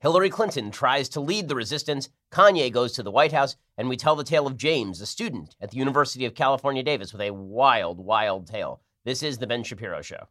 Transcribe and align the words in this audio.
Hillary 0.00 0.30
Clinton 0.30 0.70
tries 0.70 1.10
to 1.10 1.20
lead 1.20 1.46
the 1.46 1.54
resistance, 1.54 2.08
Kanye 2.32 2.72
goes 2.72 2.92
to 2.92 3.02
the 3.02 3.10
White 3.10 3.32
House, 3.32 3.56
and 3.76 3.86
we 3.86 3.98
tell 3.98 4.16
the 4.16 4.24
tale 4.24 4.46
of 4.46 4.56
James, 4.56 5.02
a 5.02 5.06
student 5.06 5.54
at 5.60 5.72
the 5.72 5.76
University 5.76 6.24
of 6.24 6.34
California, 6.34 6.82
Davis, 6.82 7.12
with 7.12 7.20
a 7.20 7.32
wild, 7.32 7.98
wild 8.00 8.46
tale. 8.46 8.80
This 9.04 9.22
is 9.22 9.36
The 9.36 9.46
Ben 9.46 9.62
Shapiro 9.62 10.00
Show. 10.00 10.26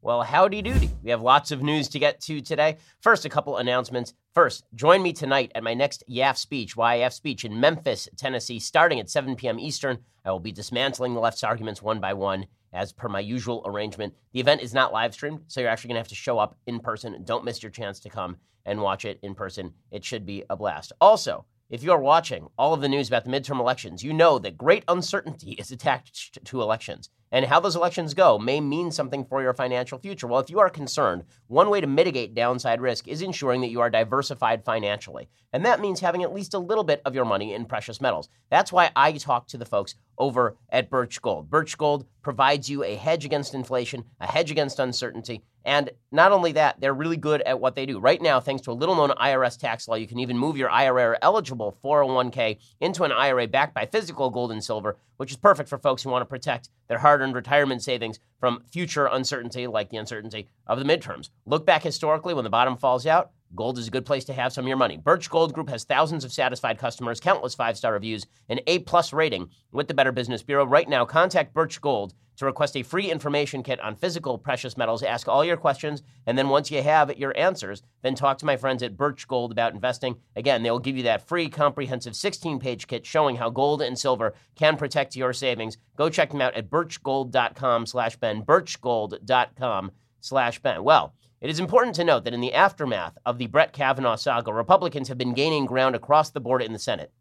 Well, 0.00 0.22
howdy 0.22 0.62
doody. 0.62 0.90
We 1.02 1.10
have 1.10 1.20
lots 1.20 1.50
of 1.50 1.62
news 1.62 1.88
to 1.88 1.98
get 1.98 2.22
to 2.22 2.40
today. 2.40 2.78
First, 3.00 3.26
a 3.26 3.28
couple 3.28 3.58
announcements. 3.58 4.14
First, 4.32 4.64
join 4.74 5.02
me 5.02 5.12
tonight 5.12 5.52
at 5.54 5.62
my 5.62 5.74
next 5.74 6.02
YAF 6.10 6.38
speech, 6.38 6.76
YAF 6.76 7.12
speech 7.12 7.44
in 7.44 7.60
Memphis, 7.60 8.08
Tennessee, 8.16 8.58
starting 8.58 8.98
at 8.98 9.10
7 9.10 9.36
p.m. 9.36 9.60
Eastern. 9.60 9.98
I 10.24 10.30
will 10.30 10.40
be 10.40 10.50
dismantling 10.50 11.12
the 11.12 11.20
left's 11.20 11.44
arguments 11.44 11.82
one 11.82 12.00
by 12.00 12.14
one 12.14 12.46
as 12.72 12.92
per 12.92 13.08
my 13.08 13.20
usual 13.20 13.62
arrangement. 13.64 14.14
The 14.32 14.40
event 14.40 14.62
is 14.62 14.74
not 14.74 14.92
live 14.92 15.14
streamed, 15.14 15.40
so 15.46 15.60
you're 15.60 15.70
actually 15.70 15.88
going 15.88 15.96
to 15.96 16.00
have 16.00 16.08
to 16.08 16.14
show 16.14 16.38
up 16.38 16.56
in 16.66 16.80
person. 16.80 17.22
Don't 17.24 17.44
miss 17.44 17.62
your 17.62 17.70
chance 17.70 18.00
to 18.00 18.10
come 18.10 18.36
and 18.64 18.80
watch 18.80 19.04
it 19.04 19.18
in 19.22 19.34
person. 19.34 19.72
It 19.90 20.04
should 20.04 20.24
be 20.24 20.44
a 20.48 20.56
blast. 20.56 20.92
Also, 21.00 21.44
if 21.68 21.82
you're 21.82 21.98
watching 21.98 22.48
all 22.58 22.74
of 22.74 22.80
the 22.80 22.88
news 22.88 23.08
about 23.08 23.24
the 23.24 23.30
midterm 23.30 23.58
elections, 23.58 24.04
you 24.04 24.12
know 24.12 24.38
that 24.38 24.58
great 24.58 24.84
uncertainty 24.88 25.52
is 25.52 25.70
attached 25.70 26.44
to 26.44 26.62
elections 26.62 27.08
and 27.32 27.46
how 27.46 27.58
those 27.58 27.74
elections 27.74 28.14
go 28.14 28.38
may 28.38 28.60
mean 28.60 28.92
something 28.92 29.24
for 29.24 29.42
your 29.42 29.54
financial 29.54 29.98
future. 29.98 30.28
Well, 30.28 30.40
if 30.40 30.50
you 30.50 30.60
are 30.60 30.70
concerned, 30.70 31.24
one 31.48 31.70
way 31.70 31.80
to 31.80 31.86
mitigate 31.86 32.34
downside 32.34 32.80
risk 32.80 33.08
is 33.08 33.22
ensuring 33.22 33.62
that 33.62 33.70
you 33.70 33.80
are 33.80 33.90
diversified 33.90 34.64
financially. 34.64 35.28
And 35.52 35.64
that 35.64 35.80
means 35.80 36.00
having 36.00 36.22
at 36.22 36.34
least 36.34 36.54
a 36.54 36.58
little 36.58 36.84
bit 36.84 37.00
of 37.04 37.14
your 37.14 37.24
money 37.24 37.54
in 37.54 37.64
precious 37.64 38.00
metals. 38.00 38.28
That's 38.50 38.70
why 38.72 38.90
I 38.94 39.12
talk 39.12 39.48
to 39.48 39.58
the 39.58 39.64
folks 39.64 39.94
over 40.18 40.56
at 40.68 40.90
Birch 40.90 41.20
Gold. 41.22 41.50
Birch 41.50 41.76
Gold 41.76 42.06
provides 42.20 42.68
you 42.68 42.84
a 42.84 42.94
hedge 42.94 43.24
against 43.24 43.54
inflation, 43.54 44.04
a 44.20 44.26
hedge 44.26 44.50
against 44.50 44.78
uncertainty, 44.78 45.42
and 45.64 45.90
not 46.10 46.32
only 46.32 46.52
that, 46.52 46.80
they're 46.80 46.94
really 46.94 47.16
good 47.16 47.42
at 47.42 47.60
what 47.60 47.74
they 47.74 47.86
do. 47.86 47.98
Right 47.98 48.20
now, 48.20 48.40
thanks 48.40 48.62
to 48.62 48.70
a 48.70 48.72
little 48.72 48.94
known 48.94 49.10
IRS 49.10 49.58
tax 49.58 49.88
law, 49.88 49.94
you 49.94 50.06
can 50.06 50.18
even 50.18 50.36
move 50.36 50.56
your 50.56 50.70
IRA 50.70 51.18
eligible 51.22 51.76
401k 51.82 52.58
into 52.80 53.04
an 53.04 53.12
IRA 53.12 53.46
backed 53.46 53.74
by 53.74 53.86
physical 53.86 54.30
gold 54.30 54.52
and 54.52 54.62
silver, 54.62 54.96
which 55.16 55.30
is 55.30 55.36
perfect 55.36 55.68
for 55.68 55.78
folks 55.78 56.02
who 56.02 56.10
want 56.10 56.22
to 56.22 56.26
protect 56.26 56.68
their 56.88 56.98
hard 56.98 57.20
earned 57.20 57.34
retirement 57.34 57.82
savings 57.82 58.18
from 58.38 58.62
future 58.70 59.06
uncertainty, 59.06 59.66
like 59.66 59.90
the 59.90 59.96
uncertainty 59.96 60.48
of 60.66 60.78
the 60.78 60.84
midterms. 60.84 61.30
Look 61.46 61.64
back 61.64 61.82
historically 61.82 62.34
when 62.34 62.44
the 62.44 62.50
bottom 62.50 62.76
falls 62.76 63.06
out. 63.06 63.30
Gold 63.54 63.78
is 63.78 63.88
a 63.88 63.90
good 63.90 64.06
place 64.06 64.24
to 64.24 64.32
have 64.32 64.52
some 64.52 64.64
of 64.64 64.68
your 64.68 64.76
money. 64.76 64.96
Birch 64.96 65.28
Gold 65.28 65.52
Group 65.52 65.68
has 65.68 65.84
thousands 65.84 66.24
of 66.24 66.32
satisfied 66.32 66.78
customers, 66.78 67.20
countless 67.20 67.54
five 67.54 67.76
star 67.76 67.92
reviews, 67.92 68.24
an 68.48 68.60
A 68.66 68.78
plus 68.80 69.12
rating 69.12 69.50
with 69.72 69.88
the 69.88 69.94
Better 69.94 70.12
Business 70.12 70.42
Bureau. 70.42 70.64
Right 70.64 70.88
now, 70.88 71.04
contact 71.04 71.52
Birch 71.52 71.80
Gold 71.80 72.14
to 72.36 72.46
request 72.46 72.76
a 72.76 72.82
free 72.82 73.10
information 73.10 73.62
kit 73.62 73.78
on 73.80 73.94
physical 73.94 74.38
precious 74.38 74.76
metals. 74.76 75.02
Ask 75.02 75.28
all 75.28 75.44
your 75.44 75.58
questions, 75.58 76.02
and 76.26 76.38
then 76.38 76.48
once 76.48 76.70
you 76.70 76.82
have 76.82 77.16
your 77.18 77.36
answers, 77.36 77.82
then 78.02 78.14
talk 78.14 78.38
to 78.38 78.46
my 78.46 78.56
friends 78.56 78.82
at 78.82 78.96
Birch 78.96 79.28
Gold 79.28 79.52
about 79.52 79.74
investing. 79.74 80.16
Again, 80.34 80.62
they'll 80.62 80.78
give 80.78 80.96
you 80.96 81.02
that 81.02 81.28
free 81.28 81.50
comprehensive 81.50 82.16
16 82.16 82.58
page 82.58 82.86
kit 82.86 83.04
showing 83.04 83.36
how 83.36 83.50
gold 83.50 83.82
and 83.82 83.98
silver 83.98 84.34
can 84.56 84.78
protect 84.78 85.14
your 85.14 85.34
savings. 85.34 85.76
Go 85.96 86.08
check 86.08 86.30
them 86.30 86.40
out 86.40 86.54
at 86.54 86.70
birchgold.com 86.70 87.86
slash 87.86 88.16
Ben, 88.16 88.42
birchgold.com 88.42 89.92
slash 90.22 90.60
Ben. 90.60 90.82
Well, 90.82 91.14
it 91.40 91.50
is 91.50 91.58
important 91.58 91.96
to 91.96 92.04
note 92.04 92.24
that 92.24 92.34
in 92.34 92.40
the 92.40 92.54
aftermath 92.54 93.18
of 93.26 93.36
the 93.36 93.48
Brett 93.48 93.72
Kavanaugh 93.72 94.16
saga, 94.16 94.52
Republicans 94.52 95.08
have 95.08 95.18
been 95.18 95.34
gaining 95.34 95.66
ground 95.66 95.94
across 95.94 96.30
the 96.30 96.40
board 96.40 96.62
in 96.62 96.72
the 96.72 96.78
Senate. 96.78 97.12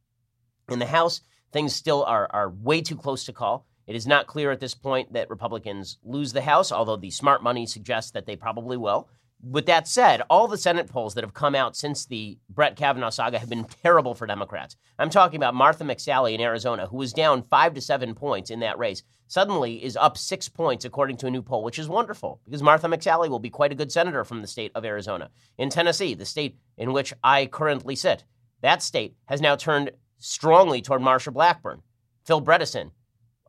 In 0.69 0.79
the 0.79 0.85
House, 0.85 1.21
things 1.51 1.75
still 1.75 2.03
are, 2.03 2.29
are 2.31 2.49
way 2.49 2.81
too 2.81 2.95
close 2.95 3.25
to 3.25 3.33
call. 3.33 3.65
It 3.87 3.95
is 3.95 4.05
not 4.07 4.27
clear 4.27 4.51
at 4.51 4.59
this 4.59 4.75
point 4.75 5.13
that 5.13 5.29
Republicans 5.29 5.97
lose 6.03 6.33
the 6.33 6.43
House, 6.43 6.71
although 6.71 6.95
the 6.95 7.09
smart 7.09 7.41
money 7.43 7.65
suggests 7.65 8.11
that 8.11 8.25
they 8.27 8.35
probably 8.35 8.77
will. 8.77 9.09
With 9.43 9.65
that 9.65 9.87
said, 9.87 10.21
all 10.29 10.47
the 10.47 10.57
Senate 10.57 10.87
polls 10.87 11.15
that 11.15 11.23
have 11.23 11.33
come 11.33 11.55
out 11.55 11.75
since 11.75 12.05
the 12.05 12.37
Brett 12.47 12.75
Kavanaugh 12.75 13.09
saga 13.09 13.39
have 13.39 13.49
been 13.49 13.63
terrible 13.63 14.13
for 14.13 14.27
Democrats. 14.27 14.75
I'm 14.99 15.09
talking 15.09 15.37
about 15.37 15.55
Martha 15.55 15.83
McSally 15.83 16.35
in 16.35 16.41
Arizona, 16.41 16.85
who 16.85 16.97
was 16.97 17.11
down 17.11 17.41
five 17.49 17.73
to 17.73 17.81
seven 17.81 18.13
points 18.13 18.51
in 18.51 18.59
that 18.59 18.77
race, 18.77 19.01
suddenly 19.27 19.83
is 19.83 19.97
up 19.97 20.15
six 20.15 20.47
points 20.47 20.85
according 20.85 21.17
to 21.17 21.27
a 21.27 21.31
new 21.31 21.41
poll, 21.41 21.63
which 21.63 21.79
is 21.79 21.89
wonderful 21.89 22.39
because 22.45 22.61
Martha 22.61 22.87
McSally 22.87 23.29
will 23.29 23.39
be 23.39 23.49
quite 23.49 23.71
a 23.71 23.75
good 23.75 23.91
senator 23.91 24.23
from 24.23 24.41
the 24.41 24.47
state 24.47 24.71
of 24.75 24.85
Arizona. 24.85 25.31
In 25.57 25.71
Tennessee, 25.71 26.13
the 26.13 26.25
state 26.25 26.59
in 26.77 26.93
which 26.93 27.11
I 27.23 27.47
currently 27.47 27.95
sit, 27.95 28.25
that 28.61 28.83
state 28.83 29.15
has 29.25 29.41
now 29.41 29.55
turned 29.55 29.89
strongly 30.19 30.83
toward 30.83 31.01
Marsha 31.01 31.33
Blackburn. 31.33 31.81
Phil 32.25 32.43
Bredesen, 32.43 32.91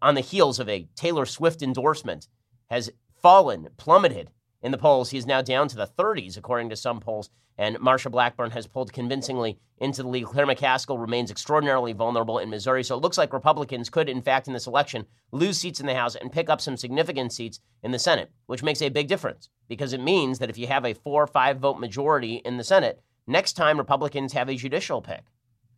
on 0.00 0.14
the 0.14 0.22
heels 0.22 0.58
of 0.58 0.70
a 0.70 0.88
Taylor 0.94 1.26
Swift 1.26 1.60
endorsement, 1.60 2.28
has 2.70 2.90
fallen, 3.20 3.68
plummeted 3.76 4.30
in 4.62 4.72
the 4.72 4.78
polls. 4.78 5.10
He 5.10 5.18
is 5.18 5.26
now 5.26 5.42
down 5.42 5.68
to 5.68 5.76
the 5.76 5.86
30s, 5.86 6.36
according 6.36 6.70
to 6.70 6.76
some 6.76 7.00
polls. 7.00 7.30
And 7.58 7.76
Marsha 7.76 8.10
Blackburn 8.10 8.52
has 8.52 8.66
pulled 8.66 8.92
convincingly 8.92 9.58
into 9.78 10.02
the 10.02 10.08
lead. 10.08 10.26
Claire 10.26 10.46
McCaskill 10.46 11.00
remains 11.00 11.30
extraordinarily 11.30 11.92
vulnerable 11.92 12.38
in 12.38 12.48
Missouri. 12.48 12.82
So 12.82 12.96
it 12.96 13.02
looks 13.02 13.18
like 13.18 13.32
Republicans 13.32 13.90
could, 13.90 14.08
in 14.08 14.22
fact, 14.22 14.46
in 14.46 14.54
this 14.54 14.66
election, 14.66 15.06
lose 15.32 15.58
seats 15.58 15.80
in 15.80 15.86
the 15.86 15.94
House 15.94 16.14
and 16.14 16.32
pick 16.32 16.48
up 16.48 16.60
some 16.60 16.76
significant 16.76 17.32
seats 17.32 17.60
in 17.82 17.90
the 17.90 17.98
Senate, 17.98 18.30
which 18.46 18.62
makes 18.62 18.80
a 18.80 18.88
big 18.88 19.08
difference 19.08 19.50
because 19.68 19.92
it 19.92 20.00
means 20.00 20.38
that 20.38 20.50
if 20.50 20.56
you 20.56 20.66
have 20.66 20.84
a 20.84 20.94
four 20.94 21.22
or 21.22 21.26
five 21.26 21.58
vote 21.58 21.78
majority 21.78 22.36
in 22.36 22.56
the 22.56 22.64
Senate, 22.64 23.02
next 23.26 23.52
time 23.52 23.78
Republicans 23.78 24.32
have 24.32 24.48
a 24.48 24.56
judicial 24.56 25.02
pick. 25.02 25.24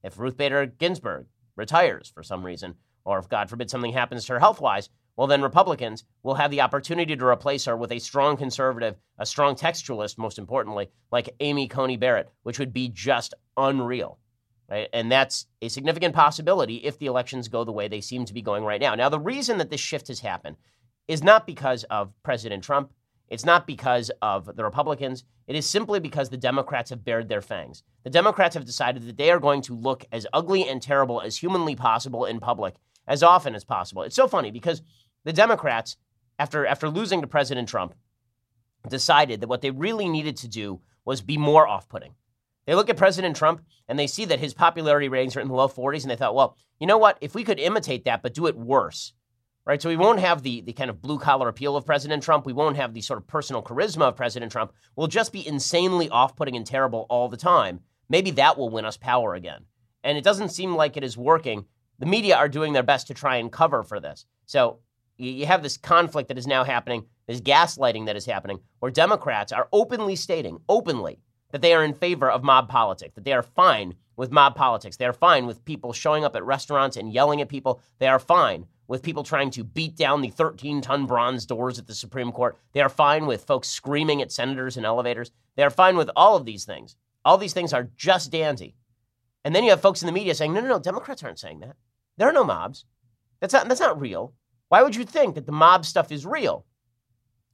If 0.03 0.19
Ruth 0.19 0.37
Bader 0.37 0.67
Ginsburg 0.67 1.27
retires 1.57 2.11
for 2.15 2.23
some 2.23 2.45
reason, 2.45 2.75
or 3.05 3.19
if 3.19 3.29
God 3.29 3.51
forbid 3.51 3.71
something 3.71 3.93
happens 3.93 4.25
to 4.27 4.35
her 4.35 4.41
health 4.41 4.61
wise, 4.61 4.91
well, 5.17 5.27
then 5.27 5.43
Republicans 5.43 6.05
will 6.23 6.35
have 6.35 6.51
the 6.51 6.61
opportunity 6.61 7.15
to 7.15 7.27
replace 7.27 7.65
her 7.67 7.77
with 7.77 7.93
a 7.93 8.01
strong 8.01 8.37
conservative, 8.37 8.97
a 9.19 9.27
strong 9.27 9.55
textualist, 9.55 10.19
most 10.19 10.39
importantly, 10.39 10.89
like 11.13 11.35
Amy 11.41 11.69
Coney 11.69 11.97
Barrett, 11.97 12.31
which 12.43 12.59
would 12.59 12.73
be 12.73 12.89
just 12.89 13.35
unreal. 13.57 14.19
Right? 14.69 14.89
And 14.93 15.13
that's 15.13 15.47
a 15.63 15.69
significant 15.69 16.15
possibility 16.15 16.77
if 16.77 16.99
the 16.99 17.07
elections 17.07 17.49
go 17.49 17.65
the 17.65 17.73
way 17.73 17.87
they 17.87 18.01
seem 18.01 18.25
to 18.25 18.35
be 18.35 18.43
going 18.43 18.65
right 18.65 18.81
now. 18.81 18.95
Now, 18.95 19.09
the 19.09 19.21
reason 19.21 19.59
that 19.59 19.71
this 19.71 19.81
shift 19.81 20.09
has 20.09 20.21
happened 20.21 20.57
is 21.07 21.23
not 21.23 21.47
because 21.47 21.85
of 21.85 22.13
President 22.23 22.65
Trump. 22.65 22.91
It's 23.29 23.45
not 23.45 23.67
because 23.67 24.11
of 24.23 24.57
the 24.57 24.65
Republicans. 24.65 25.25
It 25.47 25.55
is 25.55 25.69
simply 25.69 26.01
because 26.01 26.31
the 26.31 26.37
Democrats 26.37 26.91
have 26.91 27.05
bared 27.05 27.29
their 27.29 27.43
fangs. 27.43 27.83
The 28.05 28.11
Democrats 28.11 28.55
have 28.55 28.65
decided 28.65 29.07
that 29.07 29.17
they 29.17 29.31
are 29.31 29.39
going 29.39 29.63
to 29.63 29.75
look 29.75 30.07
as 30.11 30.27
ugly 30.33 30.67
and 30.67 30.81
terrible 30.81 31.21
as 31.21 31.37
humanly 31.37 31.77
possible 31.77 32.25
in 32.25 32.41
public 32.41 32.75
as 33.07 33.23
often 33.23 33.55
as 33.55 33.65
possible. 33.65 34.03
It's 34.03 34.17
so 34.17 34.29
funny 34.29 34.51
because 34.51 34.83
the 35.25 35.33
Democrats, 35.33 35.97
after, 36.39 36.67
after 36.67 36.89
losing 36.89 37.21
to 37.21 37.27
President 37.27 37.69
Trump, 37.69 37.95
decided 38.89 39.41
that 39.41 39.49
what 39.49 39.63
they 39.63 39.71
really 39.71 40.09
needed 40.09 40.37
to 40.39 40.49
do 40.49 40.81
was 41.05 41.21
be 41.21 41.39
more 41.39 41.67
off 41.67 41.89
putting. 41.89 42.15
They 42.67 42.75
look 42.75 42.89
at 42.89 42.97
President 42.97 43.37
Trump 43.37 43.63
and 43.89 43.99
they 43.99 44.07
see 44.07 44.25
that 44.27 44.41
his 44.41 44.55
popularity 44.55 45.09
ratings 45.09 45.37
are 45.37 45.41
in 45.41 45.49
the 45.49 45.55
low 45.55 45.69
40s, 45.69 46.03
and 46.03 46.11
they 46.11 46.17
thought, 46.17 46.35
well, 46.35 46.57
you 46.81 46.87
know 46.87 46.99
what? 46.99 47.19
If 47.21 47.35
we 47.35 47.45
could 47.45 47.59
imitate 47.59 48.05
that, 48.05 48.23
but 48.23 48.35
do 48.35 48.47
it 48.47 48.57
worse, 48.57 49.13
right? 49.67 49.81
So 49.81 49.89
we 49.89 49.97
won't 49.97 50.21
have 50.21 50.43
the, 50.43 50.63
the 50.63 50.73
kind 50.73 50.91
of 50.91 51.03
blue 51.03 51.19
collar 51.19 51.49
appeal 51.49 51.77
of 51.77 51.87
President 51.87 52.23
Trump. 52.23 52.47
We 52.47 52.53
won't 52.53 52.77
have 52.77 52.95
the 52.95 53.03
sort 53.03 53.19
of 53.19 53.27
personal 53.27 53.63
charisma 53.63 54.09
of 54.09 54.17
President 54.17 54.51
Trump. 54.51 54.73
We'll 54.97 55.07
just 55.07 55.33
be 55.33 55.47
insanely 55.47 56.09
off 56.09 56.37
putting 56.37 56.57
and 56.57 56.67
terrible 56.67 57.07
all 57.11 57.29
the 57.29 57.37
time. 57.37 57.81
Maybe 58.09 58.31
that 58.33 58.57
will 58.57 58.71
win 58.71 58.85
us 58.85 58.97
power 58.97 59.35
again. 59.35 59.65
And 60.03 60.19
it 60.19 60.25
doesn't 60.25 60.51
seem 60.51 60.75
like 60.75 60.97
it 60.97 61.05
is 61.05 61.17
working 61.17 61.67
the 61.99 62.07
media 62.07 62.37
are 62.37 62.49
doing 62.49 62.73
their 62.73 62.83
best 62.83 63.07
to 63.07 63.15
try 63.15 63.37
and 63.37 63.53
cover 63.53 63.83
for 63.83 64.01
this. 64.01 64.27
So 64.47 64.81
you 65.17 65.47
have 65.47 65.63
this 65.63 65.77
conflict 65.77 66.29
that 66.29 66.39
is 66.39 66.47
now 66.47 66.65
happening, 66.65 67.07
this 67.27 67.41
gaslighting 67.41 68.07
that 68.07 68.17
is 68.17 68.27
happening, 68.27 68.61
where 68.81 68.91
Democrats 68.91 69.53
are 69.53 69.69
openly 69.73 70.17
stating, 70.17 70.59
openly, 70.69 71.21
that 71.53 71.63
they 71.63 71.73
are 71.73 71.85
in 71.85 71.95
favor 71.95 72.31
of 72.31 72.43
mob 72.43 72.69
politics, 72.69 73.15
that 73.15 73.25
they 73.25 73.33
are 73.33 73.43
fine 73.43 73.95
with 74.17 74.33
mob 74.33 74.55
politics. 74.55 74.97
They 74.97 75.07
are 75.07 75.13
fine 75.13 75.47
with 75.47 75.65
people 75.65 75.93
showing 75.93 76.25
up 76.25 76.37
at 76.37 76.45
restaurants 76.45 76.97
and 76.97 77.13
yelling 77.13 77.41
at 77.41 77.49
people. 77.49 77.81
They 77.99 78.07
are 78.07 78.19
fine 78.19 78.67
with 78.87 79.03
people 79.03 79.23
trying 79.23 79.51
to 79.53 79.65
beat 79.65 79.97
down 79.97 80.21
the 80.21 80.31
13 80.31 80.81
ton 80.81 81.07
bronze 81.07 81.47
doors 81.47 81.79
at 81.79 81.87
the 81.87 81.95
Supreme 81.95 82.33
Court. 82.33 82.57
They 82.73 82.81
are 82.81 82.89
fine 82.89 83.27
with 83.27 83.45
folks 83.45 83.69
screaming 83.69 84.21
at 84.21 84.33
senators 84.33 84.77
in 84.77 84.85
elevators. 84.85 85.31
They 85.57 85.63
are 85.63 85.71
fine 85.71 85.97
with 85.97 86.11
all 86.17 86.37
of 86.37 86.45
these 86.45 86.65
things. 86.65 86.97
All 87.25 87.39
these 87.39 87.55
things 87.55 87.73
are 87.73 87.89
just 87.97 88.31
dandy. 88.31 88.75
And 89.45 89.55
then 89.55 89.65
you 89.65 89.71
have 89.71 89.81
folks 89.81 90.03
in 90.03 90.07
the 90.07 90.13
media 90.13 90.35
saying, 90.35 90.53
no, 90.53 90.61
no, 90.61 90.69
no, 90.69 90.79
Democrats 90.79 91.23
aren't 91.23 91.39
saying 91.39 91.61
that. 91.61 91.77
There 92.17 92.29
are 92.29 92.33
no 92.33 92.45
mobs. 92.45 92.85
That's 93.41 93.53
not, 93.53 93.69
that's 93.69 93.81
not 93.81 94.01
real. 94.01 94.33
Why 94.75 94.83
would 94.83 94.97
you 94.97 95.05
think 95.05 95.37
that 95.37 95.47
the 95.47 95.53
mob 95.53 95.85
stuff 95.85 96.11
is 96.11 96.27
real? 96.27 96.67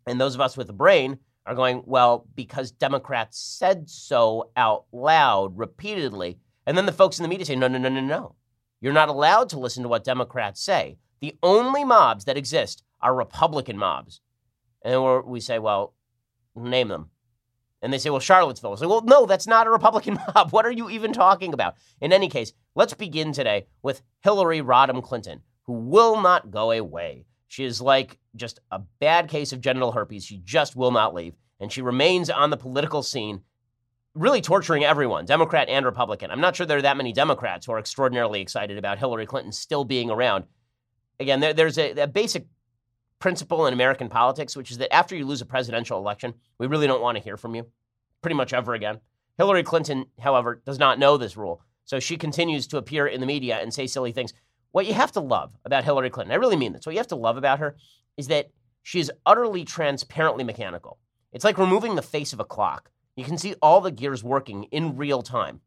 And 0.06 0.18
those 0.18 0.34
of 0.34 0.40
us 0.40 0.56
with 0.56 0.70
a 0.70 0.72
brain 0.72 1.18
are 1.44 1.54
going, 1.54 1.82
well, 1.84 2.26
because 2.34 2.70
Democrats 2.70 3.38
said 3.38 3.90
so 3.90 4.50
out 4.56 4.86
loud 4.90 5.58
repeatedly. 5.58 6.38
And 6.64 6.78
then 6.78 6.86
the 6.86 6.92
folks 6.92 7.18
in 7.18 7.22
the 7.22 7.28
media 7.28 7.44
say, 7.44 7.56
no, 7.56 7.68
no, 7.68 7.76
no, 7.76 7.90
no, 7.90 8.00
no. 8.00 8.36
You're 8.80 8.94
not 8.94 9.10
allowed 9.10 9.50
to 9.50 9.58
listen 9.58 9.82
to 9.82 9.88
what 9.90 10.02
Democrats 10.02 10.62
say. 10.62 10.96
The 11.20 11.36
only 11.42 11.84
mobs 11.84 12.24
that 12.24 12.38
exist 12.38 12.84
are 13.02 13.14
Republican 13.14 13.76
mobs. 13.76 14.22
And 14.82 15.26
we 15.26 15.40
say, 15.40 15.58
well, 15.58 15.92
name 16.56 16.88
them. 16.88 17.10
And 17.82 17.92
they 17.92 17.98
say, 17.98 18.08
well, 18.08 18.20
Charlottesville. 18.20 18.78
Well, 18.80 19.02
no, 19.02 19.26
that's 19.26 19.46
not 19.46 19.66
a 19.66 19.70
Republican 19.70 20.14
mob. 20.34 20.52
What 20.52 20.64
are 20.64 20.72
you 20.72 20.88
even 20.88 21.12
talking 21.12 21.52
about? 21.52 21.74
In 22.00 22.14
any 22.14 22.30
case, 22.30 22.54
let's 22.74 22.94
begin 22.94 23.34
today 23.34 23.66
with 23.82 24.00
Hillary 24.20 24.62
Rodham 24.62 25.02
Clinton, 25.02 25.42
who 25.70 25.74
will 25.74 26.20
not 26.20 26.50
go 26.50 26.72
away. 26.72 27.24
She 27.46 27.62
is 27.62 27.80
like 27.80 28.18
just 28.34 28.58
a 28.72 28.80
bad 28.98 29.28
case 29.28 29.52
of 29.52 29.60
genital 29.60 29.92
herpes. 29.92 30.24
She 30.24 30.38
just 30.44 30.74
will 30.74 30.90
not 30.90 31.14
leave. 31.14 31.34
And 31.60 31.70
she 31.70 31.80
remains 31.80 32.28
on 32.28 32.50
the 32.50 32.56
political 32.56 33.04
scene, 33.04 33.42
really 34.12 34.40
torturing 34.40 34.82
everyone, 34.82 35.26
Democrat 35.26 35.68
and 35.68 35.86
Republican. 35.86 36.32
I'm 36.32 36.40
not 36.40 36.56
sure 36.56 36.66
there 36.66 36.78
are 36.78 36.82
that 36.82 36.96
many 36.96 37.12
Democrats 37.12 37.66
who 37.66 37.72
are 37.72 37.78
extraordinarily 37.78 38.40
excited 38.40 38.78
about 38.78 38.98
Hillary 38.98 39.26
Clinton 39.26 39.52
still 39.52 39.84
being 39.84 40.10
around. 40.10 40.42
Again, 41.20 41.38
there, 41.38 41.54
there's 41.54 41.78
a, 41.78 41.92
a 41.92 42.08
basic 42.08 42.46
principle 43.20 43.68
in 43.68 43.72
American 43.72 44.08
politics, 44.08 44.56
which 44.56 44.72
is 44.72 44.78
that 44.78 44.92
after 44.92 45.14
you 45.14 45.24
lose 45.24 45.40
a 45.40 45.46
presidential 45.46 46.00
election, 46.00 46.34
we 46.58 46.66
really 46.66 46.88
don't 46.88 47.02
want 47.02 47.16
to 47.16 47.22
hear 47.22 47.36
from 47.36 47.54
you 47.54 47.64
pretty 48.22 48.34
much 48.34 48.52
ever 48.52 48.74
again. 48.74 48.98
Hillary 49.38 49.62
Clinton, 49.62 50.06
however, 50.18 50.60
does 50.66 50.80
not 50.80 50.98
know 50.98 51.16
this 51.16 51.36
rule. 51.36 51.62
So 51.84 52.00
she 52.00 52.16
continues 52.16 52.66
to 52.68 52.76
appear 52.76 53.06
in 53.06 53.20
the 53.20 53.26
media 53.26 53.60
and 53.60 53.72
say 53.72 53.86
silly 53.86 54.10
things. 54.10 54.34
What 54.72 54.86
you 54.86 54.94
have 54.94 55.12
to 55.12 55.20
love 55.20 55.52
about 55.64 55.84
Hillary 55.84 56.10
Clinton, 56.10 56.32
I 56.32 56.36
really 56.36 56.56
mean 56.56 56.72
this, 56.72 56.86
what 56.86 56.92
you 56.92 56.98
have 56.98 57.08
to 57.08 57.16
love 57.16 57.36
about 57.36 57.58
her 57.58 57.76
is 58.16 58.28
that 58.28 58.50
she 58.82 59.00
is 59.00 59.12
utterly 59.26 59.64
transparently 59.64 60.44
mechanical. 60.44 60.98
It's 61.32 61.44
like 61.44 61.58
removing 61.58 61.94
the 61.94 62.02
face 62.02 62.32
of 62.32 62.40
a 62.40 62.44
clock. 62.44 62.90
You 63.16 63.24
can 63.24 63.38
see 63.38 63.54
all 63.60 63.80
the 63.80 63.90
gears 63.90 64.24
working 64.24 64.64
in 64.64 64.96
real 64.96 65.22
time. 65.22 65.60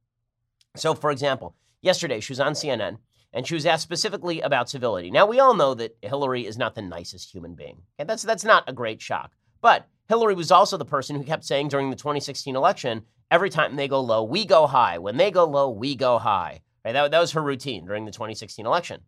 So, 0.75 0.94
for 0.94 1.11
example, 1.11 1.55
yesterday 1.81 2.19
she 2.19 2.31
was 2.31 2.39
on 2.39 2.53
CNN 2.53 2.97
and 3.31 3.45
she 3.45 3.53
was 3.53 3.65
asked 3.65 3.83
specifically 3.83 4.41
about 4.41 4.69
civility. 4.69 5.11
Now, 5.11 5.25
we 5.25 5.39
all 5.39 5.53
know 5.53 5.73
that 5.73 5.97
Hillary 6.01 6.45
is 6.45 6.57
not 6.57 6.75
the 6.75 6.81
nicest 6.81 7.31
human 7.31 7.56
being. 7.56 7.81
And 7.99 8.09
that's, 8.09 8.23
that's 8.23 8.44
not 8.44 8.67
a 8.67 8.73
great 8.73 9.01
shock. 9.01 9.31
But 9.61 9.88
Hillary 10.09 10.35
was 10.35 10.51
also 10.51 10.77
the 10.77 10.85
person 10.85 11.15
who 11.15 11.23
kept 11.23 11.45
saying 11.45 11.69
during 11.69 11.89
the 11.89 11.95
2016 11.95 12.56
election, 12.56 13.03
every 13.31 13.49
time 13.49 13.75
they 13.75 13.88
go 13.88 14.01
low, 14.01 14.23
we 14.23 14.45
go 14.45 14.67
high. 14.67 14.97
When 14.97 15.17
they 15.17 15.31
go 15.31 15.45
low, 15.45 15.69
we 15.69 15.95
go 15.95 16.17
high. 16.19 16.61
Right? 16.83 16.91
That, 16.91 17.12
that 17.12 17.19
was 17.19 17.31
her 17.31 17.41
routine 17.41 17.85
during 17.85 18.06
the 18.06 18.12
2016 18.12 18.65
election. 18.65 19.01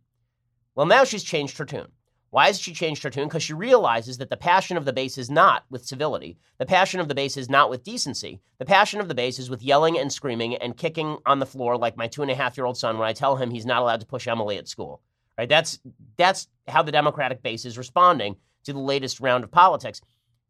Well, 0.74 0.86
now 0.86 1.04
she's 1.04 1.22
changed 1.22 1.58
her 1.58 1.64
tune. 1.64 1.88
Why 2.30 2.48
has 2.48 2.60
she 2.60 2.74
changed 2.74 3.02
her 3.02 3.10
tune? 3.10 3.28
Because 3.28 3.42
she 3.42 3.54
realizes 3.54 4.18
that 4.18 4.30
the 4.30 4.36
passion 4.36 4.76
of 4.76 4.84
the 4.84 4.92
base 4.92 5.16
is 5.16 5.30
not 5.30 5.64
with 5.70 5.86
civility. 5.86 6.36
The 6.58 6.66
passion 6.66 7.00
of 7.00 7.08
the 7.08 7.14
base 7.14 7.36
is 7.36 7.48
not 7.48 7.70
with 7.70 7.84
decency. 7.84 8.40
The 8.58 8.64
passion 8.64 9.00
of 9.00 9.08
the 9.08 9.14
base 9.14 9.38
is 9.38 9.48
with 9.48 9.62
yelling 9.62 9.98
and 9.98 10.12
screaming 10.12 10.56
and 10.56 10.76
kicking 10.76 11.18
on 11.24 11.38
the 11.38 11.46
floor 11.46 11.78
like 11.78 11.96
my 11.96 12.08
two 12.08 12.22
and 12.22 12.30
a 12.30 12.34
half 12.34 12.56
year 12.56 12.66
old 12.66 12.76
son 12.76 12.98
when 12.98 13.08
I 13.08 13.12
tell 13.12 13.36
him 13.36 13.50
he's 13.50 13.64
not 13.64 13.80
allowed 13.80 14.00
to 14.00 14.06
push 14.06 14.26
Emily 14.26 14.58
at 14.58 14.68
school. 14.68 15.00
Right? 15.38 15.48
That's 15.48 15.78
that's 16.16 16.48
how 16.68 16.82
the 16.82 16.92
Democratic 16.92 17.42
base 17.42 17.64
is 17.64 17.78
responding 17.78 18.36
to 18.64 18.72
the 18.72 18.80
latest 18.80 19.20
round 19.20 19.44
of 19.44 19.50
politics. 19.50 20.00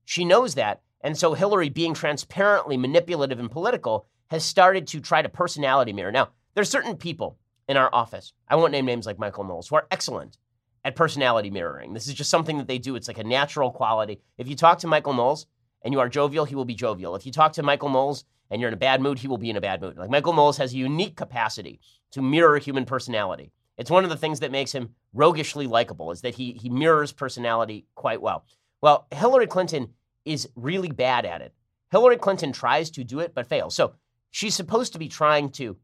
She 0.07 0.25
knows 0.25 0.55
that, 0.55 0.81
and 1.03 1.17
so 1.17 1.35
Hillary, 1.35 1.69
being 1.69 1.95
transparently 1.95 2.77
manipulative 2.77 3.39
and 3.39 3.51
political, 3.51 4.07
has 4.31 4.45
started 4.45 4.87
to 4.89 5.01
try 5.01 5.23
to 5.23 5.29
personality 5.29 5.93
mirror. 5.93 6.13
Now, 6.13 6.31
there's 6.57 6.71
certain 6.71 6.97
people 6.97 7.39
in 7.69 7.77
our 7.77 7.91
office. 7.93 8.33
I 8.49 8.57
won't 8.57 8.73
name 8.73 8.87
names 8.87 9.07
like 9.07 9.19
Michael 9.19 9.45
Knowles, 9.45 9.69
who 9.69 9.77
are 9.77 9.87
excellent 9.91 10.39
at 10.85 10.97
personality 10.97 11.51
mirroring. 11.51 11.93
This 11.93 12.09
is 12.09 12.15
just 12.15 12.31
something 12.31 12.59
that 12.59 12.67
they 12.67 12.79
do. 12.79 12.97
It's 12.97 13.09
like 13.09 13.19
a 13.19 13.25
natural 13.25 13.71
quality. 13.71 14.21
If 14.39 14.49
you 14.49 14.57
talk 14.57 14.79
to 14.79 14.87
Michael 14.87 15.13
Knowles 15.13 15.47
and 15.83 15.93
you 15.93 16.01
are 16.01 16.09
jovial, 16.09 16.47
he 16.47 16.55
will 16.55 16.65
be 16.65 16.75
jovial. 16.75 17.15
If 17.15 17.27
you 17.27 17.33
talk 17.33 17.53
to 17.53 17.63
Michael 17.63 17.91
Knowles 17.91 18.25
and 18.51 18.61
you're 18.61 18.69
in 18.69 18.75
a 18.75 18.79
bad 18.79 19.03
mood, 19.03 19.19
he 19.19 19.29
will 19.29 19.37
be 19.37 19.51
in 19.51 19.57
a 19.57 19.61
bad 19.61 19.83
mood. 19.83 19.99
Like 19.99 20.11
Michael 20.11 20.33
Knowles 20.33 20.57
has 20.57 20.73
a 20.73 20.77
unique 20.77 21.15
capacity 21.15 21.79
to 22.13 22.23
mirror 22.23 22.59
human 22.59 22.87
personality. 22.87 23.53
It's 23.77 23.91
one 23.91 24.05
of 24.05 24.11
the 24.11 24.17
things 24.17 24.41
that 24.41 24.51
makes 24.51 24.73
him 24.73 24.95
roguishly 25.13 25.67
likable 25.67 26.11
is 26.11 26.23
that 26.23 26.37
he 26.37 26.53
he 26.53 26.71
mirrors 26.71 27.13
personality 27.13 27.85
quite 27.95 28.23
well. 28.23 28.47
Well, 28.81 29.07
Hillary 29.13 29.47
Clinton 29.47 29.91
is 30.25 30.49
really 30.57 30.91
bad 30.91 31.27
at 31.27 31.43
it. 31.43 31.53
Hillary 31.91 32.17
Clinton 32.17 32.53
tries 32.53 32.89
to 32.91 33.05
do 33.05 33.21
it 33.21 33.35
but 33.35 33.47
fails. 33.47 33.75
So 33.75 33.95
she's 34.31 34.55
supposed 34.55 34.95
to 34.95 34.99
be 34.99 35.09
trying 35.09 35.51
to 35.51 35.77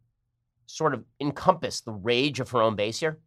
sort 0.73 0.95
of 0.95 1.05
encompass 1.21 1.81
the 1.81 1.93
rage 1.93 2.41
of 2.41 2.51
her 2.51 2.63
own 2.63 2.75
base 2.75 2.99
here. 3.01 3.19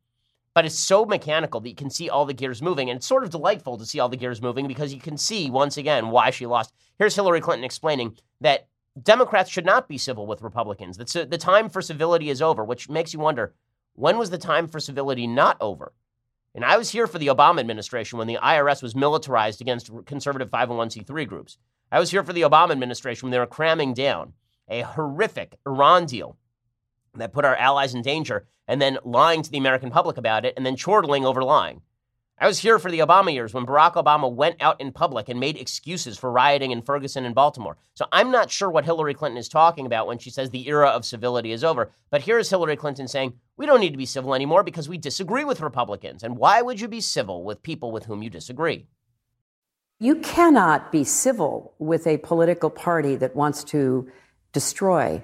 But 0.56 0.65
it's 0.65 0.80
so 0.80 1.06
mechanical 1.06 1.59
that 1.59 1.69
you 1.69 1.75
can 1.75 1.89
see 1.89 2.09
all 2.09 2.25
the 2.25 2.33
gears 2.33 2.62
moving. 2.62 2.89
And 2.89 2.97
it's 2.97 3.06
sort 3.06 3.24
of 3.24 3.30
delightful 3.30 3.77
to 3.77 3.86
see 3.86 4.00
all 4.00 4.09
the 4.09 4.18
gears 4.18 4.42
moving 4.42 4.68
because 4.68 4.94
you 4.94 5.01
can 5.01 5.18
see, 5.18 5.51
once 5.51 5.77
again, 5.77 6.09
why 6.09 6.30
she 6.30 6.45
lost. 6.45 6.74
Here's 6.97 7.15
Hillary 7.15 7.42
Clinton 7.42 7.65
explaining 7.65 8.18
that 8.42 8.68
Democrats 9.01 9.50
should 9.50 9.65
not 9.65 9.88
be 9.88 9.97
civil 9.97 10.25
with 10.25 10.42
Republicans. 10.42 10.97
That 10.97 11.30
the 11.30 11.38
time 11.38 11.69
for 11.69 11.81
civility 11.81 12.30
is 12.30 12.42
over, 12.42 12.63
which 12.63 12.89
makes 12.89 13.13
you 13.13 13.19
wonder 13.19 13.53
when 13.94 14.18
was 14.18 14.30
the 14.30 14.38
time 14.38 14.68
for 14.68 14.80
civility 14.80 15.27
not 15.27 15.57
over? 15.59 15.94
And 16.56 16.63
I 16.63 16.77
was 16.77 16.89
here 16.89 17.06
for 17.06 17.19
the 17.19 17.27
Obama 17.27 17.59
administration 17.59 18.18
when 18.18 18.27
the 18.27 18.39
IRS 18.41 18.81
was 18.81 18.95
militarized 18.95 19.59
against 19.59 19.91
conservative 20.06 20.50
501c3 20.50 21.27
groups. 21.27 21.57
I 21.91 22.00
was 22.00 22.12
here 22.12 22.24
for 22.24 22.33
the 22.33 22.41
Obama 22.41 22.71
administration 22.71 23.27
when 23.27 23.31
they 23.31 23.39
were 23.39 23.45
cramming 23.45 23.94
down 23.94 24.33
a 24.69 24.81
horrific 24.81 25.57
Iran 25.68 26.06
deal 26.06 26.38
that 27.17 27.33
put 27.33 27.45
our 27.45 27.56
allies 27.56 27.94
in 27.94 28.01
danger 28.01 28.45
and 28.67 28.81
then 28.81 28.97
lying 29.03 29.41
to 29.41 29.51
the 29.51 29.57
American 29.57 29.89
public 29.89 30.17
about 30.17 30.45
it 30.45 30.53
and 30.57 30.65
then 30.65 30.75
chortling 30.75 31.25
over 31.25 31.44
lying. 31.44 31.81
I 32.38 32.47
was 32.47 32.59
here 32.59 32.79
for 32.79 32.91
the 32.91 33.00
Obama 33.00 33.33
years 33.33 33.53
when 33.53 33.65
Barack 33.65 33.94
Obama 33.94 34.29
went 34.29 34.62
out 34.62 34.81
in 34.81 34.91
public 34.91 35.29
and 35.29 35.39
made 35.39 35.56
excuses 35.56 36.17
for 36.17 36.29
rioting 36.29 36.71
in 36.71 36.81
Ferguson 36.81 37.23
and 37.23 37.33
Baltimore. 37.33 37.77
So 37.94 38.07
I'm 38.12 38.29
not 38.29 38.51
sure 38.51 38.69
what 38.69 38.83
Hillary 38.83 39.13
Clinton 39.13 39.38
is 39.38 39.47
talking 39.47 39.85
about 39.85 40.06
when 40.06 40.17
she 40.17 40.29
says 40.29 40.50
the 40.50 40.67
era 40.67 40.89
of 40.89 41.06
civility 41.06 41.53
is 41.53 41.63
over. 41.63 41.91
But 42.09 42.23
here's 42.23 42.50
Hillary 42.50 42.75
Clinton 42.75 43.07
saying, 43.07 43.35
we 43.56 43.65
don't 43.65 43.79
need 43.79 43.91
to 43.91 43.97
be 43.97 44.06
civil 44.06 44.35
anymore 44.35 44.63
because 44.63 44.89
we 44.89 44.97
disagree 44.97 45.45
with 45.45 45.62
Republicans. 45.62 46.23
And 46.23 46.38
why 46.38 46.62
would 46.62 46.81
you 46.81 46.89
be 46.89 47.00
civil 47.00 47.45
with 47.45 47.63
people 47.63 47.94
with 47.94 48.03
whom 48.03 48.21
you 48.21 48.29
disagree? 48.29 48.88
You 49.97 50.17
cannot 50.17 50.91
be 50.91 51.06
civil 51.06 51.73
with 51.79 52.06
a 52.06 52.17
political 52.17 52.69
party 52.69 53.15
that 53.15 53.33
wants 53.33 53.63
to 53.65 54.12
destroy 54.51 55.23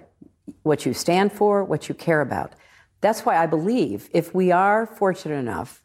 what 0.63 0.85
you 0.85 0.93
stand 0.93 1.31
for, 1.31 1.63
what 1.63 1.89
you 1.89 1.95
care 1.95 2.21
about. 2.21 2.53
That's 3.01 3.25
why 3.25 3.37
I 3.37 3.47
believe 3.47 4.09
if 4.13 4.33
we 4.33 4.51
are 4.51 4.85
fortunate 4.85 5.35
enough 5.35 5.81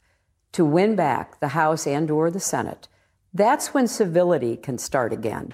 to 0.52 0.64
win 0.64 0.96
back 0.96 1.40
the 1.40 1.48
House 1.48 1.86
and 1.86 2.10
or 2.10 2.30
the 2.30 2.40
Senate, 2.40 2.88
that's 3.32 3.74
when 3.74 3.86
civility 3.88 4.56
can 4.56 4.78
start 4.78 5.12
again. 5.12 5.52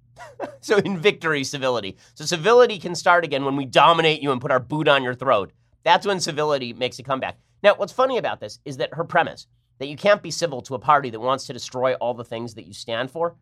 so 0.60 0.78
in 0.78 0.98
victory, 0.98 1.44
civility. 1.44 1.96
So 2.14 2.24
civility 2.24 2.78
can 2.78 2.94
start 2.94 3.24
again 3.24 3.44
when 3.44 3.56
we 3.56 3.64
dominate 3.64 4.22
you 4.22 4.32
and 4.32 4.40
put 4.40 4.50
our 4.50 4.60
boot 4.60 4.88
on 4.88 5.02
your 5.02 5.14
throat. 5.14 5.52
That's 5.82 6.06
when 6.06 6.20
civility 6.20 6.72
makes 6.72 6.98
a 6.98 7.02
comeback. 7.02 7.38
Now, 7.62 7.74
what's 7.76 7.92
funny 7.92 8.18
about 8.18 8.40
this 8.40 8.58
is 8.64 8.76
that 8.76 8.94
her 8.94 9.04
premise 9.04 9.46
that 9.78 9.88
you 9.88 9.96
can't 9.96 10.22
be 10.22 10.30
civil 10.30 10.60
to 10.62 10.74
a 10.74 10.78
party 10.78 11.10
that 11.10 11.20
wants 11.20 11.46
to 11.46 11.52
destroy 11.52 11.94
all 11.94 12.14
the 12.14 12.24
things 12.24 12.54
that 12.54 12.66
you 12.66 12.72
stand 12.72 13.10
for 13.10 13.36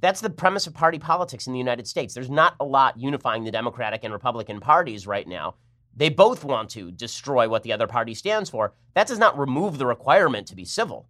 that's 0.00 0.20
the 0.20 0.30
premise 0.30 0.66
of 0.66 0.74
party 0.74 0.98
politics 0.98 1.46
in 1.46 1.52
the 1.52 1.58
United 1.58 1.86
States. 1.86 2.14
There's 2.14 2.30
not 2.30 2.54
a 2.58 2.64
lot 2.64 2.98
unifying 2.98 3.44
the 3.44 3.50
Democratic 3.50 4.04
and 4.04 4.12
Republican 4.12 4.60
parties 4.60 5.06
right 5.06 5.26
now. 5.26 5.54
They 5.94 6.08
both 6.08 6.44
want 6.44 6.70
to 6.70 6.90
destroy 6.90 7.48
what 7.48 7.62
the 7.62 7.72
other 7.72 7.86
party 7.86 8.14
stands 8.14 8.48
for. 8.48 8.74
That 8.94 9.06
does 9.06 9.18
not 9.18 9.38
remove 9.38 9.78
the 9.78 9.86
requirement 9.86 10.46
to 10.48 10.56
be 10.56 10.64
civil. 10.64 11.08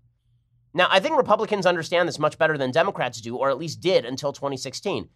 Now, 0.73 0.89
I 0.91 1.01
think 1.01 1.17
Republicans 1.17 1.67
understand 1.67 2.09
this 2.09 2.19
much 2.19 2.39
better 2.39 2.57
than 2.57 2.71
Democrats 2.71 3.21
do, 3.21 3.37
or 3.37 3.51
at 3.51 3.59
least 3.59 3.81
did 3.81 4.05
until 4.05 4.33
2016. 4.33 5.09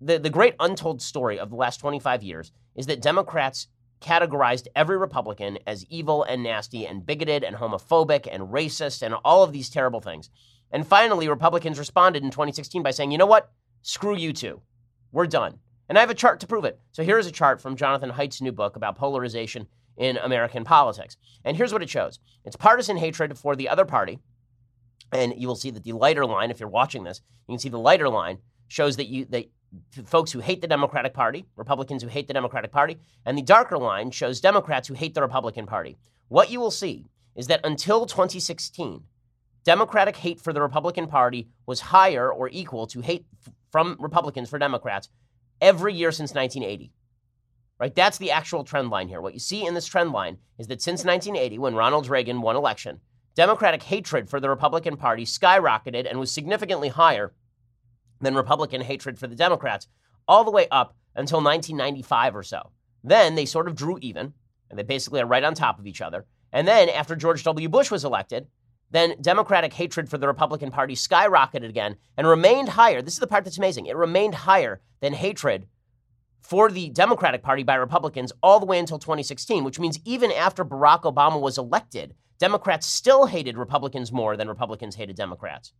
The, 0.00 0.18
the 0.18 0.30
great 0.30 0.54
untold 0.60 1.02
story 1.02 1.38
of 1.38 1.50
the 1.50 1.56
last 1.56 1.78
25 1.78 2.22
years 2.22 2.52
is 2.74 2.86
that 2.86 3.02
Democrats 3.02 3.68
categorized 4.00 4.68
every 4.76 4.96
Republican 4.96 5.58
as 5.66 5.84
evil 5.86 6.22
and 6.22 6.42
nasty 6.42 6.86
and 6.86 7.04
bigoted 7.04 7.42
and 7.42 7.56
homophobic 7.56 8.28
and 8.30 8.44
racist 8.44 9.02
and 9.02 9.14
all 9.24 9.42
of 9.42 9.52
these 9.52 9.70
terrible 9.70 10.00
things. 10.00 10.30
And 10.70 10.86
finally, 10.86 11.28
Republicans 11.28 11.78
responded 11.78 12.22
in 12.22 12.30
2016 12.30 12.82
by 12.82 12.90
saying, 12.90 13.10
you 13.10 13.18
know 13.18 13.26
what? 13.26 13.50
Screw 13.82 14.16
you 14.16 14.32
two. 14.32 14.60
We're 15.12 15.26
done. 15.26 15.58
And 15.88 15.96
I 15.96 16.02
have 16.02 16.10
a 16.10 16.14
chart 16.14 16.40
to 16.40 16.46
prove 16.46 16.64
it. 16.64 16.78
So 16.92 17.02
here's 17.02 17.26
a 17.26 17.32
chart 17.32 17.60
from 17.60 17.76
Jonathan 17.76 18.10
Haidt's 18.10 18.42
new 18.42 18.52
book 18.52 18.76
about 18.76 18.96
polarization 18.96 19.66
in 19.96 20.16
American 20.18 20.64
politics. 20.64 21.16
And 21.44 21.56
here's 21.56 21.72
what 21.72 21.82
it 21.82 21.90
shows 21.90 22.18
it's 22.44 22.56
partisan 22.56 22.96
hatred 22.96 23.38
for 23.38 23.56
the 23.56 23.68
other 23.68 23.84
party. 23.84 24.18
And 25.12 25.34
you 25.36 25.48
will 25.48 25.56
see 25.56 25.70
that 25.70 25.84
the 25.84 25.92
lighter 25.92 26.26
line, 26.26 26.50
if 26.50 26.60
you're 26.60 26.68
watching 26.68 27.04
this, 27.04 27.22
you 27.46 27.52
can 27.52 27.58
see 27.58 27.70
the 27.70 27.78
lighter 27.78 28.08
line 28.08 28.38
shows 28.68 28.96
that 28.96 29.08
you 29.08 29.24
that 29.26 29.50
folks 30.04 30.32
who 30.32 30.40
hate 30.40 30.60
the 30.60 30.66
Democratic 30.66 31.14
Party, 31.14 31.46
Republicans 31.56 32.02
who 32.02 32.08
hate 32.08 32.26
the 32.26 32.34
Democratic 32.34 32.70
Party, 32.72 32.98
and 33.24 33.36
the 33.36 33.42
darker 33.42 33.78
line 33.78 34.10
shows 34.10 34.40
Democrats 34.40 34.88
who 34.88 34.94
hate 34.94 35.14
the 35.14 35.22
Republican 35.22 35.66
Party. 35.66 35.96
What 36.28 36.50
you 36.50 36.60
will 36.60 36.70
see 36.70 37.06
is 37.34 37.46
that 37.46 37.64
until 37.64 38.06
2016, 38.06 39.02
Democratic 39.68 40.16
hate 40.16 40.40
for 40.40 40.54
the 40.54 40.62
Republican 40.62 41.06
Party 41.08 41.46
was 41.66 41.78
higher 41.78 42.32
or 42.32 42.48
equal 42.48 42.86
to 42.86 43.02
hate 43.02 43.26
from 43.70 43.98
Republicans 44.00 44.48
for 44.48 44.58
Democrats 44.58 45.10
every 45.60 45.92
year 45.92 46.10
since 46.10 46.32
1980. 46.32 46.90
Right? 47.78 47.94
That's 47.94 48.16
the 48.16 48.30
actual 48.30 48.64
trend 48.64 48.88
line 48.88 49.08
here. 49.08 49.20
What 49.20 49.34
you 49.34 49.40
see 49.40 49.66
in 49.66 49.74
this 49.74 49.84
trend 49.84 50.12
line 50.12 50.38
is 50.58 50.68
that 50.68 50.80
since 50.80 51.04
1980, 51.04 51.58
when 51.58 51.74
Ronald 51.74 52.08
Reagan 52.08 52.40
won 52.40 52.56
election, 52.56 53.00
Democratic 53.34 53.82
hatred 53.82 54.30
for 54.30 54.40
the 54.40 54.48
Republican 54.48 54.96
Party 54.96 55.26
skyrocketed 55.26 56.08
and 56.08 56.18
was 56.18 56.32
significantly 56.32 56.88
higher 56.88 57.34
than 58.22 58.34
Republican 58.34 58.80
hatred 58.80 59.18
for 59.18 59.26
the 59.26 59.36
Democrats 59.36 59.86
all 60.26 60.44
the 60.44 60.50
way 60.50 60.66
up 60.70 60.96
until 61.14 61.42
1995 61.42 62.36
or 62.36 62.42
so. 62.42 62.70
Then 63.04 63.34
they 63.34 63.44
sort 63.44 63.68
of 63.68 63.76
drew 63.76 63.98
even, 64.00 64.32
and 64.70 64.78
they 64.78 64.82
basically 64.82 65.20
are 65.20 65.26
right 65.26 65.44
on 65.44 65.52
top 65.52 65.78
of 65.78 65.86
each 65.86 66.00
other. 66.00 66.24
And 66.54 66.66
then 66.66 66.88
after 66.88 67.14
George 67.14 67.44
W. 67.44 67.68
Bush 67.68 67.90
was 67.90 68.06
elected, 68.06 68.46
then 68.90 69.14
Democratic 69.20 69.72
hatred 69.74 70.08
for 70.08 70.18
the 70.18 70.26
Republican 70.26 70.70
Party 70.70 70.94
skyrocketed 70.94 71.68
again 71.68 71.96
and 72.16 72.26
remained 72.26 72.70
higher. 72.70 73.02
This 73.02 73.14
is 73.14 73.20
the 73.20 73.26
part 73.26 73.44
that's 73.44 73.58
amazing. 73.58 73.86
It 73.86 73.96
remained 73.96 74.34
higher 74.34 74.80
than 75.00 75.12
hatred 75.12 75.66
for 76.40 76.70
the 76.70 76.88
Democratic 76.88 77.42
Party 77.42 77.62
by 77.62 77.74
Republicans 77.74 78.32
all 78.42 78.60
the 78.60 78.66
way 78.66 78.78
until 78.78 78.98
2016, 78.98 79.64
which 79.64 79.78
means 79.78 79.98
even 80.04 80.32
after 80.32 80.64
Barack 80.64 81.02
Obama 81.02 81.40
was 81.40 81.58
elected, 81.58 82.14
Democrats 82.38 82.86
still 82.86 83.26
hated 83.26 83.58
Republicans 83.58 84.12
more 84.12 84.36
than 84.36 84.48
Republicans 84.48 84.94
hated 84.94 85.16
Democrats, 85.16 85.72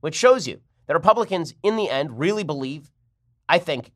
which 0.00 0.14
shows 0.14 0.46
you 0.46 0.60
that 0.86 0.94
Republicans, 0.94 1.54
in 1.62 1.76
the 1.76 1.90
end, 1.90 2.18
really 2.18 2.44
believe, 2.44 2.90
I 3.48 3.58
think, 3.58 3.92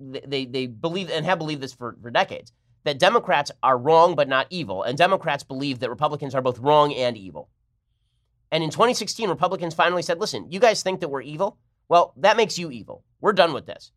they, 0.00 0.46
they 0.46 0.66
believe 0.66 1.10
and 1.10 1.24
have 1.26 1.38
believed 1.38 1.60
this 1.60 1.74
for, 1.74 1.96
for 2.00 2.10
decades, 2.10 2.52
that 2.84 2.98
Democrats 2.98 3.50
are 3.62 3.76
wrong 3.76 4.14
but 4.14 4.28
not 4.28 4.46
evil, 4.50 4.82
and 4.82 4.96
Democrats 4.96 5.44
believe 5.44 5.80
that 5.80 5.90
Republicans 5.90 6.34
are 6.34 6.42
both 6.42 6.58
wrong 6.58 6.94
and 6.94 7.16
evil. 7.16 7.50
And 8.52 8.62
in 8.62 8.70
2016, 8.70 9.28
Republicans 9.28 9.74
finally 9.74 10.02
said, 10.02 10.20
listen, 10.20 10.50
you 10.50 10.60
guys 10.60 10.82
think 10.82 11.00
that 11.00 11.08
we're 11.08 11.22
evil? 11.22 11.58
Well, 11.88 12.12
that 12.18 12.36
makes 12.36 12.58
you 12.58 12.70
evil. 12.70 13.04
We're 13.20 13.32
done 13.32 13.52
with 13.52 13.66
this. 13.66 13.92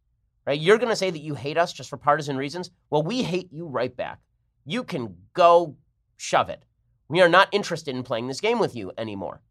Right? 0.46 0.60
You're 0.60 0.78
going 0.78 0.90
to 0.90 0.96
say 0.96 1.10
that 1.12 1.20
you 1.20 1.36
hate 1.36 1.58
us 1.58 1.74
just 1.74 1.90
for 1.90 1.98
partisan 1.98 2.38
reasons? 2.38 2.72
Well, 2.90 3.04
we 3.04 3.22
hate 3.24 3.52
you 3.52 3.68
right 3.68 3.96
back. 3.96 4.20
You 4.66 4.84
can 4.84 5.16
go 5.34 5.76
shove 6.18 6.50
it. 6.50 6.64
We 7.08 7.22
are 7.22 7.30
not 7.30 7.50
interested 7.52 7.96
in 7.96 8.04
playing 8.04 8.28
this 8.28 8.42
game 8.42 8.60
with 8.60 8.76
you 8.76 8.92
anymore. 8.98 9.42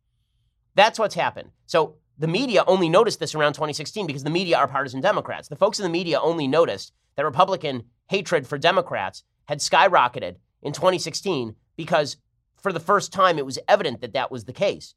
That's 0.75 0.99
what's 0.99 1.15
happened. 1.15 1.51
So 1.67 1.97
the 2.19 2.29
media 2.29 2.65
only 2.67 2.89
noticed 2.89 3.21
this 3.21 3.35
around 3.35 3.55
2016 3.55 4.07
because 4.07 4.25
the 4.25 4.31
media 4.31 4.57
are 4.59 4.69
partisan 4.69 5.01
Democrats. 5.01 5.49
The 5.49 5.57
folks 5.57 5.79
in 5.79 5.85
the 5.85 5.89
media 5.89 6.21
only 6.21 6.49
noticed 6.49 6.93
that 7.17 7.25
Republican 7.25 7.85
hatred 8.09 8.47
for 8.47 8.59
Democrats 8.59 9.25
had 9.47 9.59
skyrocketed 9.59 10.37
in 10.63 10.73
2016 10.73 11.55
because 11.77 12.17
for 12.61 12.73
the 12.73 12.81
first 12.81 13.13
time 13.13 13.39
it 13.39 13.47
was 13.47 13.59
evident 13.69 14.01
that 14.01 14.13
that 14.13 14.31
was 14.31 14.45
the 14.45 14.53
case. 14.53 14.95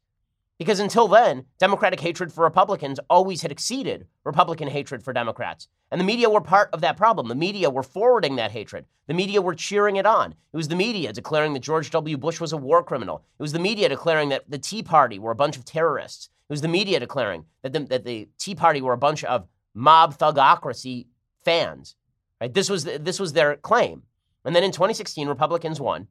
Because 0.58 0.78
until 0.78 1.08
then, 1.08 1.46
Democratic 1.58 2.00
hatred 2.00 2.32
for 2.32 2.44
Republicans 2.44 3.00
always 3.10 3.42
had 3.42 3.50
exceeded 3.50 4.06
Republican 4.24 4.68
hatred 4.68 5.02
for 5.02 5.12
Democrats. 5.12 5.66
And 5.90 6.00
the 6.00 6.04
media 6.04 6.30
were 6.30 6.40
part 6.40 6.70
of 6.72 6.80
that 6.82 6.96
problem. 6.96 7.28
The 7.28 7.34
media 7.34 7.68
were 7.68 7.82
forwarding 7.82 8.36
that 8.36 8.52
hatred. 8.52 8.86
The 9.08 9.14
media 9.14 9.42
were 9.42 9.54
cheering 9.54 9.96
it 9.96 10.06
on. 10.06 10.32
It 10.32 10.56
was 10.56 10.68
the 10.68 10.76
media 10.76 11.12
declaring 11.12 11.52
that 11.54 11.60
George 11.60 11.90
W. 11.90 12.16
Bush 12.16 12.40
was 12.40 12.52
a 12.52 12.56
war 12.56 12.84
criminal. 12.84 13.24
It 13.38 13.42
was 13.42 13.52
the 13.52 13.58
media 13.58 13.88
declaring 13.88 14.28
that 14.28 14.48
the 14.48 14.58
Tea 14.58 14.82
Party 14.82 15.18
were 15.18 15.32
a 15.32 15.36
bunch 15.36 15.56
of 15.56 15.64
terrorists. 15.64 16.28
It 16.48 16.52
was 16.52 16.60
the 16.60 16.68
media 16.68 17.00
declaring 17.00 17.44
that 17.62 17.72
the, 17.72 17.80
that 17.80 18.04
the 18.04 18.28
Tea 18.38 18.54
Party 18.54 18.80
were 18.80 18.92
a 18.92 18.98
bunch 18.98 19.24
of 19.24 19.48
mob 19.74 20.16
thugocracy 20.16 21.06
fans. 21.44 21.96
Right? 22.40 22.54
This, 22.54 22.70
was, 22.70 22.84
this 22.84 23.18
was 23.18 23.32
their 23.32 23.56
claim. 23.56 24.02
And 24.44 24.54
then 24.54 24.64
in 24.64 24.72
2016, 24.72 25.28
Republicans 25.28 25.80
won, 25.80 26.08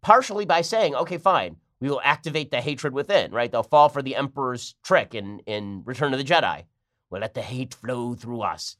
partially 0.00 0.44
by 0.44 0.62
saying, 0.62 0.94
okay, 0.94 1.18
fine, 1.18 1.56
we 1.80 1.88
will 1.88 2.00
activate 2.02 2.50
the 2.50 2.60
hatred 2.60 2.92
within, 2.92 3.32
right? 3.32 3.50
They'll 3.50 3.62
fall 3.62 3.88
for 3.88 4.02
the 4.02 4.16
Emperor's 4.16 4.74
trick 4.82 5.14
in, 5.14 5.40
in 5.40 5.82
Return 5.84 6.12
of 6.12 6.18
the 6.18 6.24
Jedi. 6.24 6.64
We'll 7.10 7.20
let 7.20 7.34
the 7.34 7.42
hate 7.42 7.74
flow 7.74 8.14
through 8.14 8.42
us, 8.42 8.76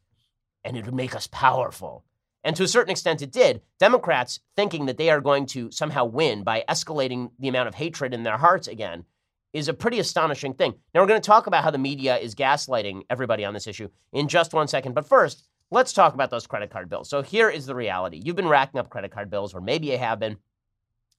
and 0.64 0.76
it'll 0.76 0.94
make 0.94 1.14
us 1.14 1.28
powerful. 1.28 2.04
And 2.44 2.54
to 2.56 2.62
a 2.62 2.68
certain 2.68 2.90
extent, 2.90 3.22
it 3.22 3.32
did. 3.32 3.62
Democrats 3.78 4.40
thinking 4.56 4.86
that 4.86 4.96
they 4.96 5.10
are 5.10 5.20
going 5.20 5.46
to 5.46 5.70
somehow 5.70 6.04
win 6.04 6.44
by 6.44 6.64
escalating 6.68 7.30
the 7.38 7.48
amount 7.48 7.68
of 7.68 7.74
hatred 7.74 8.14
in 8.14 8.22
their 8.22 8.38
hearts 8.38 8.68
again 8.68 9.04
is 9.52 9.68
a 9.68 9.74
pretty 9.74 9.98
astonishing 9.98 10.54
thing. 10.54 10.74
Now, 10.94 11.00
we're 11.00 11.08
going 11.08 11.20
to 11.20 11.26
talk 11.26 11.46
about 11.46 11.64
how 11.64 11.70
the 11.70 11.78
media 11.78 12.16
is 12.16 12.34
gaslighting 12.34 13.02
everybody 13.10 13.44
on 13.44 13.54
this 13.54 13.66
issue 13.66 13.88
in 14.12 14.28
just 14.28 14.52
one 14.52 14.68
second. 14.68 14.94
But 14.94 15.08
first, 15.08 15.48
let's 15.70 15.92
talk 15.92 16.14
about 16.14 16.30
those 16.30 16.46
credit 16.46 16.70
card 16.70 16.88
bills. 16.88 17.08
So 17.08 17.22
here 17.22 17.48
is 17.48 17.66
the 17.66 17.74
reality 17.74 18.20
you've 18.22 18.36
been 18.36 18.48
racking 18.48 18.78
up 18.78 18.90
credit 18.90 19.10
card 19.10 19.30
bills, 19.30 19.54
or 19.54 19.60
maybe 19.60 19.88
you 19.88 19.98
have 19.98 20.20
been 20.20 20.36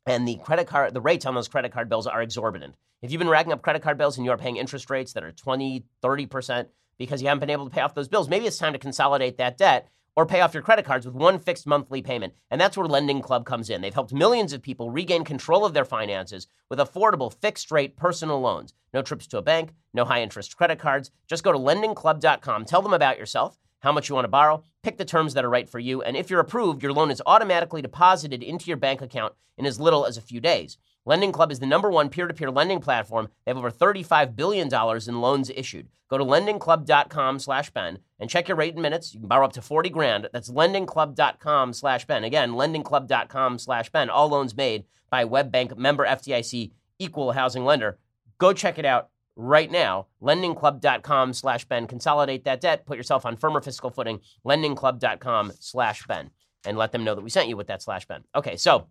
and 0.06 0.28
the 0.28 0.38
credit 0.38 0.68
card 0.68 0.94
the 0.94 1.02
rates 1.02 1.26
on 1.26 1.36
those 1.36 1.48
credit 1.48 1.72
card 1.72 1.90
bills 1.90 2.08
are 2.08 2.22
exorbitant. 2.22 2.76
If 3.02 3.12
you've 3.12 3.20
been 3.20 3.30
racking 3.30 3.54
up 3.54 3.62
credit 3.62 3.82
card 3.82 3.98
bills 3.98 4.18
and 4.18 4.26
you're 4.26 4.38
paying 4.38 4.58
interest 4.58 4.90
rates 4.90 5.14
that 5.14 5.24
are 5.24 5.32
20, 5.32 5.86
30% 6.04 6.68
because 6.98 7.22
you 7.22 7.28
haven't 7.28 7.40
been 7.40 7.50
able 7.50 7.66
to 7.66 7.72
pay 7.72 7.82
off 7.82 7.96
those 7.96 8.10
bills, 8.10 8.28
maybe 8.28 8.46
it's 8.46 8.58
time 8.58 8.74
to 8.74 8.80
consolidate 8.80 9.38
that 9.38 9.58
debt 9.58 9.88
or 10.16 10.26
pay 10.26 10.42
off 10.42 10.54
your 10.54 10.64
credit 10.64 10.84
cards 10.84 11.06
with 11.06 11.16
one 11.16 11.40
fixed 11.40 11.66
monthly 11.66 12.02
payment. 12.02 12.34
And 12.52 12.60
that's 12.60 12.76
where 12.76 12.88
Lending 12.88 13.22
Club 13.22 13.46
comes 13.46 13.70
in. 13.70 13.80
They've 13.80 13.94
helped 13.94 14.12
millions 14.12 14.52
of 14.52 14.62
people 14.62 14.90
regain 14.90 15.24
control 15.24 15.64
of 15.64 15.74
their 15.74 15.86
finances 15.86 16.48
with 16.70 16.80
affordable 16.80 17.34
fixed 17.34 17.72
rate 17.72 17.96
personal 17.96 18.42
loans. 18.42 18.74
No 18.94 19.02
trips 19.02 19.28
to 19.28 19.38
a 19.38 19.42
bank, 19.42 19.72
no 19.94 20.04
high 20.04 20.22
interest 20.22 20.58
credit 20.58 20.78
cards. 20.78 21.12
Just 21.28 21.44
go 21.44 21.54
to 21.54 21.58
lendingclub.com, 21.58 22.66
tell 22.66 22.82
them 22.82 22.94
about 22.94 23.18
yourself 23.18 23.58
how 23.80 23.92
much 23.92 24.10
you 24.10 24.16
want 24.16 24.26
to 24.26 24.30
borrow, 24.30 24.64
pick 24.84 24.98
the 24.98 25.06
terms 25.06 25.34
that 25.34 25.46
are 25.46 25.50
right 25.50 25.70
for 25.70 25.80
you, 25.80 26.02
and 26.02 26.16
if 26.16 26.30
you're 26.30 26.40
approved, 26.40 26.84
your 26.84 26.94
loan 26.94 27.12
is 27.12 27.22
automatically 27.26 27.82
deposited 27.82 28.44
into 28.44 28.68
your 28.68 28.78
bank 28.78 29.02
account 29.02 29.34
in 29.58 29.66
as 29.66 29.80
little 29.80 30.06
as 30.06 30.18
a 30.18 30.22
few 30.22 30.40
days. 30.40 30.78
Lending 31.06 31.32
Club 31.32 31.52
is 31.52 31.60
the 31.60 31.66
number 31.66 31.90
one 31.90 32.10
peer 32.10 32.28
to 32.28 32.34
peer 32.34 32.52
lending 32.52 32.80
platform. 32.80 33.30
They 33.46 33.50
have 33.50 33.58
over 33.58 33.72
$35 33.72 34.36
billion 34.36 34.70
in 35.08 35.22
loans 35.22 35.50
issued. 35.50 35.88
Go 36.10 36.18
to 36.18 36.24
lendingclub.com 36.24 37.40
slash 37.40 37.70
Ben 37.70 38.00
and 38.20 38.30
check 38.30 38.48
your 38.48 38.58
rate 38.58 38.76
in 38.76 38.82
minutes. 38.82 39.14
You 39.14 39.20
can 39.20 39.30
borrow 39.30 39.46
up 39.46 39.54
to 39.54 39.62
40 39.62 39.90
grand. 39.90 40.30
That's 40.34 40.50
lendingclub.com 40.50 41.74
slash 41.74 42.06
Ben. 42.06 42.24
Again, 42.24 42.52
lendingclub.com 42.52 43.60
slash 43.60 43.90
Ben. 43.90 44.10
All 44.10 44.30
loans 44.30 44.56
made 44.56 44.86
by 45.10 45.24
WebBank 45.24 45.78
member 45.78 46.06
FDIC 46.06 46.72
equal 46.98 47.32
housing 47.34 47.64
lender. 47.64 47.98
Go 48.40 48.54
check 48.54 48.78
it 48.78 48.86
out 48.86 49.10
right 49.40 49.72
now. 49.72 50.08
Lendingclub.com 50.22 51.34
slash 51.34 51.66
Ben. 51.66 51.88
Consolidate 51.88 52.44
that 52.44 52.62
debt. 52.62 52.86
Put 52.86 52.98
yourself 52.98 53.26
on 53.26 53.38
firmer 53.38 53.62
fiscal 53.62 53.90
footing. 53.90 54.20
Lendingclub.com 54.46 55.54
slash 55.60 56.06
Ben. 56.06 56.32
And 56.66 56.78
let 56.78 56.92
them 56.92 57.06
know 57.06 57.16
that 57.16 57.24
we 57.24 57.30
sent 57.30 57.48
you 57.48 57.56
with 57.56 57.68
that 57.68 57.82
slash 57.82 58.06
Ben. 58.06 58.24
Okay, 58.36 58.58
so 58.58 58.88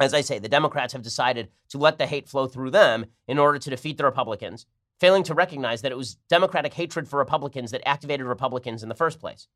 as 0.00 0.14
I 0.14 0.22
say, 0.22 0.38
the 0.38 0.48
Democrats 0.48 0.94
have 0.94 1.02
decided 1.02 1.50
to 1.68 1.78
let 1.78 1.98
the 1.98 2.06
hate 2.06 2.26
flow 2.26 2.46
through 2.46 2.70
them 2.70 3.04
in 3.28 3.38
order 3.38 3.58
to 3.58 3.70
defeat 3.70 3.98
the 3.98 4.04
Republicans, 4.04 4.64
failing 4.98 5.22
to 5.24 5.34
recognize 5.34 5.82
that 5.82 5.92
it 5.92 5.98
was 5.98 6.16
Democratic 6.30 6.72
hatred 6.72 7.06
for 7.06 7.18
Republicans 7.18 7.70
that 7.70 7.86
activated 7.86 8.26
Republicans 8.26 8.82
in 8.82 8.88
the 8.88 8.94
first 8.94 9.20
place. 9.20 9.46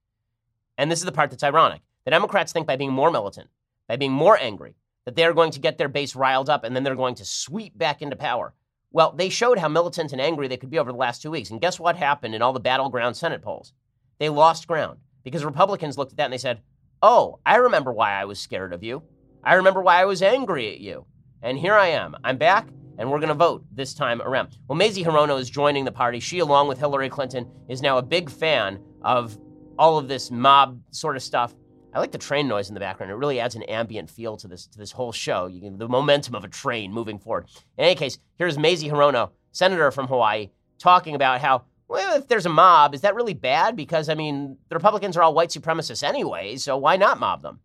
And 0.77 0.91
this 0.91 0.99
is 0.99 1.07
the 1.07 1.13
part 1.13 1.31
that's 1.31 1.43
ironic. 1.43 1.81
The 2.05 2.11
Democrats 2.11 2.53
think 2.53 2.67
by 2.67 2.77
being 2.77 2.93
more 2.93 3.11
militant, 3.11 3.49
by 3.89 3.97
being 3.97 4.13
more 4.13 4.39
angry, 4.39 4.77
that 5.07 5.17
they 5.17 5.25
are 5.25 5.33
going 5.33 5.51
to 5.53 5.61
get 5.61 5.79
their 5.79 5.89
base 5.89 6.15
riled 6.15 6.51
up 6.51 6.63
and 6.63 6.77
then 6.77 6.83
they're 6.83 6.95
going 6.95 7.15
to 7.15 7.25
sweep 7.25 7.77
back 7.79 8.03
into 8.03 8.17
power. 8.17 8.53
Well, 8.95 9.11
they 9.11 9.29
showed 9.29 9.59
how 9.59 9.67
militant 9.67 10.13
and 10.13 10.21
angry 10.21 10.47
they 10.47 10.57
could 10.57 10.71
be 10.71 10.79
over 10.79 10.93
the 10.93 10.97
last 10.97 11.21
two 11.21 11.33
weeks. 11.33 11.51
And 11.51 11.61
guess 11.61 11.81
what 11.81 11.97
happened 11.97 12.33
in 12.33 12.43
all 12.43 12.53
the 12.53 12.61
battleground 12.61 13.17
Senate 13.17 13.43
polls? 13.43 13.73
They 14.21 14.29
lost 14.29 14.69
ground 14.69 15.01
because 15.25 15.45
Republicans 15.45 15.99
looked 15.99 16.13
at 16.13 16.19
that 16.19 16.27
and 16.27 16.33
they 16.33 16.39
said, 16.39 16.61
Oh, 17.03 17.41
I 17.45 17.57
remember 17.57 17.93
why 17.93 18.13
I 18.13 18.25
was 18.25 18.39
scared 18.39 18.73
of 18.73 18.85
you. 18.85 19.03
I 19.43 19.55
remember 19.55 19.83
why 19.83 20.01
I 20.01 20.05
was 20.05 20.23
angry 20.23 20.73
at 20.73 20.79
you. 20.79 21.07
And 21.43 21.59
here 21.59 21.75
I 21.75 21.89
am. 21.89 22.15
I'm 22.23 22.39
back, 22.39 22.69
and 22.97 23.11
we're 23.11 23.19
going 23.19 23.29
to 23.31 23.35
vote 23.35 23.65
this 23.73 23.95
time 23.95 24.23
around. 24.23 24.59
Well, 24.69 24.79
Mazie 24.79 25.03
Hirono 25.03 25.41
is 25.41 25.51
joining 25.51 25.85
the 25.85 25.91
party. 25.91 26.21
She, 26.21 26.39
along 26.39 26.69
with 26.69 26.79
Hillary 26.79 27.09
Clinton, 27.09 27.51
is 27.69 27.83
now 27.83 27.99
a 27.99 28.03
big 28.03 28.31
fan 28.31 28.79
of 29.03 29.37
all 29.77 29.99
of 29.99 30.07
this 30.07 30.31
mob 30.31 30.81
sort 30.93 31.17
of 31.17 31.23
stuff. 31.25 31.53
I 31.95 32.01
like 32.01 32.11
the 32.11 32.19
train 32.19 32.49
noise 32.49 32.69
in 32.69 32.75
the 32.75 32.81
background. 32.81 33.13
It 33.13 33.15
really 33.15 33.39
adds 33.39 33.55
an 33.55 33.63
ambient 33.65 34.11
feel 34.11 34.37
to 34.39 34.49
this 34.49 34.67
to 34.67 34.79
this 34.79 34.91
whole 34.91 35.13
show. 35.13 35.49
Can, 35.49 35.79
the 35.79 35.89
momentum 35.89 36.35
of 36.35 36.43
a 36.43 36.49
train 36.49 36.93
moving 36.93 37.19
forward. 37.19 37.47
In 37.79 37.85
any 37.85 37.95
case, 37.95 38.19
here's 38.37 38.59
Mazie 38.59 38.89
Hirono, 38.89 39.31
senator 39.53 39.91
from 39.93 40.09
Hawaii, 40.09 40.51
talking 40.79 41.15
about 41.15 41.41
how 41.41 41.65
well, 41.87 42.17
if 42.17 42.27
there's 42.27 42.47
a 42.47 42.51
mob, 42.51 42.95
is 42.95 43.03
that 43.03 43.15
really 43.15 43.35
bad? 43.35 43.77
Because 43.77 44.09
I 44.09 44.15
mean, 44.15 44.57
the 44.69 44.75
Republicans 44.75 45.17
are 45.17 45.23
all 45.23 45.35
white 45.35 45.51
supremacists 45.51 46.03
anyway, 46.03 46.57
so 46.57 46.77
why 46.77 46.97
not 46.97 47.21
mob 47.21 47.43
them? 47.43 47.61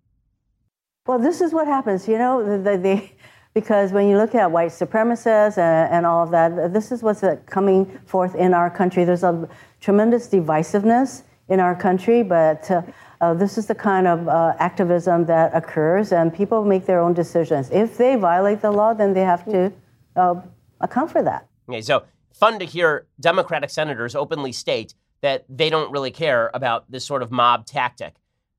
Well, 1.07 1.17
this 1.17 1.41
is 1.41 1.51
what 1.53 1.65
happens, 1.65 2.07
you 2.07 2.19
know, 2.19 2.43
the, 2.43 2.57
the, 2.57 2.77
the, 2.77 3.09
because 3.55 3.91
when 3.91 4.07
you 4.07 4.17
look 4.17 4.35
at 4.35 4.51
white 4.51 4.69
supremacists 4.69 5.57
and, 5.57 5.91
and, 5.91 6.05
all 6.05 6.23
of 6.23 6.29
that, 6.29 6.71
this 6.71 6.91
is 6.91 7.01
what's 7.01 7.23
coming 7.47 7.85
forth 8.05 8.35
in 8.35 8.53
our 8.53 8.69
country. 8.69 9.05
There's 9.05 9.23
a 9.23 9.49
tremendous 9.79 10.27
divisiveness 10.27 11.23
in 11.47 11.59
our 11.59 11.75
country, 11.75 12.21
but. 12.21 12.69
Uh, 12.69 12.83
uh, 13.21 13.33
this 13.33 13.57
is 13.57 13.67
the 13.67 13.75
kind 13.75 14.07
of 14.07 14.27
uh, 14.27 14.53
activism 14.59 15.25
that 15.25 15.53
occurs, 15.53 16.11
and 16.11 16.33
people 16.33 16.63
make 16.63 16.85
their 16.85 17.01
own 17.01 17.13
decisions. 17.13 17.69
If 17.71 17.97
they 17.97 18.15
violate 18.15 18.61
the 18.61 18.71
law, 18.71 18.93
then 18.93 19.13
they 19.13 19.23
have 19.23 19.43
to 19.45 19.71
uh, 20.15 20.35
account 20.79 21.11
for 21.11 21.21
that. 21.23 21.47
Okay, 21.67 21.81
so 21.81 22.03
fun 22.33 22.59
to 22.59 22.65
hear 22.65 23.07
Democratic 23.19 23.69
senators 23.69 24.15
openly 24.15 24.51
state 24.51 24.93
that 25.21 25.45
they 25.49 25.69
don't 25.69 25.91
really 25.91 26.11
care 26.11 26.49
about 26.53 26.89
this 26.89 27.05
sort 27.05 27.21
of 27.21 27.29
mob 27.29 27.65
tactic. 27.65 28.15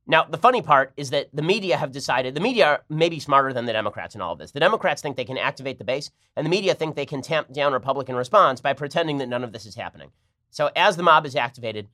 Now, 0.07 0.25
the 0.25 0.39
funny 0.39 0.61
part 0.61 0.93
is 0.97 1.11
that 1.11 1.29
the 1.33 1.43
media 1.43 1.77
have 1.77 1.93
decided, 1.93 2.35
the 2.35 2.41
media 2.41 2.81
may 2.89 3.09
be 3.09 3.21
smarter 3.21 3.53
than 3.53 3.67
the 3.67 3.73
Democrats 3.73 4.15
in 4.15 4.21
all 4.21 4.33
of 4.33 4.39
this. 4.39 4.51
The 4.51 4.61
Democrats 4.61 5.01
think 5.01 5.17
they 5.17 5.25
can 5.25 5.39
activate 5.39 5.79
the 5.79 5.85
base, 5.85 6.11
and 6.37 6.45
the 6.45 6.51
media 6.51 6.75
think 6.75 6.97
they 6.97 7.07
can 7.07 7.23
tamp 7.23 7.53
down 7.53 7.73
Republican 7.73 8.17
response 8.17 8.61
by 8.61 8.73
pretending 8.73 9.19
that 9.19 9.29
none 9.29 9.45
of 9.45 9.53
this 9.53 9.67
is 9.67 9.77
happening. 9.77 10.11
So, 10.51 10.71
as 10.75 10.97
the 10.97 11.03
mob 11.03 11.27
is 11.27 11.37
activated, 11.37 11.89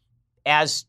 as 0.46 0.86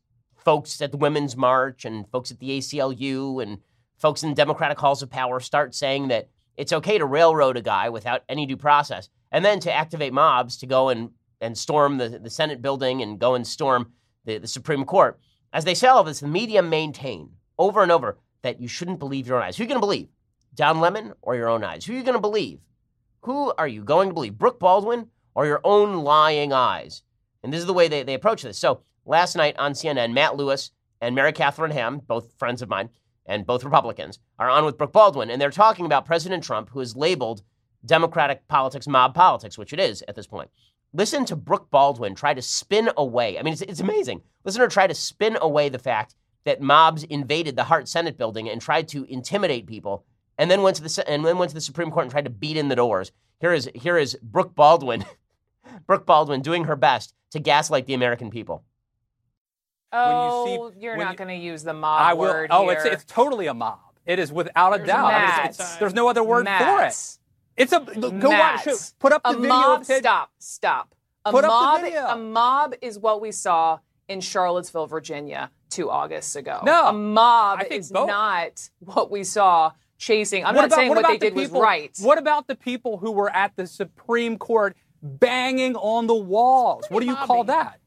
folks 0.48 0.80
at 0.80 0.92
the 0.92 0.96
Women's 0.96 1.36
March 1.36 1.84
and 1.84 2.08
folks 2.08 2.30
at 2.30 2.38
the 2.38 2.56
ACLU 2.56 3.42
and 3.42 3.58
folks 3.98 4.22
in 4.22 4.32
Democratic 4.32 4.78
halls 4.78 5.02
of 5.02 5.10
power 5.10 5.40
start 5.40 5.74
saying 5.74 6.08
that 6.08 6.30
it's 6.56 6.72
okay 6.72 6.96
to 6.96 7.04
railroad 7.04 7.58
a 7.58 7.60
guy 7.60 7.90
without 7.90 8.22
any 8.30 8.46
due 8.46 8.56
process, 8.56 9.10
and 9.30 9.44
then 9.44 9.60
to 9.60 9.70
activate 9.70 10.14
mobs 10.14 10.56
to 10.56 10.66
go 10.66 10.88
and, 10.88 11.10
and 11.42 11.58
storm 11.58 11.98
the, 11.98 12.18
the 12.18 12.30
Senate 12.30 12.62
building 12.62 13.02
and 13.02 13.18
go 13.18 13.34
and 13.34 13.46
storm 13.46 13.92
the, 14.24 14.38
the 14.38 14.48
Supreme 14.48 14.86
Court. 14.86 15.20
As 15.52 15.66
they 15.66 15.74
say 15.74 15.86
all 15.86 16.02
this, 16.02 16.20
the 16.20 16.26
media 16.26 16.62
maintain 16.62 17.28
over 17.58 17.82
and 17.82 17.92
over 17.92 18.16
that 18.40 18.58
you 18.58 18.68
shouldn't 18.68 19.00
believe 19.00 19.26
your 19.26 19.36
own 19.36 19.42
eyes. 19.42 19.58
Who 19.58 19.64
are 19.64 19.66
you 19.66 19.68
going 19.68 19.82
to 19.82 19.86
believe? 19.86 20.08
Don 20.54 20.80
Lemon 20.80 21.12
or 21.20 21.36
your 21.36 21.50
own 21.50 21.62
eyes? 21.62 21.84
Who 21.84 21.92
are 21.92 21.96
you 21.96 22.02
going 22.02 22.14
to 22.14 22.22
believe? 22.22 22.60
Who 23.20 23.52
are 23.58 23.68
you 23.68 23.84
going 23.84 24.08
to 24.08 24.14
believe? 24.14 24.38
Brooke 24.38 24.60
Baldwin 24.60 25.08
or 25.34 25.44
your 25.44 25.60
own 25.62 26.04
lying 26.04 26.54
eyes? 26.54 27.02
And 27.42 27.52
this 27.52 27.60
is 27.60 27.66
the 27.66 27.74
way 27.74 27.88
they, 27.88 28.02
they 28.02 28.14
approach 28.14 28.40
this. 28.40 28.58
So 28.58 28.80
last 29.08 29.34
night 29.34 29.56
on 29.58 29.72
CNN, 29.72 30.12
Matt 30.12 30.36
Lewis 30.36 30.70
and 31.00 31.14
Mary 31.14 31.32
Catherine 31.32 31.70
Ham, 31.70 32.00
both 32.06 32.34
friends 32.38 32.62
of 32.62 32.68
mine, 32.68 32.90
and 33.26 33.46
both 33.46 33.64
Republicans, 33.64 34.18
are 34.38 34.48
on 34.48 34.64
with 34.64 34.78
Brooke 34.78 34.92
Baldwin, 34.92 35.30
and 35.30 35.40
they're 35.40 35.50
talking 35.50 35.86
about 35.86 36.06
President 36.06 36.44
Trump, 36.44 36.70
who 36.70 36.80
is 36.80 36.96
labeled 36.96 37.42
Democratic 37.84 38.46
politics, 38.48 38.86
mob 38.86 39.14
politics, 39.14 39.56
which 39.56 39.72
it 39.72 39.80
is 39.80 40.02
at 40.08 40.14
this 40.14 40.26
point. 40.26 40.50
Listen 40.92 41.24
to 41.26 41.36
Brooke 41.36 41.70
Baldwin 41.70 42.14
try 42.14 42.34
to 42.34 42.42
spin 42.42 42.90
away. 42.96 43.38
I 43.38 43.42
mean, 43.42 43.52
it's, 43.52 43.62
it's 43.62 43.80
amazing. 43.80 44.22
Listen 44.44 44.60
to 44.60 44.64
her 44.64 44.70
try 44.70 44.86
to 44.86 44.94
spin 44.94 45.36
away 45.40 45.68
the 45.68 45.78
fact 45.78 46.14
that 46.44 46.62
mobs 46.62 47.04
invaded 47.04 47.56
the 47.56 47.64
Hart 47.64 47.88
Senate 47.88 48.16
building 48.16 48.48
and 48.48 48.60
tried 48.60 48.88
to 48.88 49.04
intimidate 49.04 49.66
people, 49.66 50.04
and 50.38 50.50
then 50.50 50.62
went 50.62 50.76
to 50.76 50.82
the 50.82 51.04
and 51.08 51.24
then 51.24 51.38
went 51.38 51.50
to 51.50 51.54
the 51.54 51.60
Supreme 51.60 51.90
Court 51.90 52.04
and 52.04 52.10
tried 52.10 52.24
to 52.24 52.30
beat 52.30 52.56
in 52.56 52.68
the 52.68 52.76
doors. 52.76 53.12
Here 53.40 53.52
is 53.52 53.70
here 53.74 53.98
is 53.98 54.18
Brooke 54.22 54.54
Baldwin, 54.54 55.04
Brooke 55.86 56.06
Baldwin 56.06 56.40
doing 56.40 56.64
her 56.64 56.76
best 56.76 57.14
to 57.32 57.38
gaslight 57.38 57.86
the 57.86 57.94
American 57.94 58.30
people. 58.30 58.64
Oh, 59.92 60.72
you 60.78 60.90
are 60.90 60.96
not 60.96 61.16
going 61.16 61.28
to 61.28 61.34
use 61.34 61.62
the 61.62 61.72
mob 61.74 62.00
I 62.02 62.14
will, 62.14 62.24
word 62.30 62.48
Oh, 62.50 62.64
here. 62.68 62.72
it's 62.74 62.84
it's 62.84 63.04
totally 63.04 63.46
a 63.46 63.54
mob. 63.54 63.78
It 64.06 64.18
is 64.18 64.32
without 64.32 64.74
a 64.74 64.76
There's 64.78 64.88
doubt. 64.88 65.04
I 65.12 65.36
mean, 65.42 65.46
it's, 65.50 65.60
it's, 65.60 65.76
there's 65.76 65.94
no 65.94 66.08
other 66.08 66.22
word 66.24 66.46
for 66.48 66.82
it. 66.84 67.18
It's 67.56 67.72
a 67.72 67.80
go 67.80 68.30
watch. 68.30 68.66
Put 68.98 69.12
up 69.12 69.22
the 69.22 69.30
a 69.30 69.34
video. 69.34 69.48
Mob, 69.48 69.84
stop, 69.84 70.30
stop. 70.38 70.94
A 71.24 71.30
Put 71.32 71.44
up 71.44 71.50
mob, 71.50 71.80
the 71.80 71.86
video. 71.86 72.06
A 72.06 72.16
mob 72.16 72.74
is 72.80 72.98
what 72.98 73.20
we 73.20 73.32
saw 73.32 73.80
in 74.08 74.20
Charlottesville, 74.20 74.86
Virginia, 74.86 75.50
two 75.68 75.90
Augusts 75.90 76.36
ago. 76.36 76.60
No, 76.64 76.86
a 76.88 76.92
mob 76.92 77.62
is 77.70 77.90
both. 77.90 78.08
not 78.08 78.70
what 78.78 79.10
we 79.10 79.24
saw 79.24 79.72
chasing. 79.98 80.44
I'm 80.44 80.54
What 80.54 80.62
not 80.62 80.66
about- 80.68 80.76
saying 80.76 80.88
what 80.90 80.98
what, 81.02 81.06
they 81.08 81.14
the 81.18 81.26
did 81.26 81.34
people- 81.34 81.60
was 81.60 81.62
right. 81.62 81.90
What 82.00 82.16
about 82.18 82.46
the 82.46 82.54
people 82.54 82.98
who 82.98 83.10
were 83.10 83.28
at 83.34 83.56
the 83.56 83.66
Supreme 83.66 84.38
Court 84.38 84.76
banging 85.02 85.74
on 85.76 86.06
the 86.06 86.14
walls? 86.14 86.84
What 86.88 87.00
do 87.00 87.06
you 87.06 87.16
call 87.16 87.44
that? 87.44 87.80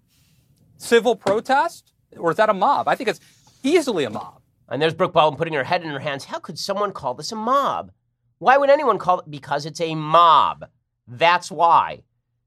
Civil 0.81 1.15
protest? 1.15 1.93
Or 2.17 2.31
is 2.31 2.38
that 2.38 2.50
a 2.50 2.53
mob? 2.53 2.88
I 2.88 2.95
think 2.95 3.07
it's 3.07 3.19
easily 3.63 4.03
a 4.03 4.09
mob. 4.09 4.41
And 4.67 4.81
there's 4.81 4.93
Brooke 4.93 5.13
Baldwin 5.13 5.38
putting 5.38 5.53
her 5.53 5.63
head 5.63 5.83
in 5.83 5.89
her 5.89 6.00
hands. 6.00 6.25
How 6.25 6.39
could 6.39 6.57
someone 6.57 6.91
call 6.91 7.13
this 7.13 7.31
a 7.31 7.35
mob? 7.35 7.91
Why 8.39 8.57
would 8.57 8.69
anyone 8.69 8.97
call 8.97 9.19
it? 9.19 9.29
Because 9.29 9.65
it's 9.65 9.79
a 9.79 9.93
mob. 9.93 10.65
That's 11.07 11.51
why. 11.51 12.01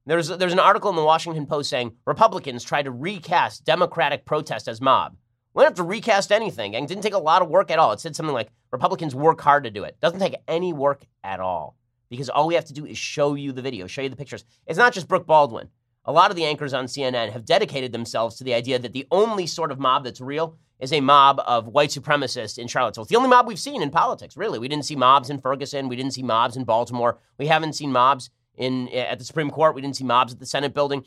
There's, 0.06 0.28
there's 0.28 0.52
an 0.52 0.58
article 0.58 0.90
in 0.90 0.96
the 0.96 1.04
Washington 1.04 1.46
Post 1.46 1.70
saying 1.70 1.92
Republicans 2.06 2.64
try 2.64 2.82
to 2.82 2.90
recast 2.90 3.64
Democratic 3.64 4.24
protest 4.24 4.66
as 4.66 4.80
mob. 4.80 5.16
We 5.54 5.62
don't 5.62 5.70
have 5.70 5.76
to 5.76 5.84
recast 5.84 6.32
anything. 6.32 6.74
And 6.74 6.88
didn't 6.88 7.04
take 7.04 7.14
a 7.14 7.18
lot 7.18 7.40
of 7.40 7.48
work 7.48 7.70
at 7.70 7.78
all. 7.78 7.92
It 7.92 8.00
said 8.00 8.16
something 8.16 8.34
like 8.34 8.50
Republicans 8.72 9.14
work 9.14 9.40
hard 9.40 9.62
to 9.64 9.70
do 9.70 9.84
it. 9.84 10.00
Doesn't 10.00 10.18
take 10.18 10.36
any 10.48 10.72
work 10.72 11.04
at 11.22 11.38
all 11.38 11.76
because 12.10 12.28
all 12.28 12.48
we 12.48 12.54
have 12.54 12.64
to 12.66 12.74
do 12.74 12.84
is 12.84 12.98
show 12.98 13.34
you 13.34 13.52
the 13.52 13.62
video, 13.62 13.86
show 13.86 14.02
you 14.02 14.08
the 14.08 14.16
pictures. 14.16 14.44
It's 14.66 14.78
not 14.78 14.92
just 14.92 15.06
Brooke 15.06 15.26
Baldwin. 15.26 15.68
A 16.06 16.12
lot 16.12 16.30
of 16.30 16.37
the 16.37 16.44
anchors 16.44 16.75
on 16.75 16.84
CNN 16.84 17.32
have 17.32 17.46
dedicated 17.46 17.92
themselves 17.92 18.37
to 18.37 18.44
the 18.44 18.52
idea 18.52 18.78
that 18.78 18.92
the 18.92 19.06
only 19.11 19.46
sort 19.46 19.73
of 19.73 19.78
mob 19.78 20.04
that's 20.04 20.20
real 20.20 20.58
is 20.78 20.92
a 20.92 21.00
mob 21.00 21.40
of 21.46 21.68
white 21.68 21.88
supremacists 21.88 22.58
in 22.58 22.68
Charlottesville. 22.68 23.04
It's 23.04 23.11
the 23.11 23.16
only 23.16 23.30
mob 23.30 23.46
we've 23.46 23.58
seen 23.58 23.80
in 23.82 23.90
politics, 23.90 24.37
really. 24.37 24.58
We 24.58 24.68
didn't 24.68 24.84
see 24.84 24.96
mobs 24.96 25.30
in 25.30 25.40
Ferguson. 25.40 25.88
We 25.88 25.96
didn't 25.96 26.12
see 26.12 26.23
mobs 26.23 26.56
in 26.56 26.64
Baltimore. 26.64 27.18
We 27.38 27.46
haven't 27.46 27.73
seen 27.73 27.90
mobs 27.90 28.28
in 28.56 28.88
eh, 28.90 29.00
at 29.00 29.18
the 29.18 29.25
Supreme 29.25 29.50
Court. 29.50 29.75
We 29.75 29.80
didn't 29.80 29.96
see 29.96 30.04
mobs 30.04 30.34
at 30.34 30.40
the 30.40 30.46
Senate 30.46 30.75
building. 30.75 31.04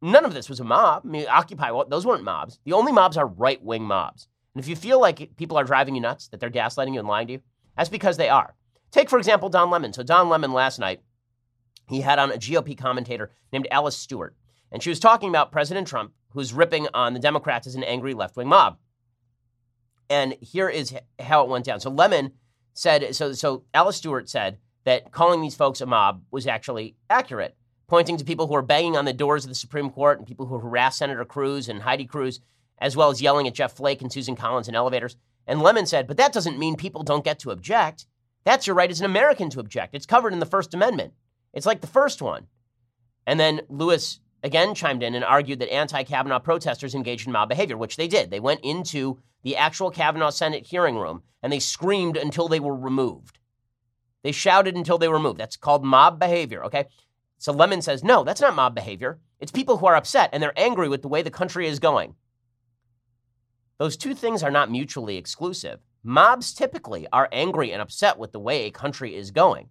None 0.00 0.24
of 0.24 0.32
this 0.32 0.48
was 0.48 0.60
a 0.60 0.64
mob. 0.64 1.02
I 1.04 1.08
mean, 1.08 1.26
Occupy, 1.28 1.70
well, 1.70 1.86
those 1.86 2.06
weren't 2.06 2.24
mobs. 2.24 2.58
The 2.64 2.72
only 2.72 2.92
mobs 2.92 3.16
are 3.18 3.26
right 3.26 3.62
wing 3.62 3.82
mobs. 3.82 4.28
And 4.54 4.62
if 4.62 4.68
you 4.68 4.76
feel 4.76 5.00
like 5.00 5.36
people 5.36 5.58
are 5.58 5.64
driving 5.64 5.94
you 5.94 6.00
nuts, 6.00 6.28
that 6.28 6.40
they're 6.40 6.50
gaslighting 6.50 6.94
you 6.94 6.98
and 6.98 7.08
lying 7.08 7.26
to 7.26 7.34
you, 7.34 7.42
that's 7.76 7.88
because 7.88 8.16
they 8.16 8.28
are. 8.28 8.54
Take, 8.90 9.08
for 9.08 9.18
example, 9.18 9.48
Don 9.48 9.70
Lemon. 9.70 9.92
So, 9.92 10.02
Don 10.02 10.28
Lemon 10.28 10.52
last 10.52 10.78
night, 10.78 11.00
he 11.86 12.00
had 12.00 12.18
on 12.18 12.30
a 12.30 12.36
GOP 12.36 12.76
commentator 12.76 13.30
named 13.52 13.68
Alice 13.70 13.96
Stewart. 13.96 14.34
And 14.70 14.82
she 14.82 14.90
was 14.90 15.00
talking 15.00 15.28
about 15.28 15.52
President 15.52 15.86
Trump, 15.86 16.12
who's 16.30 16.52
ripping 16.52 16.88
on 16.94 17.12
the 17.12 17.20
Democrats 17.20 17.66
as 17.66 17.74
an 17.74 17.84
angry 17.84 18.14
left 18.14 18.36
wing 18.36 18.48
mob. 18.48 18.78
And 20.08 20.36
here 20.40 20.68
is 20.68 20.94
how 21.18 21.42
it 21.42 21.48
went 21.48 21.64
down. 21.64 21.80
So, 21.80 21.90
Lemon 21.90 22.32
said, 22.74 23.14
so, 23.14 23.32
so 23.32 23.64
Alice 23.74 23.96
Stewart 23.96 24.28
said 24.28 24.58
that 24.84 25.12
calling 25.12 25.40
these 25.40 25.54
folks 25.54 25.80
a 25.80 25.86
mob 25.86 26.22
was 26.30 26.46
actually 26.46 26.96
accurate 27.08 27.56
pointing 27.92 28.16
to 28.16 28.24
people 28.24 28.46
who 28.46 28.54
are 28.54 28.62
banging 28.62 28.96
on 28.96 29.04
the 29.04 29.12
doors 29.12 29.44
of 29.44 29.50
the 29.50 29.54
Supreme 29.54 29.90
Court 29.90 30.18
and 30.18 30.26
people 30.26 30.46
who 30.46 30.58
harass 30.58 30.96
Senator 30.96 31.26
Cruz 31.26 31.68
and 31.68 31.82
Heidi 31.82 32.06
Cruz, 32.06 32.40
as 32.78 32.96
well 32.96 33.10
as 33.10 33.20
yelling 33.20 33.46
at 33.46 33.52
Jeff 33.52 33.76
Flake 33.76 34.00
and 34.00 34.10
Susan 34.10 34.34
Collins 34.34 34.66
in 34.66 34.74
elevators. 34.74 35.16
And 35.46 35.60
Lemon 35.60 35.84
said, 35.84 36.06
but 36.06 36.16
that 36.16 36.32
doesn't 36.32 36.58
mean 36.58 36.76
people 36.76 37.02
don't 37.02 37.22
get 37.22 37.38
to 37.40 37.50
object. 37.50 38.06
That's 38.44 38.66
your 38.66 38.76
right 38.76 38.90
as 38.90 39.00
an 39.00 39.04
American 39.04 39.50
to 39.50 39.60
object. 39.60 39.94
It's 39.94 40.06
covered 40.06 40.32
in 40.32 40.38
the 40.38 40.46
First 40.46 40.72
Amendment. 40.72 41.12
It's 41.52 41.66
like 41.66 41.80
the 41.80 41.86
first 41.86 42.22
one. 42.22 42.46
And 43.26 43.38
then 43.38 43.62
Lewis 43.68 44.20
again 44.42 44.74
chimed 44.74 45.02
in 45.02 45.14
and 45.14 45.24
argued 45.24 45.60
that 45.60 45.72
anti 45.72 46.02
Kavanaugh 46.02 46.40
protesters 46.40 46.94
engaged 46.94 47.26
in 47.26 47.32
mob 47.32 47.48
behavior, 47.48 47.76
which 47.76 47.96
they 47.96 48.08
did. 48.08 48.30
They 48.30 48.40
went 48.40 48.60
into 48.62 49.20
the 49.42 49.56
actual 49.56 49.90
Kavanaugh 49.90 50.30
Senate 50.30 50.66
hearing 50.66 50.96
room 50.96 51.22
and 51.42 51.52
they 51.52 51.58
screamed 51.58 52.16
until 52.16 52.48
they 52.48 52.60
were 52.60 52.76
removed. 52.76 53.38
They 54.22 54.32
shouted 54.32 54.76
until 54.76 54.98
they 54.98 55.08
were 55.08 55.16
removed. 55.16 55.38
That's 55.38 55.56
called 55.56 55.84
mob 55.84 56.18
behavior, 56.18 56.64
okay? 56.64 56.86
So 57.38 57.52
Lemon 57.52 57.82
says, 57.82 58.04
no, 58.04 58.22
that's 58.22 58.40
not 58.40 58.54
mob 58.54 58.74
behavior. 58.74 59.18
It's 59.40 59.50
people 59.50 59.78
who 59.78 59.86
are 59.86 59.96
upset 59.96 60.30
and 60.32 60.40
they're 60.40 60.56
angry 60.56 60.88
with 60.88 61.02
the 61.02 61.08
way 61.08 61.22
the 61.22 61.30
country 61.30 61.66
is 61.66 61.80
going. 61.80 62.14
Those 63.78 63.96
two 63.96 64.14
things 64.14 64.44
are 64.44 64.50
not 64.50 64.70
mutually 64.70 65.16
exclusive. 65.16 65.80
Mobs 66.04 66.54
typically 66.54 67.08
are 67.12 67.28
angry 67.32 67.72
and 67.72 67.82
upset 67.82 68.16
with 68.16 68.30
the 68.30 68.38
way 68.38 68.64
a 68.66 68.70
country 68.70 69.16
is 69.16 69.32
going. 69.32 69.70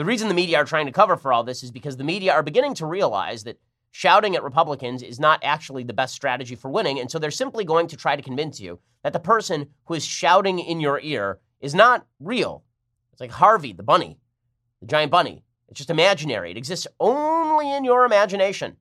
The 0.00 0.06
reason 0.06 0.28
the 0.28 0.34
media 0.34 0.56
are 0.56 0.64
trying 0.64 0.86
to 0.86 0.92
cover 0.92 1.18
for 1.18 1.30
all 1.30 1.44
this 1.44 1.62
is 1.62 1.70
because 1.70 1.98
the 1.98 2.04
media 2.04 2.32
are 2.32 2.42
beginning 2.42 2.72
to 2.76 2.86
realize 2.86 3.44
that 3.44 3.60
shouting 3.90 4.34
at 4.34 4.42
Republicans 4.42 5.02
is 5.02 5.20
not 5.20 5.40
actually 5.42 5.82
the 5.82 5.92
best 5.92 6.14
strategy 6.14 6.54
for 6.54 6.70
winning. 6.70 6.98
And 6.98 7.10
so 7.10 7.18
they're 7.18 7.30
simply 7.30 7.66
going 7.66 7.86
to 7.88 7.98
try 7.98 8.16
to 8.16 8.22
convince 8.22 8.58
you 8.58 8.78
that 9.02 9.12
the 9.12 9.20
person 9.20 9.68
who 9.84 9.92
is 9.92 10.02
shouting 10.02 10.58
in 10.58 10.80
your 10.80 11.00
ear 11.00 11.38
is 11.60 11.74
not 11.74 12.06
real. 12.18 12.64
It's 13.12 13.20
like 13.20 13.30
Harvey, 13.30 13.74
the 13.74 13.82
bunny, 13.82 14.18
the 14.80 14.86
giant 14.86 15.12
bunny. 15.12 15.44
It's 15.68 15.76
just 15.76 15.90
imaginary. 15.90 16.50
It 16.52 16.56
exists 16.56 16.86
only 16.98 17.70
in 17.70 17.84
your 17.84 18.06
imagination. 18.06 18.78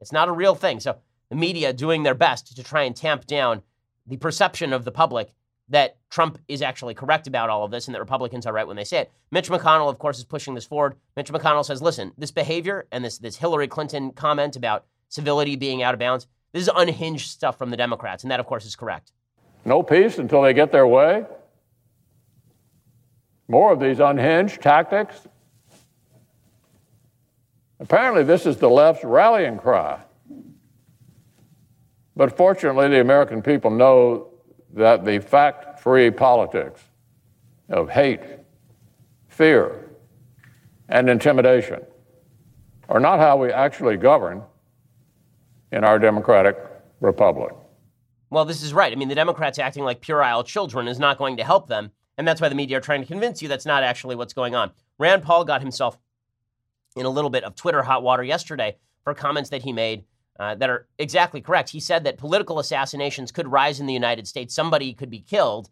It's 0.00 0.12
not 0.12 0.28
a 0.28 0.32
real 0.32 0.54
thing. 0.54 0.78
So 0.78 0.98
the 1.30 1.34
media 1.34 1.72
doing 1.72 2.04
their 2.04 2.14
best 2.14 2.54
to 2.54 2.62
try 2.62 2.82
and 2.82 2.94
tamp 2.94 3.26
down 3.26 3.62
the 4.06 4.18
perception 4.18 4.72
of 4.72 4.84
the 4.84 4.92
public 4.92 5.34
that 5.70 5.96
Trump 6.10 6.38
is 6.48 6.62
actually 6.62 6.94
correct 6.94 7.26
about 7.26 7.48
all 7.48 7.64
of 7.64 7.70
this 7.70 7.86
and 7.86 7.94
that 7.94 8.00
Republicans 8.00 8.44
are 8.44 8.52
right 8.52 8.66
when 8.66 8.76
they 8.76 8.84
say 8.84 8.98
it. 8.98 9.12
Mitch 9.30 9.48
McConnell, 9.48 9.88
of 9.88 9.98
course, 9.98 10.18
is 10.18 10.24
pushing 10.24 10.54
this 10.54 10.64
forward. 10.64 10.96
Mitch 11.16 11.32
McConnell 11.32 11.64
says, 11.64 11.80
listen, 11.80 12.12
this 12.18 12.32
behavior 12.32 12.86
and 12.92 13.04
this, 13.04 13.18
this 13.18 13.36
Hillary 13.36 13.68
Clinton 13.68 14.10
comment 14.12 14.56
about 14.56 14.84
civility 15.08 15.56
being 15.56 15.82
out 15.82 15.94
of 15.94 16.00
bounds, 16.00 16.26
this 16.52 16.62
is 16.62 16.70
unhinged 16.74 17.30
stuff 17.30 17.56
from 17.56 17.70
the 17.70 17.76
Democrats. 17.76 18.24
And 18.24 18.30
that, 18.30 18.40
of 18.40 18.46
course, 18.46 18.66
is 18.66 18.74
correct. 18.74 19.12
No 19.64 19.82
peace 19.82 20.18
until 20.18 20.42
they 20.42 20.52
get 20.52 20.72
their 20.72 20.86
way. 20.86 21.24
More 23.46 23.72
of 23.72 23.80
these 23.80 24.00
unhinged 24.00 24.60
tactics. 24.60 25.28
Apparently, 27.78 28.24
this 28.24 28.46
is 28.46 28.56
the 28.56 28.68
left's 28.68 29.04
rallying 29.04 29.58
cry. 29.58 30.00
But 32.16 32.36
fortunately, 32.36 32.88
the 32.88 33.00
American 33.00 33.40
people 33.40 33.70
know 33.70 34.29
that 34.74 35.04
the 35.04 35.18
fact 35.18 35.80
free 35.80 36.10
politics 36.10 36.80
of 37.68 37.88
hate, 37.88 38.20
fear, 39.28 39.90
and 40.88 41.08
intimidation 41.08 41.80
are 42.88 43.00
not 43.00 43.18
how 43.18 43.36
we 43.36 43.50
actually 43.52 43.96
govern 43.96 44.42
in 45.72 45.84
our 45.84 45.98
democratic 45.98 46.56
republic. 47.00 47.54
Well, 48.30 48.44
this 48.44 48.62
is 48.62 48.74
right. 48.74 48.92
I 48.92 48.96
mean, 48.96 49.08
the 49.08 49.14
Democrats 49.14 49.58
acting 49.58 49.84
like 49.84 50.00
puerile 50.00 50.44
children 50.44 50.88
is 50.88 50.98
not 50.98 51.18
going 51.18 51.36
to 51.36 51.44
help 51.44 51.68
them. 51.68 51.90
And 52.18 52.28
that's 52.28 52.40
why 52.40 52.48
the 52.48 52.54
media 52.54 52.78
are 52.78 52.80
trying 52.80 53.00
to 53.00 53.06
convince 53.06 53.40
you 53.40 53.48
that's 53.48 53.66
not 53.66 53.82
actually 53.82 54.14
what's 54.14 54.34
going 54.34 54.54
on. 54.54 54.72
Rand 54.98 55.22
Paul 55.22 55.44
got 55.44 55.62
himself 55.62 55.98
in 56.96 57.06
a 57.06 57.10
little 57.10 57.30
bit 57.30 57.44
of 57.44 57.54
Twitter 57.54 57.82
hot 57.82 58.02
water 58.02 58.22
yesterday 58.22 58.76
for 59.04 59.14
comments 59.14 59.50
that 59.50 59.62
he 59.62 59.72
made 59.72 60.04
uh, 60.40 60.54
that 60.54 60.70
are 60.70 60.88
exactly 60.98 61.42
correct. 61.42 61.68
He 61.68 61.80
said 61.80 62.02
that 62.04 62.16
political 62.16 62.58
assassinations 62.58 63.30
could 63.30 63.46
rise 63.46 63.78
in 63.78 63.84
the 63.84 63.92
United 63.92 64.26
States. 64.26 64.54
Somebody 64.54 64.94
could 64.94 65.10
be 65.10 65.20
killed 65.20 65.68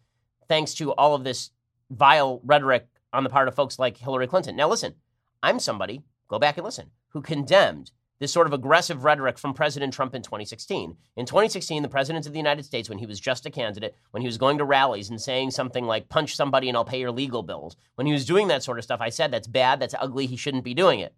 thanks 0.47 0.75
to 0.75 0.93
all 0.93 1.15
of 1.15 1.25
this 1.25 1.51
vile 1.91 2.43
rhetoric 2.45 2.87
on 3.15 3.25
the 3.25 3.31
part 3.31 3.49
of 3.49 3.55
folks 3.55 3.79
like 3.79 3.97
Hillary 3.97 4.27
Clinton. 4.27 4.57
Now, 4.57 4.69
listen, 4.69 4.95
I'm 5.43 5.59
somebody, 5.59 6.03
go 6.29 6.39
back 6.39 6.59
and 6.59 6.67
listen, 6.67 6.91
who 7.09 7.23
condemned 7.23 7.93
this 8.19 8.31
sort 8.31 8.47
of 8.47 8.53
aggressive 8.53 9.05
rhetoric 9.05 9.39
from 9.39 9.55
President 9.55 9.95
Trump 9.95 10.15
in 10.15 10.21
2016. 10.21 10.97
In 11.17 11.25
2016, 11.25 11.83
the 11.83 11.89
President 11.89 12.27
of 12.27 12.33
the 12.33 12.39
United 12.39 12.67
States, 12.67 12.91
when 12.91 12.99
he 12.99 13.07
was 13.07 13.21
just 13.21 13.47
a 13.47 13.51
candidate, 13.51 13.95
when 14.11 14.21
he 14.21 14.29
was 14.29 14.37
going 14.37 14.59
to 14.59 14.65
rallies 14.65 15.09
and 15.09 15.19
saying 15.19 15.53
something 15.53 15.87
like, 15.87 16.11
punch 16.11 16.37
somebody 16.37 16.69
and 16.69 16.77
I'll 16.77 16.85
pay 16.85 17.01
your 17.01 17.13
legal 17.13 17.43
bills, 17.43 17.75
when 17.95 18.07
he 18.07 18.13
was 18.13 18.27
doing 18.27 18.49
that 18.49 18.63
sort 18.63 18.77
of 18.77 18.85
stuff, 18.85 19.01
I 19.01 19.09
said, 19.09 19.31
that's 19.31 19.47
bad, 19.47 19.81
that's 19.81 19.95
ugly, 19.99 20.27
he 20.27 20.37
shouldn't 20.37 20.65
be 20.65 20.75
doing 20.75 21.01
it. 21.01 21.15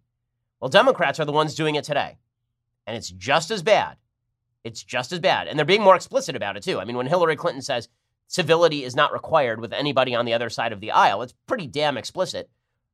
Well, 0.61 0.69
Democrats 0.69 1.19
are 1.19 1.25
the 1.25 1.33
ones 1.33 1.53
doing 1.55 1.75
it 1.75 1.83
today. 1.83 2.17
And 2.87 2.97
it's 2.97 3.09
just 3.09 3.51
as 3.51 3.63
bad. 3.63 3.97
It's 4.63 4.83
just 4.83 5.11
as 5.11 5.19
bad. 5.19 5.47
And 5.47 5.57
they're 5.57 5.65
being 5.65 5.83
more 5.83 5.95
explicit 5.95 6.35
about 6.35 6.57
it, 6.57 6.63
too. 6.63 6.79
I 6.79 6.85
mean, 6.85 6.97
when 6.97 7.07
Hillary 7.07 7.35
Clinton 7.35 7.61
says 7.61 7.89
civility 8.27 8.83
is 8.83 8.95
not 8.95 9.13
required 9.13 9.59
with 9.59 9.73
anybody 9.73 10.15
on 10.15 10.25
the 10.25 10.33
other 10.33 10.49
side 10.49 10.71
of 10.71 10.79
the 10.79 10.91
aisle, 10.91 11.21
it's 11.21 11.33
pretty 11.47 11.67
damn 11.67 11.97
explicit. 11.97 12.49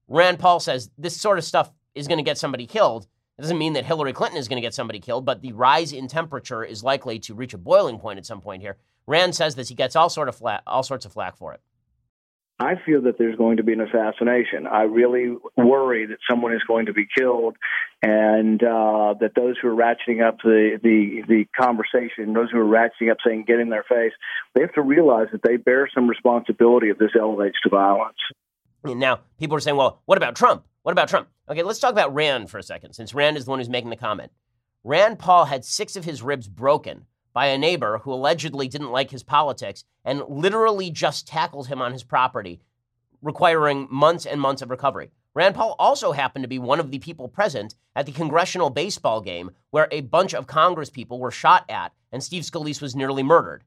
Rand 0.07 0.39
Paul 0.39 0.59
says 0.59 0.89
this 0.97 1.19
sort 1.19 1.37
of 1.37 1.43
stuff 1.43 1.71
is 1.93 2.07
going 2.07 2.17
to 2.17 2.23
get 2.23 2.37
somebody 2.37 2.65
killed 2.65 3.07
It 3.37 3.41
doesn't 3.41 3.57
mean 3.57 3.73
that 3.73 3.85
Hillary 3.85 4.13
Clinton 4.13 4.37
is 4.37 4.47
going 4.47 4.57
to 4.57 4.65
get 4.65 4.73
somebody 4.73 4.99
killed, 4.99 5.25
but 5.25 5.41
the 5.41 5.51
rise 5.53 5.91
in 5.91 6.07
temperature 6.07 6.63
is 6.63 6.83
likely 6.83 7.19
to 7.19 7.33
reach 7.33 7.53
a 7.53 7.57
boiling 7.57 7.99
point 7.99 8.17
at 8.17 8.25
some 8.25 8.41
point 8.41 8.61
here. 8.61 8.77
Rand 9.05 9.35
says 9.35 9.55
this. 9.55 9.69
he 9.69 9.75
gets 9.75 9.95
all 9.95 10.09
sort 10.09 10.29
of 10.29 10.35
flack, 10.35 10.63
all 10.65 10.83
sorts 10.83 11.05
of 11.05 11.13
flack 11.13 11.37
for 11.37 11.53
it. 11.53 11.61
I 12.59 12.73
feel 12.83 13.03
that 13.03 13.19
there's 13.19 13.35
going 13.35 13.57
to 13.57 13.63
be 13.63 13.73
an 13.73 13.81
assassination. 13.81 14.65
I 14.65 14.83
really 14.83 15.37
worry 15.55 16.07
that 16.07 16.17
someone 16.27 16.53
is 16.53 16.63
going 16.67 16.87
to 16.87 16.93
be 16.93 17.05
killed, 17.15 17.55
and 18.01 18.61
uh, 18.63 19.13
that 19.19 19.33
those 19.35 19.57
who 19.61 19.67
are 19.67 19.75
ratcheting 19.75 20.27
up 20.27 20.37
the, 20.43 20.79
the 20.81 21.23
the 21.27 21.45
conversation, 21.59 22.33
those 22.33 22.49
who 22.49 22.57
are 22.59 22.65
ratcheting 22.65 23.11
up 23.11 23.17
saying 23.25 23.45
"get 23.47 23.59
in 23.59 23.69
their 23.69 23.85
face," 23.87 24.13
they 24.55 24.61
have 24.61 24.73
to 24.73 24.81
realize 24.81 25.27
that 25.33 25.41
they 25.43 25.57
bear 25.57 25.87
some 25.93 26.07
responsibility 26.07 26.89
if 26.89 26.97
this 26.97 27.11
elevates 27.19 27.57
to 27.61 27.69
violence. 27.69 28.17
Now, 28.83 29.19
people 29.37 29.55
are 29.55 29.59
saying, 29.59 29.77
"Well, 29.77 30.01
what 30.05 30.17
about 30.17 30.35
Trump? 30.35 30.65
What 30.81 30.93
about 30.93 31.09
Trump?" 31.09 31.27
Okay, 31.47 31.61
let's 31.61 31.79
talk 31.79 31.91
about 31.91 32.13
Rand 32.15 32.49
for 32.49 32.57
a 32.57 32.63
second, 32.63 32.93
since 32.93 33.13
Rand 33.13 33.37
is 33.37 33.45
the 33.45 33.51
one 33.51 33.59
who's 33.59 33.69
making 33.69 33.91
the 33.91 33.95
comment. 33.95 34.31
Rand 34.83 35.19
Paul 35.19 35.45
had 35.45 35.63
six 35.63 35.95
of 35.95 36.05
his 36.05 36.23
ribs 36.23 36.47
broken 36.47 37.05
by 37.37 37.45
a 37.45 37.57
neighbor 37.59 37.99
who 37.99 38.11
allegedly 38.11 38.67
didn't 38.67 38.89
like 38.89 39.11
his 39.11 39.21
politics 39.21 39.83
and 40.03 40.23
literally 40.27 40.89
just 40.89 41.27
tackled 41.27 41.67
him 41.67 41.79
on 41.79 41.93
his 41.93 42.01
property, 42.01 42.59
requiring 43.21 43.87
months 43.91 44.25
and 44.25 44.41
months 44.41 44.63
of 44.63 44.71
recovery. 44.71 45.11
Rand 45.35 45.53
Paul 45.53 45.75
also 45.77 46.13
happened 46.13 46.41
to 46.41 46.49
be 46.49 46.57
one 46.57 46.79
of 46.79 46.89
the 46.89 46.97
people 46.97 47.27
present 47.27 47.75
at 47.95 48.07
the 48.07 48.11
congressional 48.11 48.71
baseball 48.71 49.21
game 49.21 49.51
where 49.69 49.87
a 49.91 50.01
bunch 50.01 50.33
of 50.33 50.47
Congress 50.47 50.89
people 50.89 51.19
were 51.19 51.29
shot 51.29 51.63
at 51.69 51.93
and 52.11 52.23
Steve 52.23 52.41
Scalise 52.41 52.81
was 52.81 52.95
nearly 52.95 53.21
murdered. 53.21 53.63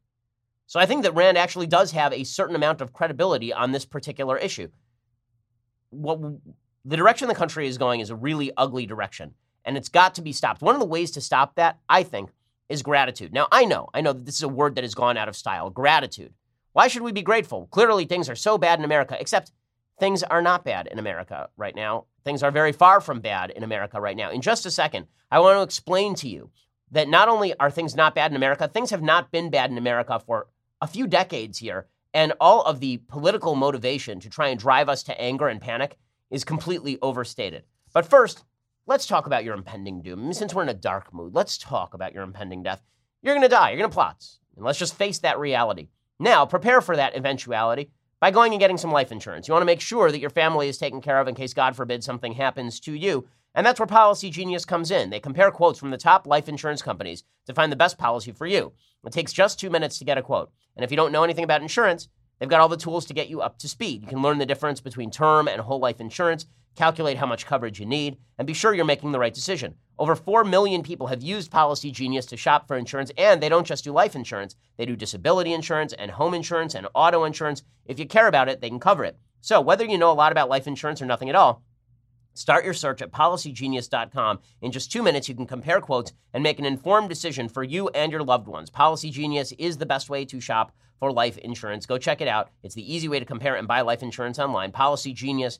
So 0.66 0.80
I 0.80 0.86
think 0.86 1.04
that 1.04 1.14
Rand 1.14 1.38
actually 1.38 1.68
does 1.68 1.92
have 1.92 2.12
a 2.12 2.24
certain 2.24 2.56
amount 2.56 2.80
of 2.80 2.92
credibility 2.92 3.52
on 3.52 3.70
this 3.70 3.84
particular 3.84 4.36
issue. 4.36 4.66
What 5.90 6.18
the 6.84 6.96
direction 6.96 7.28
the 7.28 7.36
country 7.36 7.68
is 7.68 7.78
going 7.78 8.00
is 8.00 8.10
a 8.10 8.16
really 8.16 8.50
ugly 8.56 8.84
direction, 8.84 9.34
and 9.64 9.76
it's 9.76 9.88
got 9.88 10.16
to 10.16 10.22
be 10.22 10.32
stopped. 10.32 10.60
One 10.60 10.74
of 10.74 10.80
the 10.80 10.88
ways 10.88 11.12
to 11.12 11.20
stop 11.20 11.54
that, 11.54 11.78
I 11.88 12.02
think, 12.02 12.30
is 12.70 12.82
gratitude. 12.82 13.34
Now, 13.34 13.48
I 13.52 13.66
know, 13.66 13.90
I 13.92 14.00
know 14.00 14.14
that 14.14 14.24
this 14.24 14.36
is 14.36 14.42
a 14.42 14.48
word 14.48 14.76
that 14.76 14.84
has 14.84 14.94
gone 14.94 15.18
out 15.18 15.28
of 15.28 15.36
style 15.36 15.68
gratitude. 15.68 16.32
Why 16.72 16.88
should 16.88 17.02
we 17.02 17.12
be 17.12 17.22
grateful? 17.22 17.66
Clearly, 17.66 18.06
things 18.06 18.30
are 18.30 18.36
so 18.36 18.56
bad 18.56 18.78
in 18.78 18.84
America, 18.84 19.16
except 19.20 19.50
things 19.98 20.22
are 20.22 20.40
not 20.40 20.64
bad 20.64 20.86
in 20.86 20.98
America 20.98 21.48
right 21.56 21.74
now. 21.74 22.06
Things 22.24 22.42
are 22.42 22.52
very 22.52 22.72
far 22.72 23.00
from 23.00 23.20
bad 23.20 23.50
in 23.50 23.64
America 23.64 24.00
right 24.00 24.16
now. 24.16 24.30
In 24.30 24.40
just 24.40 24.66
a 24.66 24.70
second, 24.70 25.06
I 25.30 25.40
want 25.40 25.58
to 25.58 25.62
explain 25.62 26.14
to 26.16 26.28
you 26.28 26.50
that 26.92 27.08
not 27.08 27.28
only 27.28 27.58
are 27.58 27.70
things 27.70 27.96
not 27.96 28.14
bad 28.14 28.30
in 28.30 28.36
America, 28.36 28.68
things 28.68 28.90
have 28.90 29.02
not 29.02 29.32
been 29.32 29.50
bad 29.50 29.70
in 29.70 29.78
America 29.78 30.20
for 30.24 30.46
a 30.80 30.86
few 30.86 31.06
decades 31.06 31.58
here. 31.58 31.86
And 32.14 32.32
all 32.40 32.62
of 32.62 32.80
the 32.80 32.98
political 33.08 33.54
motivation 33.54 34.20
to 34.20 34.30
try 34.30 34.48
and 34.48 34.58
drive 34.58 34.88
us 34.88 35.02
to 35.04 35.20
anger 35.20 35.48
and 35.48 35.60
panic 35.60 35.96
is 36.30 36.44
completely 36.44 36.98
overstated. 37.02 37.64
But 37.92 38.06
first, 38.06 38.44
Let's 38.90 39.06
talk 39.06 39.26
about 39.26 39.44
your 39.44 39.54
impending 39.54 40.02
doom. 40.02 40.32
Since 40.32 40.52
we're 40.52 40.64
in 40.64 40.68
a 40.68 40.74
dark 40.74 41.14
mood, 41.14 41.32
let's 41.32 41.56
talk 41.56 41.94
about 41.94 42.12
your 42.12 42.24
impending 42.24 42.64
death. 42.64 42.82
You're 43.22 43.34
going 43.34 43.44
to 43.44 43.48
die. 43.48 43.70
You're 43.70 43.78
going 43.78 43.88
to 43.88 43.94
plot. 43.94 44.26
And 44.56 44.64
let's 44.64 44.80
just 44.80 44.96
face 44.96 45.20
that 45.20 45.38
reality. 45.38 45.90
Now, 46.18 46.44
prepare 46.44 46.80
for 46.80 46.96
that 46.96 47.14
eventuality 47.14 47.92
by 48.18 48.32
going 48.32 48.52
and 48.52 48.58
getting 48.58 48.78
some 48.78 48.90
life 48.90 49.12
insurance. 49.12 49.46
You 49.46 49.54
want 49.54 49.62
to 49.62 49.66
make 49.66 49.80
sure 49.80 50.10
that 50.10 50.18
your 50.18 50.28
family 50.28 50.68
is 50.68 50.76
taken 50.76 51.00
care 51.00 51.20
of 51.20 51.28
in 51.28 51.36
case, 51.36 51.54
God 51.54 51.76
forbid, 51.76 52.02
something 52.02 52.32
happens 52.32 52.80
to 52.80 52.92
you. 52.92 53.28
And 53.54 53.64
that's 53.64 53.78
where 53.78 53.86
Policy 53.86 54.28
Genius 54.28 54.64
comes 54.64 54.90
in. 54.90 55.10
They 55.10 55.20
compare 55.20 55.52
quotes 55.52 55.78
from 55.78 55.90
the 55.90 55.96
top 55.96 56.26
life 56.26 56.48
insurance 56.48 56.82
companies 56.82 57.22
to 57.46 57.54
find 57.54 57.70
the 57.70 57.76
best 57.76 57.96
policy 57.96 58.32
for 58.32 58.48
you. 58.48 58.72
It 59.06 59.12
takes 59.12 59.32
just 59.32 59.60
two 59.60 59.70
minutes 59.70 60.00
to 60.00 60.04
get 60.04 60.18
a 60.18 60.22
quote. 60.22 60.50
And 60.74 60.82
if 60.82 60.90
you 60.90 60.96
don't 60.96 61.12
know 61.12 61.22
anything 61.22 61.44
about 61.44 61.62
insurance, 61.62 62.08
they've 62.40 62.48
got 62.48 62.60
all 62.60 62.68
the 62.68 62.76
tools 62.76 63.06
to 63.06 63.14
get 63.14 63.28
you 63.28 63.40
up 63.40 63.56
to 63.58 63.68
speed. 63.68 64.02
You 64.02 64.08
can 64.08 64.20
learn 64.20 64.38
the 64.38 64.46
difference 64.46 64.80
between 64.80 65.12
term 65.12 65.46
and 65.46 65.60
whole 65.60 65.78
life 65.78 66.00
insurance 66.00 66.46
calculate 66.76 67.16
how 67.16 67.26
much 67.26 67.46
coverage 67.46 67.78
you 67.78 67.86
need, 67.86 68.16
and 68.38 68.46
be 68.46 68.54
sure 68.54 68.74
you're 68.74 68.84
making 68.84 69.12
the 69.12 69.18
right 69.18 69.34
decision. 69.34 69.74
Over 69.98 70.16
4 70.16 70.44
million 70.44 70.82
people 70.82 71.08
have 71.08 71.22
used 71.22 71.50
Policy 71.50 71.90
Genius 71.90 72.26
to 72.26 72.36
shop 72.36 72.66
for 72.66 72.76
insurance, 72.76 73.12
and 73.18 73.42
they 73.42 73.48
don't 73.48 73.66
just 73.66 73.84
do 73.84 73.92
life 73.92 74.16
insurance, 74.16 74.56
they 74.76 74.86
do 74.86 74.96
disability 74.96 75.52
insurance 75.52 75.92
and 75.92 76.10
home 76.10 76.34
insurance 76.34 76.74
and 76.74 76.88
auto 76.94 77.24
insurance. 77.24 77.62
If 77.84 77.98
you 77.98 78.06
care 78.06 78.28
about 78.28 78.48
it, 78.48 78.60
they 78.60 78.70
can 78.70 78.80
cover 78.80 79.04
it. 79.04 79.18
So, 79.42 79.60
whether 79.60 79.84
you 79.84 79.98
know 79.98 80.10
a 80.10 80.14
lot 80.14 80.32
about 80.32 80.48
life 80.48 80.66
insurance 80.66 81.02
or 81.02 81.06
nothing 81.06 81.28
at 81.28 81.34
all, 81.34 81.62
Start 82.34 82.64
your 82.64 82.74
search 82.74 83.02
at 83.02 83.10
policygenius.com. 83.10 84.38
In 84.62 84.72
just 84.72 84.92
two 84.92 85.02
minutes, 85.02 85.28
you 85.28 85.34
can 85.34 85.46
compare 85.46 85.80
quotes 85.80 86.12
and 86.32 86.42
make 86.42 86.58
an 86.58 86.64
informed 86.64 87.08
decision 87.08 87.48
for 87.48 87.64
you 87.64 87.88
and 87.88 88.12
your 88.12 88.22
loved 88.22 88.46
ones. 88.46 88.70
Policy 88.70 89.10
Genius 89.10 89.52
is 89.58 89.78
the 89.78 89.84
best 89.84 90.08
way 90.08 90.24
to 90.26 90.40
shop 90.40 90.72
for 91.00 91.12
life 91.12 91.36
insurance. 91.38 91.86
Go 91.86 91.98
check 91.98 92.20
it 92.20 92.28
out. 92.28 92.50
It's 92.62 92.74
the 92.74 92.94
easy 92.94 93.08
way 93.08 93.18
to 93.18 93.24
compare 93.24 93.56
and 93.56 93.66
buy 93.66 93.80
life 93.80 94.02
insurance 94.02 94.38
online. 94.38 94.70
Policygenius.com 94.72 95.58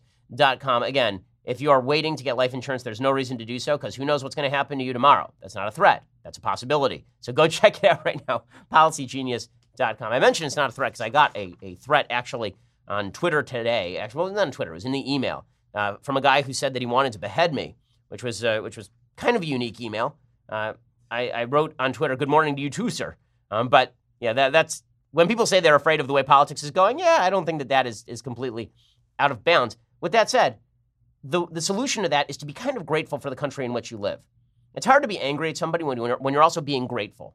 com. 0.61 0.83
Again, 0.83 1.23
if 1.45 1.61
you 1.61 1.71
are 1.71 1.81
waiting 1.81 2.17
to 2.17 2.25
get 2.25 2.37
life 2.37 2.55
insurance, 2.55 2.83
there's 2.83 3.01
no 3.01 3.11
reason 3.11 3.39
to 3.39 3.45
do 3.45 3.59
so 3.59 3.77
because 3.77 3.95
who 3.95 4.05
knows 4.05 4.23
what's 4.23 4.35
going 4.35 4.49
to 4.51 4.57
happen 4.57 4.79
to 4.79 4.85
you 4.85 4.93
tomorrow. 4.93 5.33
That's 5.41 5.55
not 5.55 5.69
a 5.69 5.71
threat. 5.71 6.05
That's 6.23 6.39
a 6.39 6.41
possibility. 6.41 7.07
So 7.21 7.33
go 7.33 7.49
check 7.49 7.83
it 7.83 7.91
out 7.91 8.05
right 8.05 8.21
now, 8.29 8.45
policygenius.com. 8.73 10.13
I 10.13 10.19
mentioned 10.19 10.47
it's 10.47 10.57
not 10.57 10.71
a 10.71 10.73
threat 10.73 10.93
because 10.93 11.01
I 11.01 11.09
got 11.09 11.37
a, 11.37 11.55
a 11.63 11.75
threat 11.77 12.07
actually 12.11 12.57
on 12.87 13.13
Twitter 13.13 13.43
today. 13.43 13.97
Actually, 13.99 14.25
well, 14.25 14.35
not 14.35 14.47
on 14.47 14.53
Twitter. 14.53 14.73
It 14.73 14.75
was 14.75 14.85
in 14.85 14.93
the 14.93 15.13
email 15.13 15.47
uh, 15.75 15.97
from 16.03 16.17
a 16.17 16.21
guy 16.21 16.43
who 16.43 16.53
said 16.53 16.75
that 16.75 16.83
he 16.83 16.87
wanted 16.87 17.13
to 17.15 17.19
behead 17.19 17.55
me, 17.55 17.77
which 18.09 18.23
was, 18.23 18.45
uh, 18.45 18.61
which 18.61 18.77
was 18.77 18.91
kind 19.17 19.37
of 19.37 19.43
a 19.43 19.47
unique 19.47 19.81
email. 19.81 20.17
Uh, 20.49 20.75
I, 21.11 21.29
I, 21.31 21.45
wrote 21.45 21.75
on 21.79 21.93
Twitter, 21.93 22.17
good 22.17 22.29
morning 22.29 22.57
to 22.57 22.63
you 22.63 22.71
too, 22.71 22.91
sir. 22.91 23.17
Um, 23.51 23.69
but 23.69 23.95
yeah, 24.21 24.33
that, 24.33 24.53
that's 24.53 24.83
when 25.13 25.29
people 25.29 25.47
say 25.47 25.61
they're 25.61 25.77
afraid 25.77 26.01
of 26.01 26.07
the 26.07 26.13
way 26.13 26.23
politics 26.23 26.63
is 26.63 26.71
going. 26.71 26.99
Yeah, 26.99 27.19
I 27.21 27.31
don't 27.31 27.47
think 27.47 27.59
that 27.59 27.69
that 27.69 27.87
is, 27.87 28.05
is 28.07 28.23
completely 28.23 28.73
out 29.19 29.31
of 29.31 29.45
bounds. 29.45 29.77
With 30.01 30.13
that 30.13 30.31
said, 30.31 30.59
the, 31.23 31.47
the 31.47 31.61
solution 31.61 32.03
to 32.03 32.09
that 32.09 32.31
is 32.31 32.37
to 32.39 32.47
be 32.47 32.53
kind 32.53 32.77
of 32.77 32.87
grateful 32.87 33.19
for 33.19 33.31
the 33.31 33.37
country 33.37 33.65
in 33.65 33.73
which 33.73 33.91
you 33.91 33.99
live. 33.99 34.21
It's 34.75 34.87
hard 34.87 35.03
to 35.03 35.09
be 35.09 35.19
angry 35.19 35.51
at 35.51 35.57
somebody 35.57 35.85
when 35.85 35.99
you're, 35.99 36.17
when 36.19 36.33
you're 36.33 36.43
also 36.43 36.61
being 36.61 36.87
grateful. 36.87 37.35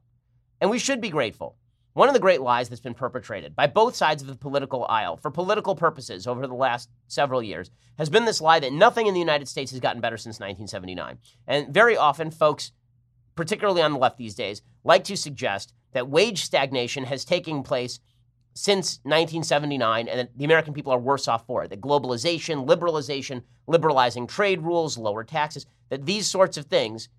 And 0.60 0.70
we 0.70 0.78
should 0.78 1.00
be 1.00 1.10
grateful. 1.10 1.56
One 1.92 2.08
of 2.08 2.14
the 2.14 2.20
great 2.20 2.42
lies 2.42 2.68
that's 2.68 2.80
been 2.80 2.94
perpetrated 2.94 3.56
by 3.56 3.68
both 3.68 3.96
sides 3.96 4.20
of 4.20 4.28
the 4.28 4.36
political 4.36 4.84
aisle 4.86 5.16
for 5.16 5.30
political 5.30 5.74
purposes 5.74 6.26
over 6.26 6.46
the 6.46 6.54
last 6.54 6.90
several 7.08 7.42
years 7.42 7.70
has 7.96 8.10
been 8.10 8.26
this 8.26 8.40
lie 8.40 8.60
that 8.60 8.72
nothing 8.72 9.06
in 9.06 9.14
the 9.14 9.20
United 9.20 9.48
States 9.48 9.70
has 9.70 9.80
gotten 9.80 10.02
better 10.02 10.18
since 10.18 10.36
1979. 10.38 11.18
And 11.46 11.72
very 11.72 11.96
often, 11.96 12.30
folks, 12.30 12.72
particularly 13.34 13.80
on 13.80 13.92
the 13.92 13.98
left 13.98 14.18
these 14.18 14.34
days, 14.34 14.60
like 14.84 15.04
to 15.04 15.16
suggest 15.16 15.72
that 15.92 16.08
wage 16.08 16.42
stagnation 16.44 17.04
has 17.04 17.24
taken 17.24 17.62
place 17.62 17.98
since 18.56 19.00
1979, 19.02 20.08
and 20.08 20.30
the 20.34 20.44
American 20.46 20.72
people 20.72 20.90
are 20.90 20.98
worse 20.98 21.28
off 21.28 21.46
for 21.46 21.62
it. 21.62 21.68
That 21.68 21.82
globalization, 21.82 22.66
liberalization, 22.66 23.42
liberalizing 23.66 24.26
trade 24.26 24.62
rules, 24.62 24.96
lower 24.96 25.24
taxes, 25.24 25.66
that 25.90 26.06
these 26.06 26.26
sorts 26.26 26.56
of 26.56 26.64
things, 26.64 27.10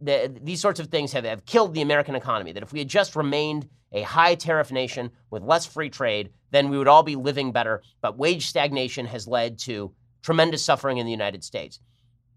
that 0.00 0.42
these 0.42 0.62
sorts 0.62 0.80
of 0.80 0.86
things 0.86 1.12
have, 1.12 1.24
have 1.24 1.44
killed 1.44 1.74
the 1.74 1.82
American 1.82 2.14
economy. 2.14 2.52
That 2.52 2.62
if 2.62 2.72
we 2.72 2.78
had 2.78 2.88
just 2.88 3.14
remained 3.14 3.68
a 3.92 4.02
high 4.02 4.36
tariff 4.36 4.72
nation 4.72 5.10
with 5.28 5.42
less 5.42 5.66
free 5.66 5.90
trade, 5.90 6.30
then 6.50 6.70
we 6.70 6.78
would 6.78 6.88
all 6.88 7.02
be 7.02 7.14
living 7.14 7.52
better. 7.52 7.82
But 8.00 8.16
wage 8.16 8.46
stagnation 8.46 9.04
has 9.04 9.28
led 9.28 9.58
to 9.60 9.92
tremendous 10.22 10.64
suffering 10.64 10.96
in 10.96 11.04
the 11.04 11.12
United 11.12 11.44
States. 11.44 11.78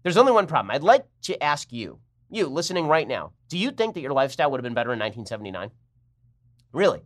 There's 0.02 0.18
only 0.18 0.32
one 0.32 0.46
problem. 0.46 0.70
I'd 0.70 0.82
like 0.82 1.06
to 1.22 1.42
ask 1.42 1.72
you, 1.72 1.98
you 2.28 2.46
listening 2.46 2.88
right 2.88 3.08
now, 3.08 3.32
do 3.48 3.56
you 3.56 3.70
think 3.70 3.94
that 3.94 4.02
your 4.02 4.12
lifestyle 4.12 4.50
would 4.50 4.58
have 4.58 4.64
been 4.64 4.74
better 4.74 4.92
in 4.92 4.98
1979? 4.98 5.70
Really? 6.72 7.00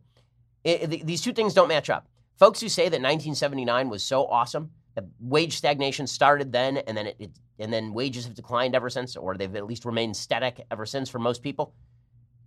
It, 0.64 0.92
it, 0.92 1.06
these 1.06 1.20
two 1.20 1.32
things 1.32 1.54
don't 1.54 1.68
match 1.68 1.90
up. 1.90 2.06
Folks 2.38 2.60
who 2.60 2.68
say 2.68 2.84
that 2.84 3.00
1979 3.00 3.88
was 3.88 4.02
so 4.02 4.26
awesome, 4.26 4.70
that 4.94 5.04
wage 5.20 5.56
stagnation 5.56 6.06
started 6.06 6.52
then, 6.52 6.78
and 6.78 6.96
then 6.96 7.06
it, 7.06 7.30
and 7.58 7.72
then 7.72 7.92
wages 7.92 8.24
have 8.24 8.34
declined 8.34 8.74
ever 8.74 8.90
since, 8.90 9.16
or 9.16 9.36
they've 9.36 9.54
at 9.54 9.66
least 9.66 9.84
remained 9.84 10.16
static 10.16 10.64
ever 10.70 10.86
since 10.86 11.08
for 11.08 11.18
most 11.18 11.42
people. 11.42 11.72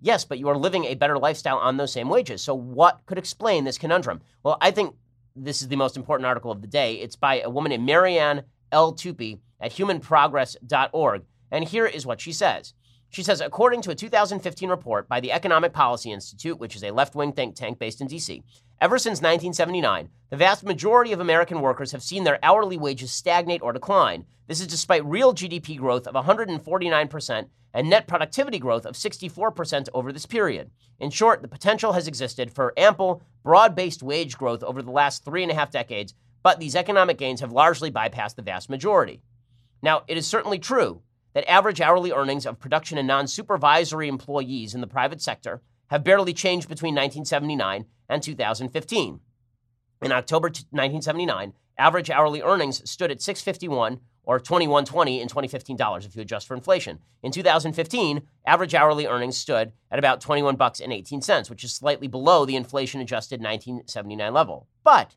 Yes, 0.02 0.26
but 0.26 0.38
you 0.38 0.50
are 0.50 0.58
living 0.58 0.86
a 0.86 0.96
better 0.96 1.18
lifestyle 1.18 1.58
on 1.58 1.78
those 1.78 1.94
same 1.94 2.10
wages. 2.10 2.42
So 2.42 2.54
what 2.54 3.02
could 3.06 3.18
explain 3.18 3.64
this 3.64 3.78
conundrum? 3.78 4.22
Well, 4.44 4.58
I 4.62 4.72
think 4.72 4.96
this 5.36 5.62
is 5.62 5.68
the 5.68 5.76
most 5.76 5.98
important 5.98 6.28
article 6.28 6.52
of 6.52 6.62
the 6.62 6.68
day. 6.68 6.96
It's 6.96 7.16
by 7.16 7.42
a 7.42 7.50
woman 7.50 7.70
named 7.72 7.86
Marianne 7.86 8.44
L. 8.72 8.92
Tupy 8.94 9.40
at 9.60 9.72
humanprogress.org. 9.72 11.24
And 11.52 11.64
here 11.64 11.86
is 11.86 12.06
what 12.06 12.22
she 12.22 12.34
says. 12.34 12.74
She 13.10 13.24
says, 13.24 13.42
according 13.42 13.82
to 13.84 13.92
a 13.92 13.96
2015 13.96 14.70
report 14.70 15.08
by 15.08 15.20
the 15.20 15.32
Economic 15.32 15.74
Policy 15.74 16.12
Institute, 16.12 16.60
which 16.60 16.76
is 16.76 16.84
a 16.84 16.92
left 16.92 17.16
wing 17.16 17.32
think 17.32 17.56
tank 17.56 17.80
based 17.80 18.02
in 18.02 18.08
D.C., 18.08 18.44
ever 18.82 18.98
since 18.98 19.20
1979, 19.20 20.10
the 20.30 20.38
vast 20.38 20.64
majority 20.64 21.14
of 21.14 21.20
American 21.20 21.62
workers 21.62 21.92
have 21.94 22.04
seen 22.04 22.24
their 22.24 22.40
hourly 22.44 22.78
wages 22.78 23.12
stagnate 23.12 23.62
or 23.62 23.72
decline. 23.72 24.26
This 24.48 24.60
is 24.60 24.68
despite 24.68 25.06
real 25.06 25.34
GDP 25.34 25.78
growth 25.78 26.08
of 26.08 26.14
149% 26.14 27.48
and 27.74 27.90
net 27.90 28.08
productivity 28.08 28.60
growth 28.60 28.86
of 28.86 28.96
64% 28.96 29.90
over 29.94 30.12
this 30.12 30.26
period. 30.26 30.72
In 31.00 31.10
short, 31.10 31.42
the 31.42 31.48
potential 31.48 31.94
has 31.94 32.08
existed 32.08 32.52
for 32.52 32.74
ample, 32.78 33.22
broad 33.44 33.76
based 33.76 34.02
wage 34.02 34.38
growth 34.38 34.64
over 34.64 34.82
the 34.82 34.92
last 34.92 35.26
three 35.26 35.44
and 35.44 35.52
a 35.52 35.56
half 35.56 35.72
decades, 35.72 36.14
but 36.42 36.60
these 36.60 36.76
economic 36.76 37.18
gains 37.18 37.42
have 37.42 37.52
largely 37.52 37.92
bypassed 37.92 38.36
the 38.36 38.42
vast 38.42 38.70
majority. 38.70 39.22
Now, 39.82 40.04
it 40.08 40.18
is 40.18 40.26
certainly 40.26 40.60
true 40.60 41.02
that 41.36 41.48
average 41.52 41.82
hourly 41.82 42.12
earnings 42.12 42.48
of 42.48 42.60
production 42.60 42.98
and 42.98 43.08
non 43.08 43.28
supervisory 43.28 44.08
employees 44.08 44.74
in 44.74 44.82
the 44.82 44.88
private 44.88 45.22
sector 45.22 45.62
have 45.88 46.04
barely 46.04 46.34
changed 46.34 46.68
between 46.68 46.96
1979 46.96 47.86
and 48.10 48.24
2015. 48.24 49.20
In 50.02 50.12
October 50.12 50.48
1979, 50.48 51.54
average 51.78 52.10
hourly 52.10 52.42
earnings 52.42 52.90
stood 52.90 53.12
at 53.12 53.22
651 53.22 54.00
or 54.24 54.40
21.20 54.40 55.22
in 55.22 55.28
2015 55.28 55.78
dollars 55.78 56.06
if 56.06 56.16
you 56.16 56.22
adjust 56.22 56.48
for 56.48 56.56
inflation. 56.56 57.00
In 57.22 57.32
2015, 57.32 58.22
average 58.48 58.74
hourly 58.74 59.06
earnings 59.06 59.38
stood 59.38 59.74
at 59.92 60.00
about 60.00 60.22
21 60.22 60.56
bucks 60.56 60.80
and 60.80 60.94
18 60.94 61.22
cents, 61.22 61.50
which 61.50 61.64
is 61.64 61.74
slightly 61.74 62.08
below 62.08 62.46
the 62.46 62.56
inflation 62.56 63.02
adjusted 63.02 63.42
1979 63.42 64.34
level. 64.34 64.68
But 64.84 65.16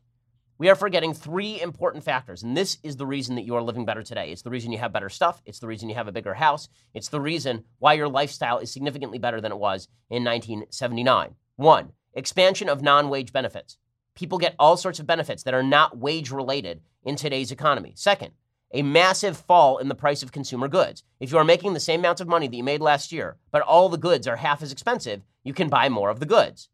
we 0.59 0.67
are 0.67 0.75
forgetting 0.75 1.13
three 1.13 1.59
important 1.61 2.03
factors, 2.03 2.43
and 2.43 2.55
this 2.55 2.77
is 2.83 2.97
the 2.97 3.05
reason 3.05 3.35
that 3.35 3.45
you 3.45 3.55
are 3.55 3.61
living 3.61 3.85
better 3.85 4.03
today. 4.03 4.29
It's 4.29 4.41
the 4.41 4.49
reason 4.49 4.73
you 4.73 4.77
have 4.77 4.91
better 4.91 5.09
stuff, 5.09 5.41
it's 5.45 5.59
the 5.59 5.67
reason 5.67 5.87
you 5.87 5.95
have 5.95 6.09
a 6.09 6.11
bigger 6.11 6.33
house, 6.33 6.67
it's 6.93 7.07
the 7.07 7.21
reason 7.21 7.63
why 7.79 7.93
your 7.93 8.09
lifestyle 8.09 8.59
is 8.59 8.69
significantly 8.69 9.17
better 9.19 9.39
than 9.39 9.53
it 9.53 9.57
was 9.57 9.87
in 10.09 10.25
1979. 10.25 11.35
One, 11.55 11.93
expansion 12.13 12.67
of 12.67 12.81
non-wage 12.81 13.31
benefits. 13.31 13.77
People 14.15 14.37
get 14.37 14.55
all 14.59 14.75
sorts 14.75 14.99
of 14.99 15.07
benefits 15.07 15.43
that 15.43 15.53
are 15.53 15.63
not 15.63 15.97
wage 15.97 16.29
related 16.29 16.81
in 17.03 17.15
today's 17.15 17.53
economy. 17.53 17.93
Second, 17.95 18.33
a 18.73 18.83
massive 18.83 19.37
fall 19.37 19.77
in 19.77 19.87
the 19.87 19.95
price 19.95 20.21
of 20.23 20.33
consumer 20.33 20.67
goods. 20.67 21.03
If 21.21 21.31
you 21.31 21.37
are 21.37 21.45
making 21.45 21.73
the 21.73 21.79
same 21.79 22.01
amount 22.01 22.19
of 22.19 22.27
money 22.27 22.49
that 22.49 22.55
you 22.55 22.65
made 22.65 22.81
last 22.81 23.13
year, 23.13 23.37
but 23.51 23.61
all 23.61 23.87
the 23.87 23.97
goods 23.97 24.27
are 24.27 24.35
half 24.35 24.61
as 24.61 24.73
expensive, 24.73 25.21
you 25.41 25.53
can 25.53 25.69
buy 25.69 25.87
more 25.87 26.09
of 26.09 26.19
the 26.19 26.25
goods. 26.25 26.67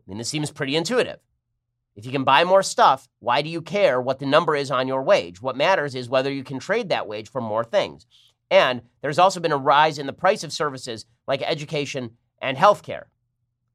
I 0.00 0.02
mean, 0.10 0.18
this 0.18 0.28
seems 0.28 0.50
pretty 0.50 0.74
intuitive. 0.74 1.20
If 2.00 2.06
you 2.06 2.12
can 2.12 2.24
buy 2.24 2.44
more 2.44 2.62
stuff, 2.62 3.10
why 3.18 3.42
do 3.42 3.50
you 3.50 3.60
care 3.60 4.00
what 4.00 4.20
the 4.20 4.24
number 4.24 4.56
is 4.56 4.70
on 4.70 4.88
your 4.88 5.02
wage? 5.02 5.42
What 5.42 5.54
matters 5.54 5.94
is 5.94 6.08
whether 6.08 6.32
you 6.32 6.42
can 6.42 6.58
trade 6.58 6.88
that 6.88 7.06
wage 7.06 7.28
for 7.28 7.42
more 7.42 7.62
things. 7.62 8.06
And 8.50 8.80
there's 9.02 9.18
also 9.18 9.38
been 9.38 9.52
a 9.52 9.58
rise 9.58 9.98
in 9.98 10.06
the 10.06 10.14
price 10.14 10.42
of 10.42 10.50
services 10.50 11.04
like 11.26 11.42
education 11.42 12.12
and 12.40 12.56
healthcare. 12.56 13.02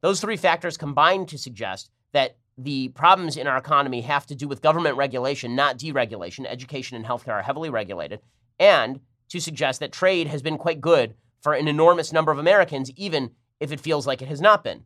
Those 0.01 0.21
three 0.21 0.37
factors 0.37 0.75
combine 0.75 1.27
to 1.27 1.37
suggest 1.37 1.91
that 2.13 2.37
the 2.57 2.87
problems 2.89 3.37
in 3.37 3.45
our 3.45 3.57
economy 3.57 4.01
have 4.01 4.25
to 4.25 4.33
do 4.33 4.47
with 4.47 4.63
government 4.63 4.97
regulation, 4.97 5.55
not 5.55 5.77
deregulation. 5.77 6.47
Education 6.47 6.97
and 6.97 7.05
healthcare 7.05 7.33
are 7.33 7.43
heavily 7.43 7.69
regulated, 7.69 8.21
and 8.57 9.01
to 9.29 9.39
suggest 9.39 9.81
that 9.81 9.91
trade 9.91 10.25
has 10.25 10.41
been 10.41 10.57
quite 10.57 10.81
good 10.81 11.13
for 11.43 11.53
an 11.53 11.67
enormous 11.67 12.11
number 12.11 12.31
of 12.31 12.39
Americans, 12.39 12.89
even 12.95 13.29
if 13.59 13.71
it 13.71 13.79
feels 13.79 14.07
like 14.07 14.23
it 14.23 14.29
has 14.29 14.41
not 14.41 14.63
been. 14.63 14.85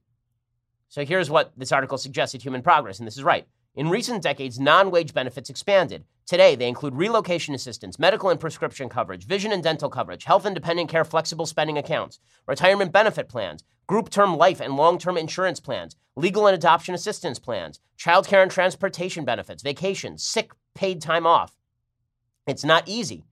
So 0.90 1.06
here's 1.06 1.30
what 1.30 1.54
this 1.56 1.72
article 1.72 2.00
suggested 2.00 2.42
Human 2.42 2.64
Progress, 2.64 2.98
and 2.98 3.06
this 3.06 3.16
is 3.16 3.24
right. 3.24 3.48
In 3.76 3.90
recent 3.90 4.24
decades, 4.24 4.60
non 4.60 4.90
wage 4.90 5.14
benefits 5.14 5.50
expanded. 5.50 6.04
Today, 6.26 6.56
they 6.56 6.68
include 6.68 6.96
relocation 6.96 7.54
assistance, 7.54 8.00
medical 8.00 8.30
and 8.30 8.40
prescription 8.40 8.90
coverage, 8.90 9.26
vision 9.26 9.52
and 9.52 9.64
dental 9.64 9.90
coverage, 9.90 10.24
health 10.24 10.46
and 10.46 10.56
dependent 10.56 10.90
care 10.90 11.06
flexible 11.06 11.46
spending 11.46 11.78
accounts, 11.78 12.20
retirement 12.48 12.92
benefit 12.92 13.30
plans, 13.30 13.64
group 13.86 14.10
term 14.10 14.36
life 14.36 14.60
and 14.60 14.76
long 14.76 14.98
term 14.98 15.16
insurance 15.16 15.60
plans, 15.60 15.96
legal 16.16 16.48
and 16.48 16.56
adoption 16.56 16.96
assistance 16.96 17.38
plans, 17.38 17.80
child 17.96 18.26
care 18.28 18.42
and 18.42 18.52
transportation 18.52 19.24
benefits, 19.24 19.62
vacations, 19.62 20.24
sick 20.24 20.54
paid 20.74 21.04
time 21.04 21.28
off. 21.28 21.56
It's 22.48 22.66
not 22.66 22.88
easy, 22.88 23.26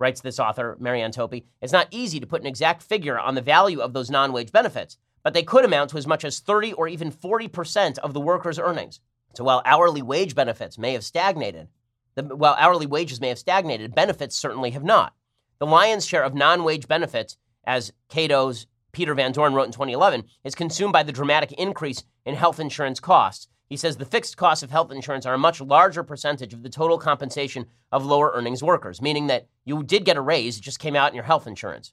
writes 0.00 0.20
this 0.20 0.40
author, 0.40 0.76
Marianne 0.80 1.12
Tupy. 1.12 1.46
It's 1.62 1.72
not 1.72 1.86
easy 1.92 2.18
to 2.18 2.26
put 2.26 2.40
an 2.40 2.48
exact 2.48 2.82
figure 2.82 3.18
on 3.18 3.36
the 3.36 3.40
value 3.40 3.78
of 3.80 3.92
those 3.92 4.10
non 4.10 4.32
wage 4.32 4.50
benefits, 4.50 4.98
but 5.24 5.34
they 5.34 5.42
could 5.42 5.64
amount 5.64 5.90
to 5.90 5.96
as 5.96 6.06
much 6.06 6.24
as 6.24 6.38
30 6.38 6.74
or 6.74 6.86
even 6.86 7.10
40% 7.10 7.98
of 7.98 8.12
the 8.12 8.20
worker's 8.20 8.58
earnings. 8.58 9.00
So 9.34 9.42
while 9.42 9.62
hourly 9.64 10.02
wage 10.02 10.36
benefits 10.36 10.78
may 10.78 10.92
have 10.92 11.02
stagnated, 11.02 11.68
the, 12.14 12.22
while 12.22 12.54
hourly 12.58 12.86
wages 12.86 13.20
may 13.20 13.30
have 13.30 13.38
stagnated, 13.38 13.94
benefits 13.94 14.36
certainly 14.36 14.70
have 14.70 14.84
not. 14.84 15.14
The 15.58 15.66
lion's 15.66 16.06
share 16.06 16.22
of 16.22 16.34
non 16.34 16.62
wage 16.62 16.86
benefits, 16.86 17.36
as 17.64 17.92
Cato's 18.08 18.66
Peter 18.92 19.14
Van 19.14 19.32
Doren 19.32 19.54
wrote 19.54 19.66
in 19.66 19.72
2011, 19.72 20.24
is 20.44 20.54
consumed 20.54 20.92
by 20.92 21.02
the 21.02 21.10
dramatic 21.10 21.52
increase 21.52 22.04
in 22.24 22.36
health 22.36 22.60
insurance 22.60 23.00
costs. 23.00 23.48
He 23.68 23.76
says 23.76 23.96
the 23.96 24.04
fixed 24.04 24.36
costs 24.36 24.62
of 24.62 24.70
health 24.70 24.92
insurance 24.92 25.26
are 25.26 25.34
a 25.34 25.38
much 25.38 25.60
larger 25.60 26.04
percentage 26.04 26.52
of 26.52 26.62
the 26.62 26.68
total 26.68 26.98
compensation 26.98 27.66
of 27.90 28.04
lower 28.04 28.30
earnings 28.34 28.62
workers, 28.62 29.00
meaning 29.00 29.26
that 29.28 29.48
you 29.64 29.82
did 29.82 30.04
get 30.04 30.16
a 30.16 30.20
raise, 30.20 30.58
it 30.58 30.62
just 30.62 30.78
came 30.78 30.94
out 30.94 31.10
in 31.10 31.14
your 31.14 31.24
health 31.24 31.46
insurance. 31.46 31.92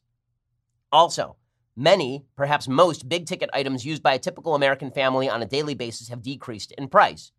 Also, 0.92 1.38
many, 1.82 2.24
perhaps 2.36 2.68
most, 2.68 3.10
big 3.10 3.26
ticket 3.26 3.50
items 3.54 3.86
used 3.86 4.04
by 4.04 4.14
a 4.14 4.20
typical 4.20 4.56
American 4.56 4.92
family 4.92 5.28
on 5.30 5.42
a 5.42 5.46
daily 5.46 5.74
basis 5.74 6.10
have 6.10 6.22
decreased 6.22 6.72
in 6.78 6.88
price. 6.88 7.32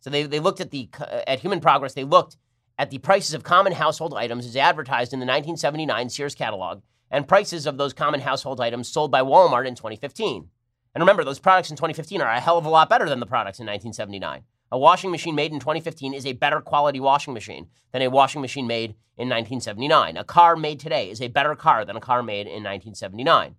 So 0.00 0.10
they, 0.10 0.22
they 0.24 0.40
looked 0.40 0.60
at 0.60 0.70
the 0.70 0.88
uh, 1.00 1.22
at 1.26 1.40
Human 1.40 1.60
Progress, 1.60 1.94
they 1.94 2.04
looked 2.04 2.36
at 2.78 2.90
the 2.90 2.98
prices 2.98 3.34
of 3.34 3.42
common 3.42 3.72
household 3.72 4.14
items 4.14 4.46
as 4.46 4.56
advertised 4.56 5.12
in 5.12 5.18
the 5.18 5.26
1979 5.26 6.08
Sears 6.10 6.34
catalog 6.34 6.82
and 7.10 7.26
prices 7.26 7.66
of 7.66 7.76
those 7.76 7.92
common 7.92 8.20
household 8.20 8.60
items 8.60 8.88
sold 8.88 9.10
by 9.10 9.22
Walmart 9.22 9.66
in 9.66 9.74
2015. 9.74 10.48
And 10.94 11.02
remember, 11.02 11.24
those 11.24 11.38
products 11.38 11.70
in 11.70 11.76
2015 11.76 12.20
are 12.20 12.30
a 12.30 12.40
hell 12.40 12.58
of 12.58 12.64
a 12.64 12.70
lot 12.70 12.88
better 12.88 13.08
than 13.08 13.20
the 13.20 13.26
products 13.26 13.58
in 13.58 13.66
1979. 13.66 14.44
A 14.70 14.78
washing 14.78 15.10
machine 15.10 15.34
made 15.34 15.52
in 15.52 15.60
2015 15.60 16.12
is 16.12 16.26
a 16.26 16.34
better 16.34 16.60
quality 16.60 17.00
washing 17.00 17.32
machine 17.32 17.68
than 17.92 18.02
a 18.02 18.08
washing 18.08 18.42
machine 18.42 18.66
made 18.66 18.90
in 19.16 19.28
1979. 19.28 20.16
A 20.16 20.24
car 20.24 20.56
made 20.56 20.78
today 20.78 21.10
is 21.10 21.22
a 21.22 21.28
better 21.28 21.54
car 21.54 21.84
than 21.84 21.96
a 21.96 22.00
car 22.00 22.22
made 22.22 22.46
in 22.46 22.62
1979. 22.64 23.56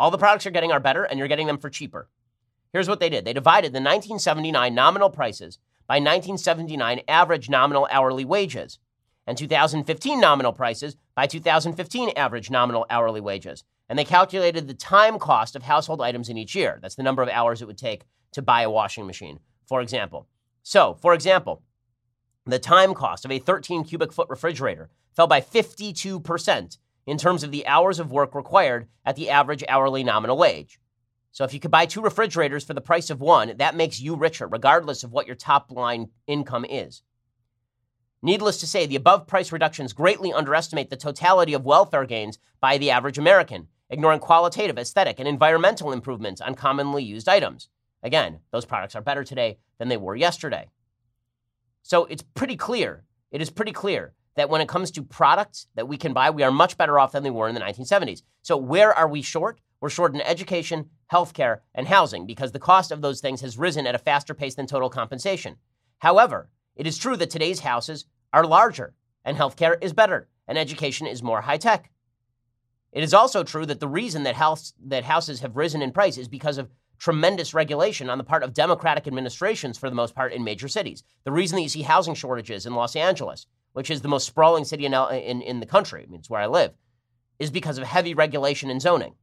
All 0.00 0.10
the 0.10 0.18
products 0.18 0.44
you're 0.44 0.52
getting 0.52 0.72
are 0.72 0.80
better, 0.80 1.04
and 1.04 1.18
you're 1.18 1.28
getting 1.28 1.46
them 1.46 1.58
for 1.58 1.70
cheaper. 1.70 2.08
Here's 2.72 2.88
what 2.88 2.98
they 2.98 3.08
did 3.08 3.24
they 3.24 3.32
divided 3.32 3.72
the 3.72 3.78
1979 3.78 4.74
nominal 4.74 5.08
prices 5.08 5.58
by 5.86 5.94
1979 5.94 7.02
average 7.06 7.48
nominal 7.48 7.86
hourly 7.90 8.24
wages 8.24 8.80
and 9.26 9.38
2015 9.38 10.20
nominal 10.20 10.52
prices 10.52 10.96
by 11.14 11.26
2015 11.26 12.10
average 12.16 12.50
nominal 12.50 12.86
hourly 12.90 13.20
wages. 13.20 13.62
And 13.88 13.98
they 13.98 14.04
calculated 14.04 14.66
the 14.66 14.74
time 14.74 15.18
cost 15.18 15.54
of 15.54 15.62
household 15.62 16.00
items 16.00 16.28
in 16.28 16.38
each 16.38 16.54
year. 16.54 16.78
That's 16.80 16.94
the 16.94 17.02
number 17.02 17.22
of 17.22 17.28
hours 17.28 17.62
it 17.62 17.66
would 17.66 17.78
take 17.78 18.04
to 18.32 18.42
buy 18.42 18.62
a 18.62 18.70
washing 18.70 19.06
machine, 19.06 19.38
for 19.66 19.80
example. 19.80 20.28
So, 20.62 20.94
for 20.94 21.14
example, 21.14 21.62
the 22.46 22.58
time 22.58 22.94
cost 22.94 23.24
of 23.24 23.30
a 23.30 23.38
13 23.38 23.84
cubic 23.84 24.12
foot 24.12 24.28
refrigerator 24.28 24.90
fell 25.14 25.26
by 25.26 25.40
52% 25.40 26.78
in 27.06 27.18
terms 27.18 27.42
of 27.42 27.50
the 27.50 27.66
hours 27.66 27.98
of 27.98 28.12
work 28.12 28.34
required 28.34 28.88
at 29.04 29.16
the 29.16 29.30
average 29.30 29.64
hourly 29.68 30.02
nominal 30.02 30.36
wage. 30.36 30.78
So, 31.32 31.44
if 31.44 31.52
you 31.52 31.60
could 31.60 31.70
buy 31.70 31.86
two 31.86 32.00
refrigerators 32.00 32.64
for 32.64 32.74
the 32.74 32.80
price 32.80 33.10
of 33.10 33.20
one, 33.20 33.56
that 33.56 33.76
makes 33.76 34.00
you 34.00 34.14
richer, 34.14 34.46
regardless 34.46 35.04
of 35.04 35.12
what 35.12 35.26
your 35.26 35.36
top 35.36 35.70
line 35.70 36.10
income 36.26 36.64
is. 36.64 37.02
Needless 38.22 38.58
to 38.60 38.66
say, 38.66 38.86
the 38.86 38.96
above 38.96 39.26
price 39.26 39.52
reductions 39.52 39.92
greatly 39.92 40.32
underestimate 40.32 40.88
the 40.88 40.96
totality 40.96 41.52
of 41.52 41.66
welfare 41.66 42.06
gains 42.06 42.38
by 42.58 42.78
the 42.78 42.90
average 42.90 43.18
American, 43.18 43.68
ignoring 43.90 44.20
qualitative, 44.20 44.78
aesthetic, 44.78 45.18
and 45.18 45.28
environmental 45.28 45.92
improvements 45.92 46.40
on 46.40 46.54
commonly 46.54 47.02
used 47.02 47.28
items. 47.28 47.68
Again, 48.04 48.40
those 48.52 48.66
products 48.66 48.94
are 48.94 49.00
better 49.00 49.24
today 49.24 49.58
than 49.78 49.88
they 49.88 49.96
were 49.96 50.14
yesterday. 50.14 50.68
So 51.82 52.04
it's 52.04 52.22
pretty 52.22 52.56
clear, 52.56 53.04
it 53.32 53.40
is 53.40 53.50
pretty 53.50 53.72
clear 53.72 54.12
that 54.36 54.50
when 54.50 54.60
it 54.60 54.68
comes 54.68 54.90
to 54.92 55.02
products 55.02 55.66
that 55.74 55.88
we 55.88 55.96
can 55.96 56.12
buy, 56.12 56.30
we 56.30 56.42
are 56.42 56.52
much 56.52 56.76
better 56.76 56.98
off 56.98 57.12
than 57.12 57.24
we 57.24 57.30
were 57.30 57.48
in 57.48 57.54
the 57.54 57.60
1970s. 57.60 58.22
So 58.42 58.56
where 58.56 58.92
are 58.92 59.08
we 59.08 59.22
short? 59.22 59.60
We're 59.80 59.88
short 59.90 60.14
in 60.14 60.20
education, 60.20 60.90
healthcare, 61.12 61.60
and 61.74 61.88
housing 61.88 62.26
because 62.26 62.52
the 62.52 62.58
cost 62.58 62.90
of 62.90 63.00
those 63.00 63.20
things 63.20 63.40
has 63.40 63.58
risen 63.58 63.86
at 63.86 63.94
a 63.94 63.98
faster 63.98 64.34
pace 64.34 64.54
than 64.54 64.66
total 64.66 64.90
compensation. 64.90 65.56
However, 65.98 66.50
it 66.76 66.86
is 66.86 66.98
true 66.98 67.16
that 67.16 67.30
today's 67.30 67.60
houses 67.60 68.04
are 68.32 68.46
larger, 68.46 68.94
and 69.24 69.36
healthcare 69.36 69.76
is 69.82 69.92
better, 69.92 70.28
and 70.46 70.58
education 70.58 71.06
is 71.06 71.22
more 71.22 71.42
high 71.42 71.56
tech. 71.56 71.90
It 72.92 73.02
is 73.02 73.14
also 73.14 73.44
true 73.44 73.66
that 73.66 73.80
the 73.80 73.88
reason 73.88 74.24
that, 74.24 74.36
house, 74.36 74.74
that 74.86 75.04
houses 75.04 75.40
have 75.40 75.56
risen 75.56 75.82
in 75.82 75.92
price 75.92 76.18
is 76.18 76.28
because 76.28 76.58
of 76.58 76.70
tremendous 77.04 77.52
regulation 77.52 78.08
on 78.08 78.16
the 78.16 78.24
part 78.24 78.42
of 78.42 78.54
Democratic 78.54 79.06
administrations, 79.06 79.76
for 79.76 79.90
the 79.90 79.94
most 79.94 80.14
part, 80.14 80.32
in 80.32 80.42
major 80.42 80.68
cities. 80.68 81.04
The 81.24 81.32
reason 81.32 81.56
that 81.56 81.62
you 81.62 81.68
see 81.68 81.82
housing 81.82 82.14
shortages 82.14 82.64
in 82.64 82.74
Los 82.74 82.96
Angeles, 82.96 83.46
which 83.74 83.90
is 83.90 84.00
the 84.00 84.08
most 84.08 84.26
sprawling 84.26 84.64
city 84.64 84.86
in, 84.86 84.94
in, 84.94 85.42
in 85.42 85.60
the 85.60 85.66
country, 85.66 86.02
I 86.02 86.06
mean, 86.06 86.20
it's 86.20 86.30
where 86.30 86.40
I 86.40 86.46
live, 86.46 86.72
is 87.38 87.50
because 87.50 87.76
of 87.76 87.84
heavy 87.84 88.14
regulation 88.14 88.70
and 88.70 88.80
zoning. 88.80 89.16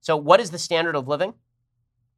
So, 0.00 0.16
what 0.16 0.40
is 0.40 0.52
the 0.52 0.58
standard 0.58 0.96
of 0.96 1.06
living? 1.06 1.34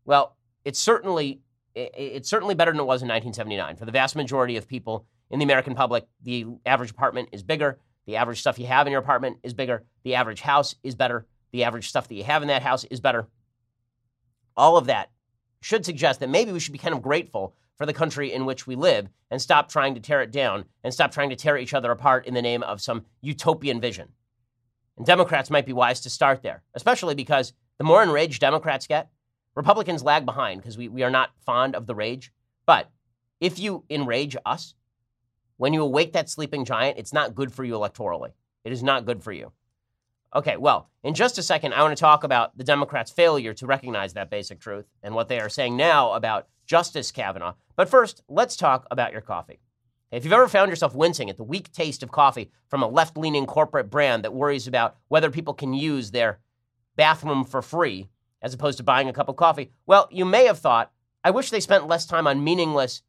Well, 0.05 0.37
it's 0.65 0.79
certainly 0.79 1.41
it's 1.75 2.29
certainly 2.29 2.55
better 2.55 2.71
than 2.71 2.81
it 2.81 2.85
was 2.85 3.03
in 3.03 3.09
1979 3.09 3.77
for 3.77 3.87
the 3.87 3.93
vast 3.93 4.15
majority 4.15 4.59
of 4.59 4.69
people 4.69 5.07
in 5.31 5.39
the 5.39 5.45
American 5.45 5.75
public, 5.75 6.07
the 6.23 6.47
average 6.67 6.91
apartment 6.91 7.31
is 7.33 7.43
bigger. 7.43 7.79
The 8.07 8.17
average 8.17 8.41
stuff 8.41 8.59
you 8.59 8.67
have 8.67 8.87
in 8.87 8.91
your 8.91 9.01
apartment 9.01 9.39
is 9.43 9.55
bigger. 9.55 9.83
The 10.05 10.15
average 10.15 10.43
house 10.43 10.77
is 10.83 10.95
better. 10.95 11.27
The 11.53 11.65
average 11.65 11.89
stuff 11.89 12.07
that 12.09 12.15
you 12.15 12.25
have 12.25 12.43
in 12.43 12.49
that 12.49 12.63
house 12.63 12.85
is 12.85 13.01
better. 13.01 13.27
All 14.57 14.77
of 14.77 14.87
that 14.87 15.11
should 15.61 15.85
suggest 15.85 16.21
that 16.21 16.29
maybe 16.29 16.53
we 16.53 16.61
should 16.61 16.73
be 16.73 16.79
kind 16.79 16.95
of 16.95 17.03
grateful 17.03 17.55
for 17.77 17.87
the 17.87 17.93
country 17.93 18.33
in 18.33 18.45
which 18.45 18.67
we 18.67 18.77
live 18.77 19.09
and 19.31 19.41
stop 19.41 19.69
trying 19.69 19.95
to 19.95 20.01
tear 20.01 20.23
it 20.23 20.31
down 20.31 20.65
and 20.85 20.93
stop 20.93 21.11
trying 21.11 21.31
to 21.31 21.37
tear 21.37 21.57
each 21.57 21.75
other 21.75 21.91
apart 21.91 22.27
in 22.27 22.35
the 22.35 22.43
name 22.43 22.63
of 22.63 22.81
some 22.81 23.05
utopian 23.21 23.81
vision. 23.81 24.09
And 24.97 25.07
Democrats 25.07 25.51
might 25.51 25.67
be 25.67 25.73
wise 25.73 26.01
to 26.03 26.11
start 26.11 26.43
there, 26.43 26.63
especially 26.75 27.15
because 27.15 27.55
the 27.79 27.85
more 27.85 28.03
enraged 28.03 28.41
Democrats 28.41 28.87
get, 28.87 29.11
Republicans 29.55 30.03
lag 30.03 30.25
behind 30.27 30.61
because 30.61 30.79
we, 30.79 30.89
we 30.89 31.03
are 31.03 31.11
not 31.11 31.31
fond 31.45 31.75
of 31.75 31.87
the 31.87 31.95
rage. 31.95 32.33
But 32.67 32.91
if 33.41 33.59
you 33.59 33.85
enrage 33.91 34.37
us, 34.45 34.75
when 35.57 35.73
you 35.73 35.83
awake 35.83 36.13
that 36.13 36.31
sleeping 36.31 36.65
giant, 36.65 36.99
it's 36.99 37.13
not 37.13 37.35
good 37.35 37.53
for 37.53 37.65
you 37.65 37.75
electorally. 37.75 38.33
It 38.65 38.73
is 38.73 38.83
not 38.83 39.07
good 39.07 39.23
for 39.23 39.33
you. 39.33 39.53
Okay, 40.35 40.57
well, 40.57 40.89
in 41.03 41.13
just 41.13 41.37
a 41.37 41.43
second, 41.43 41.75
I 41.75 41.83
want 41.83 41.95
to 41.97 42.01
talk 42.01 42.25
about 42.25 42.57
the 42.57 42.65
Democrats' 42.65 43.11
failure 43.11 43.53
to 43.55 43.67
recognize 43.67 44.15
that 44.15 44.31
basic 44.31 44.61
truth 44.61 44.87
and 45.03 45.15
what 45.15 45.29
they 45.29 45.39
are 45.39 45.51
saying 45.51 45.77
now 45.77 46.13
about 46.13 46.49
Justice 46.65 47.11
Kavanaugh. 47.11 47.55
But 47.77 47.91
first, 47.91 48.23
let's 48.29 48.57
talk 48.57 48.87
about 48.91 49.13
your 49.13 49.21
coffee. 49.21 49.61
If 50.11 50.25
you've 50.25 50.33
ever 50.33 50.49
found 50.49 50.71
yourself 50.71 50.95
wincing 50.95 51.29
at 51.29 51.37
the 51.37 51.43
weak 51.43 51.71
taste 51.73 52.03
of 52.03 52.11
coffee 52.11 52.51
from 52.69 52.83
a 52.83 52.89
left 52.89 53.17
leaning 53.17 53.47
corporate 53.47 53.91
brand 53.91 54.25
that 54.25 54.33
worries 54.33 54.67
about 54.67 54.97
whether 55.09 55.31
people 55.31 55.55
can 55.55 55.75
use 55.75 56.11
their 56.11 56.39
bathroom 56.97 57.45
for 57.45 57.61
free 57.61 58.09
as 58.41 58.55
opposed 58.55 58.79
to 58.79 58.85
buying 58.85 59.09
a 59.09 59.13
cup 59.13 59.29
of 59.29 59.37
coffee, 59.37 59.71
well, 59.87 60.09
you 60.11 60.25
may 60.25 60.47
have 60.47 60.59
thought, 60.59 60.93
I 61.25 61.31
wish 61.31 61.51
they 61.51 61.61
spent 61.61 61.87
less 61.87 62.07
time 62.07 62.27
on 62.27 62.45
meaningless 62.45 63.03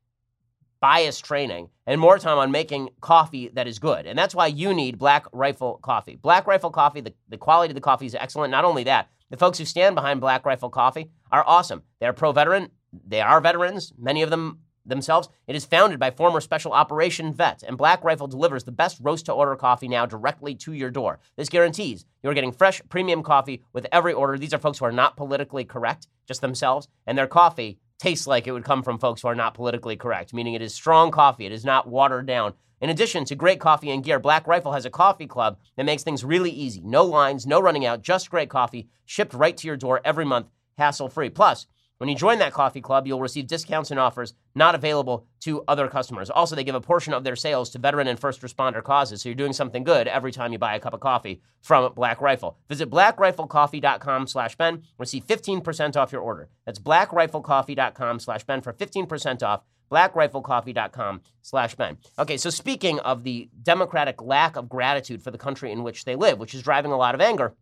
bias 0.84 1.18
training 1.22 1.70
and 1.88 2.02
more 2.02 2.20
time 2.20 2.38
on 2.38 2.52
making 2.52 2.90
coffee 3.00 3.48
that 3.54 3.68
is 3.68 3.80
good. 3.80 4.06
And 4.06 4.20
that's 4.20 4.36
why 4.36 4.48
you 4.48 4.74
need 4.74 4.98
Black 4.98 5.26
Rifle 5.32 5.80
Coffee. 5.82 6.18
Black 6.18 6.46
Rifle 6.46 6.72
Coffee, 6.72 7.00
the, 7.00 7.14
the 7.30 7.38
quality 7.38 7.72
of 7.72 7.76
the 7.76 7.80
coffee 7.80 8.06
is 8.06 8.16
excellent. 8.16 8.52
Not 8.52 8.66
only 8.66 8.84
that, 8.84 9.08
the 9.30 9.38
folks 9.38 9.58
who 9.58 9.64
stand 9.64 9.96
behind 9.96 10.20
Black 10.20 10.46
Rifle 10.46 10.70
Coffee 10.70 11.10
are 11.32 11.46
awesome. 11.48 11.84
They're 12.02 12.12
pro 12.12 12.34
veteran, 12.34 12.70
they 12.92 13.22
are 13.22 13.40
veterans, 13.40 13.94
many 13.98 14.24
of 14.24 14.30
them 14.30 14.60
themselves. 14.86 15.30
It 15.48 15.56
is 15.56 15.64
founded 15.64 16.02
by 16.02 16.12
former 16.12 16.42
special 16.42 16.74
operation 16.74 17.34
vets, 17.34 17.64
and 17.64 17.78
Black 17.78 18.04
Rifle 18.04 18.28
delivers 18.28 18.66
the 18.66 18.74
best 18.74 18.98
roast 19.02 19.28
to 19.28 19.32
order 19.32 19.56
coffee 19.56 19.88
now 19.88 20.06
directly 20.06 20.54
to 20.56 20.74
your 20.74 20.92
door. 20.92 21.22
This 21.38 21.48
guarantees 21.48 22.06
you're 22.22 22.34
getting 22.34 22.52
fresh 22.52 22.82
premium 22.90 23.24
coffee 23.24 23.64
with 23.72 23.88
every 23.94 24.12
order. 24.12 24.38
These 24.38 24.54
are 24.54 24.60
folks 24.60 24.80
who 24.80 24.86
are 24.86 24.92
not 24.92 25.16
politically 25.16 25.64
correct, 25.64 26.08
just 26.28 26.42
themselves, 26.42 26.90
and 27.08 27.18
their 27.18 27.28
coffee 27.28 27.80
tastes 28.04 28.28
like 28.28 28.48
it 28.48 28.52
would 28.52 28.66
come 28.66 28.84
from 28.84 29.00
folks 29.00 29.22
who 29.22 29.30
are 29.30 29.36
not 29.36 29.54
politically 29.54 29.96
correct, 29.96 30.34
meaning 30.34 30.56
it 30.56 30.62
is 30.62 30.74
strong 30.74 31.10
coffee, 31.10 31.46
it 31.46 31.54
is 31.54 31.64
not 31.64 31.88
watered 31.88 32.26
down. 32.26 32.54
In 32.82 32.90
addition 32.90 33.24
to 33.24 33.34
great 33.34 33.62
coffee 33.62 33.90
and 33.92 34.04
gear, 34.04 34.20
Black 34.20 34.46
Rifle 34.46 34.74
has 34.74 34.84
a 34.84 34.90
coffee 34.90 35.26
club 35.26 35.58
that 35.78 35.86
makes 35.86 36.04
things 36.04 36.26
really 36.26 36.52
easy. 36.52 36.82
No 36.84 37.06
lines, 37.06 37.48
no 37.48 37.62
running 37.62 37.86
out, 37.86 38.02
just 38.02 38.30
great 38.30 38.50
coffee 38.50 38.90
shipped 39.06 39.34
right 39.34 39.56
to 39.56 39.68
your 39.68 39.78
door 39.78 40.02
every 40.04 40.26
month, 40.26 40.48
hassle 40.78 41.08
free. 41.08 41.30
Plus, 41.30 41.66
when 41.98 42.10
you 42.10 42.16
join 42.16 42.40
that 42.40 42.54
coffee 42.54 42.82
club, 42.82 43.08
you'll 43.08 43.22
receive 43.22 43.48
discounts 43.48 43.92
and 43.92 44.00
offers 44.00 44.34
not 44.56 44.76
available 44.76 45.28
to 45.42 45.64
other 45.68 45.88
customers. 45.88 46.30
Also, 46.30 46.56
they 46.56 46.64
give 46.64 46.76
a 46.76 46.82
portion 46.82 47.14
of 47.14 47.24
their 47.24 47.36
sales 47.36 47.70
to 47.70 47.80
veteran 47.80 48.08
and 48.08 48.20
first 48.20 48.42
responder 48.42 48.84
causes, 48.84 49.22
so 49.22 49.30
you're 49.30 49.36
doing 49.36 49.54
something 49.54 49.84
good 49.84 50.08
every 50.08 50.32
time 50.32 50.52
you 50.52 50.60
buy 50.60 50.76
a 50.76 50.80
cup 50.80 50.94
of 50.94 51.00
coffee 51.00 51.42
from 51.62 51.94
Black 51.94 52.20
Rifle. 52.20 52.58
Visit 52.68 52.90
blackriflecoffee.com 52.90 54.28
slash 54.28 54.56
Ben. 54.56 54.84
Receive 54.98 55.26
15% 55.26 55.96
off 55.96 56.12
your 56.12 56.22
order. 56.22 56.50
That's 56.66 56.80
blackriflecoffee.com 56.80 58.20
slash 58.20 58.44
Ben 58.44 58.62
for 58.62 58.74
15% 58.74 59.44
off 59.44 59.62
blackriflecoffee.com 59.92 61.22
slash 61.42 61.76
Ben. 61.76 61.98
Okay, 62.18 62.38
so 62.38 62.50
speaking 62.50 63.00
of 63.00 63.24
the 63.24 63.50
Democratic 63.62 64.22
lack 64.22 64.56
of 64.56 64.68
gratitude 64.68 65.22
for 65.22 65.30
the 65.30 65.38
country 65.38 65.72
in 65.72 65.84
which 65.84 66.06
they 66.06 66.16
live, 66.16 66.40
which 66.40 66.56
is 66.56 66.64
driving 66.64 66.92
a 66.92 66.98
lot 66.98 67.14
of 67.14 67.22
anger, 67.22 67.54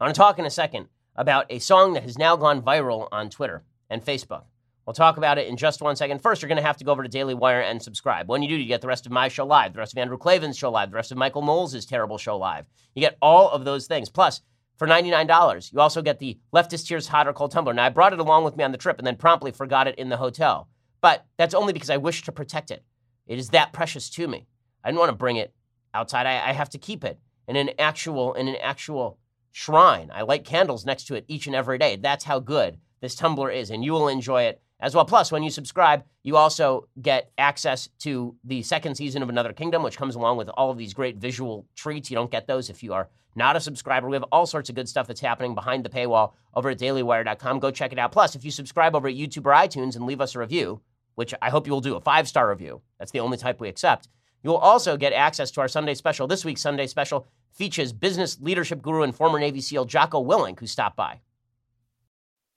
I 0.00 0.04
want 0.04 0.14
to 0.14 0.18
talk 0.18 0.38
in 0.38 0.46
a 0.46 0.50
second 0.50 0.88
about 1.16 1.46
a 1.50 1.58
song 1.58 1.94
that 1.94 2.02
has 2.02 2.18
now 2.18 2.36
gone 2.36 2.62
viral 2.62 3.08
on 3.10 3.30
Twitter 3.30 3.64
and 3.90 4.04
Facebook. 4.04 4.44
We'll 4.86 4.94
talk 4.94 5.16
about 5.16 5.36
it 5.38 5.48
in 5.48 5.56
just 5.56 5.82
one 5.82 5.96
second. 5.96 6.22
First, 6.22 6.42
you're 6.42 6.48
going 6.48 6.60
to 6.60 6.66
have 6.66 6.76
to 6.76 6.84
go 6.84 6.92
over 6.92 7.02
to 7.02 7.08
Daily 7.08 7.34
Wire 7.34 7.60
and 7.60 7.82
subscribe. 7.82 8.28
When 8.28 8.42
you 8.42 8.48
do, 8.48 8.54
you 8.54 8.66
get 8.66 8.80
the 8.80 8.86
rest 8.86 9.04
of 9.04 9.10
my 9.10 9.26
show 9.26 9.44
live, 9.44 9.72
the 9.72 9.80
rest 9.80 9.92
of 9.92 9.98
Andrew 9.98 10.16
Klavan's 10.16 10.56
show 10.56 10.70
live, 10.70 10.90
the 10.90 10.96
rest 10.96 11.10
of 11.10 11.18
Michael 11.18 11.42
Knowles' 11.42 11.84
terrible 11.86 12.18
show 12.18 12.36
live. 12.38 12.66
You 12.94 13.00
get 13.00 13.18
all 13.20 13.50
of 13.50 13.64
those 13.64 13.88
things. 13.88 14.08
Plus, 14.08 14.42
for 14.76 14.86
$99, 14.86 15.72
you 15.72 15.80
also 15.80 16.02
get 16.02 16.20
the 16.20 16.38
Leftist 16.54 16.86
Tears 16.86 17.08
Hot 17.08 17.26
or 17.26 17.32
Cold 17.32 17.50
Tumbler. 17.50 17.74
Now, 17.74 17.86
I 17.86 17.88
brought 17.88 18.12
it 18.12 18.20
along 18.20 18.44
with 18.44 18.56
me 18.56 18.62
on 18.62 18.70
the 18.70 18.78
trip 18.78 18.98
and 18.98 19.06
then 19.06 19.16
promptly 19.16 19.50
forgot 19.50 19.88
it 19.88 19.96
in 19.96 20.08
the 20.08 20.18
hotel. 20.18 20.68
But 21.00 21.26
that's 21.36 21.54
only 21.54 21.72
because 21.72 21.90
I 21.90 21.96
wish 21.96 22.22
to 22.22 22.32
protect 22.32 22.70
it. 22.70 22.84
It 23.26 23.38
is 23.38 23.48
that 23.50 23.72
precious 23.72 24.08
to 24.10 24.28
me. 24.28 24.46
I 24.84 24.90
didn't 24.90 25.00
want 25.00 25.10
to 25.10 25.16
bring 25.16 25.36
it 25.36 25.52
outside. 25.94 26.26
I, 26.26 26.50
I 26.50 26.52
have 26.52 26.70
to 26.70 26.78
keep 26.78 27.02
it 27.02 27.18
in 27.48 27.56
an 27.56 27.70
actual 27.78 28.34
in 28.34 28.48
an 28.48 28.56
actual 28.62 29.18
shrine. 29.56 30.10
I 30.12 30.20
light 30.20 30.44
candles 30.44 30.84
next 30.84 31.04
to 31.04 31.14
it 31.14 31.24
each 31.28 31.46
and 31.46 31.56
every 31.56 31.78
day. 31.78 31.96
That's 31.96 32.24
how 32.24 32.40
good 32.40 32.76
this 33.00 33.14
tumbler 33.14 33.50
is, 33.50 33.70
and 33.70 33.82
you 33.82 33.92
will 33.92 34.08
enjoy 34.08 34.42
it 34.42 34.60
as 34.80 34.94
well. 34.94 35.06
Plus, 35.06 35.32
when 35.32 35.42
you 35.42 35.48
subscribe, 35.48 36.04
you 36.22 36.36
also 36.36 36.88
get 37.00 37.30
access 37.38 37.88
to 38.00 38.36
the 38.44 38.62
second 38.62 38.96
season 38.96 39.22
of 39.22 39.30
Another 39.30 39.54
Kingdom, 39.54 39.82
which 39.82 39.96
comes 39.96 40.14
along 40.14 40.36
with 40.36 40.50
all 40.50 40.70
of 40.70 40.76
these 40.76 40.92
great 40.92 41.16
visual 41.16 41.66
treats. 41.74 42.10
You 42.10 42.16
don't 42.16 42.30
get 42.30 42.46
those 42.46 42.68
if 42.68 42.82
you 42.82 42.92
are 42.92 43.08
not 43.34 43.56
a 43.56 43.60
subscriber. 43.60 44.10
We 44.10 44.16
have 44.16 44.24
all 44.24 44.44
sorts 44.44 44.68
of 44.68 44.74
good 44.74 44.90
stuff 44.90 45.06
that's 45.06 45.20
happening 45.20 45.54
behind 45.54 45.86
the 45.86 45.90
paywall 45.90 46.34
over 46.54 46.68
at 46.68 46.78
dailywire.com. 46.78 47.58
Go 47.58 47.70
check 47.70 47.92
it 47.94 47.98
out. 47.98 48.12
Plus, 48.12 48.36
if 48.36 48.44
you 48.44 48.50
subscribe 48.50 48.94
over 48.94 49.08
at 49.08 49.14
YouTube 49.14 49.46
or 49.46 49.54
iTunes 49.54 49.96
and 49.96 50.04
leave 50.04 50.20
us 50.20 50.34
a 50.34 50.38
review, 50.38 50.82
which 51.14 51.32
I 51.40 51.48
hope 51.48 51.66
you 51.66 51.72
will 51.72 51.80
do, 51.80 51.96
a 51.96 52.00
five 52.02 52.28
star 52.28 52.50
review, 52.50 52.82
that's 52.98 53.10
the 53.10 53.20
only 53.20 53.38
type 53.38 53.58
we 53.58 53.70
accept. 53.70 54.10
You'll 54.46 54.54
also 54.54 54.96
get 54.96 55.12
access 55.12 55.50
to 55.50 55.60
our 55.60 55.66
Sunday 55.66 55.94
special. 55.94 56.28
This 56.28 56.44
week's 56.44 56.60
Sunday 56.60 56.86
special 56.86 57.26
features 57.50 57.92
business 57.92 58.38
leadership 58.40 58.80
guru 58.80 59.02
and 59.02 59.12
former 59.12 59.40
Navy 59.40 59.60
SEAL 59.60 59.86
Jocko 59.86 60.24
Willink, 60.24 60.60
who 60.60 60.68
stopped 60.68 60.94
by. 60.94 61.18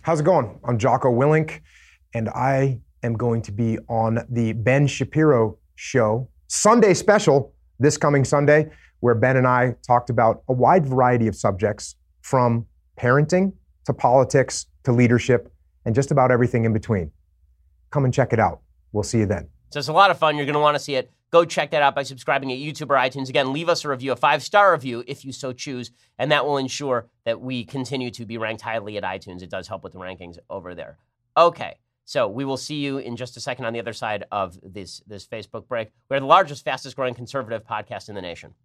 How's 0.03 0.19
it 0.19 0.23
going? 0.23 0.59
I'm 0.63 0.77
Jocko 0.77 1.09
Willink, 1.11 1.61
and 2.13 2.29
I 2.29 2.79
am 3.01 3.13
going 3.13 3.41
to 3.41 3.51
be 3.51 3.79
on 3.89 4.23
the 4.29 4.53
Ben 4.53 4.85
Shapiro 4.85 5.57
show 5.73 6.29
Sunday 6.45 6.93
special 6.93 7.55
this 7.79 7.97
coming 7.97 8.23
Sunday, 8.23 8.69
where 8.99 9.15
Ben 9.15 9.37
and 9.37 9.47
I 9.47 9.73
talked 9.81 10.11
about 10.11 10.43
a 10.47 10.53
wide 10.53 10.85
variety 10.85 11.25
of 11.25 11.35
subjects 11.35 11.95
from 12.21 12.67
parenting 12.99 13.51
to 13.85 13.95
politics 13.95 14.67
to 14.83 14.91
leadership 14.91 15.51
and 15.85 15.95
just 15.95 16.11
about 16.11 16.29
everything 16.29 16.65
in 16.65 16.71
between. 16.71 17.09
Come 17.89 18.05
and 18.05 18.13
check 18.13 18.31
it 18.31 18.39
out. 18.39 18.61
We'll 18.91 19.01
see 19.01 19.17
you 19.17 19.25
then. 19.25 19.47
So 19.71 19.79
it's 19.79 19.87
a 19.87 19.93
lot 19.93 20.11
of 20.11 20.19
fun. 20.19 20.37
You're 20.37 20.45
going 20.45 20.53
to 20.53 20.59
want 20.59 20.75
to 20.75 20.79
see 20.79 20.93
it. 20.93 21.11
Go 21.31 21.45
check 21.45 21.71
that 21.71 21.83
out 21.83 21.95
by 21.95 22.03
subscribing 22.03 22.51
at 22.51 22.57
YouTube 22.57 22.89
or 22.89 22.95
iTunes. 22.95 23.29
Again, 23.29 23.53
leave 23.53 23.69
us 23.69 23.85
a 23.85 23.89
review, 23.89 24.11
a 24.11 24.15
five 24.15 24.41
star 24.41 24.71
review 24.71 25.03
if 25.07 25.23
you 25.23 25.31
so 25.31 25.53
choose, 25.53 25.91
and 26.17 26.31
that 26.31 26.45
will 26.45 26.57
ensure 26.57 27.07
that 27.25 27.39
we 27.39 27.63
continue 27.63 28.09
to 28.11 28.25
be 28.25 28.37
ranked 28.37 28.61
highly 28.61 28.97
at 28.97 29.03
iTunes. 29.03 29.43
It 29.43 29.49
does 29.49 29.67
help 29.67 29.83
with 29.83 29.93
the 29.93 29.99
rankings 29.99 30.37
over 30.49 30.73
there. 30.73 30.97
Okay. 31.37 31.77
So 32.05 32.27
we 32.27 32.43
will 32.43 32.57
see 32.57 32.77
you 32.77 32.97
in 32.97 33.15
just 33.15 33.37
a 33.37 33.39
second 33.39 33.65
on 33.65 33.73
the 33.73 33.79
other 33.79 33.93
side 33.93 34.25
of 34.31 34.57
this 34.63 35.03
this 35.05 35.27
Facebook 35.27 35.67
break. 35.67 35.91
We're 36.09 36.19
the 36.19 36.25
largest, 36.25 36.65
fastest 36.65 36.95
growing 36.95 37.13
conservative 37.13 37.63
podcast 37.63 38.09
in 38.09 38.15
the 38.15 38.21
nation. 38.21 38.55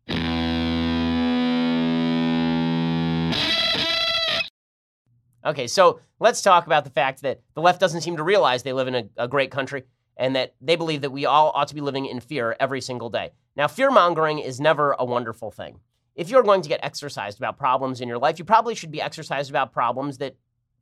Okay, 5.45 5.67
so 5.67 6.01
let's 6.21 6.41
talk 6.41 6.65
about 6.65 6.85
the 6.85 6.91
fact 6.91 7.21
that 7.21 7.43
the 7.53 7.61
left 7.61 7.79
doesn't 7.79 8.01
seem 8.01 8.17
to 8.17 8.23
realize 8.23 8.63
they 8.63 8.73
live 8.73 8.89
in 8.89 8.95
a, 8.95 9.05
a 9.19 9.29
great 9.29 9.51
country 9.51 9.83
and 10.17 10.35
that 10.37 10.55
they 10.61 10.77
believe 10.77 11.01
that 11.01 11.11
we 11.11 11.27
all 11.27 11.51
ought 11.55 11.69
to 11.69 11.75
be 11.75 11.81
living 11.81 12.07
in 12.07 12.21
fear 12.21 12.57
every 12.61 12.81
single 12.81 13.11
day. 13.11 13.33
Now, 13.57 13.69
fear 13.69 13.91
mongering 13.91 14.39
is 14.39 14.61
never 14.61 14.97
a 14.99 15.05
wonderful 15.05 15.51
thing. 15.51 15.81
If 16.15 16.29
you're 16.29 16.43
going 16.43 16.63
to 16.63 16.69
get 16.69 16.81
exercised 16.83 17.39
about 17.39 17.59
problems 17.59 18.01
in 18.01 18.09
your 18.09 18.19
life, 18.19 18.39
you 18.39 18.45
probably 18.45 18.75
should 18.75 18.93
be 18.93 19.01
exercised 19.01 19.51
about 19.51 19.73
problems 19.73 20.19
that 20.19 20.37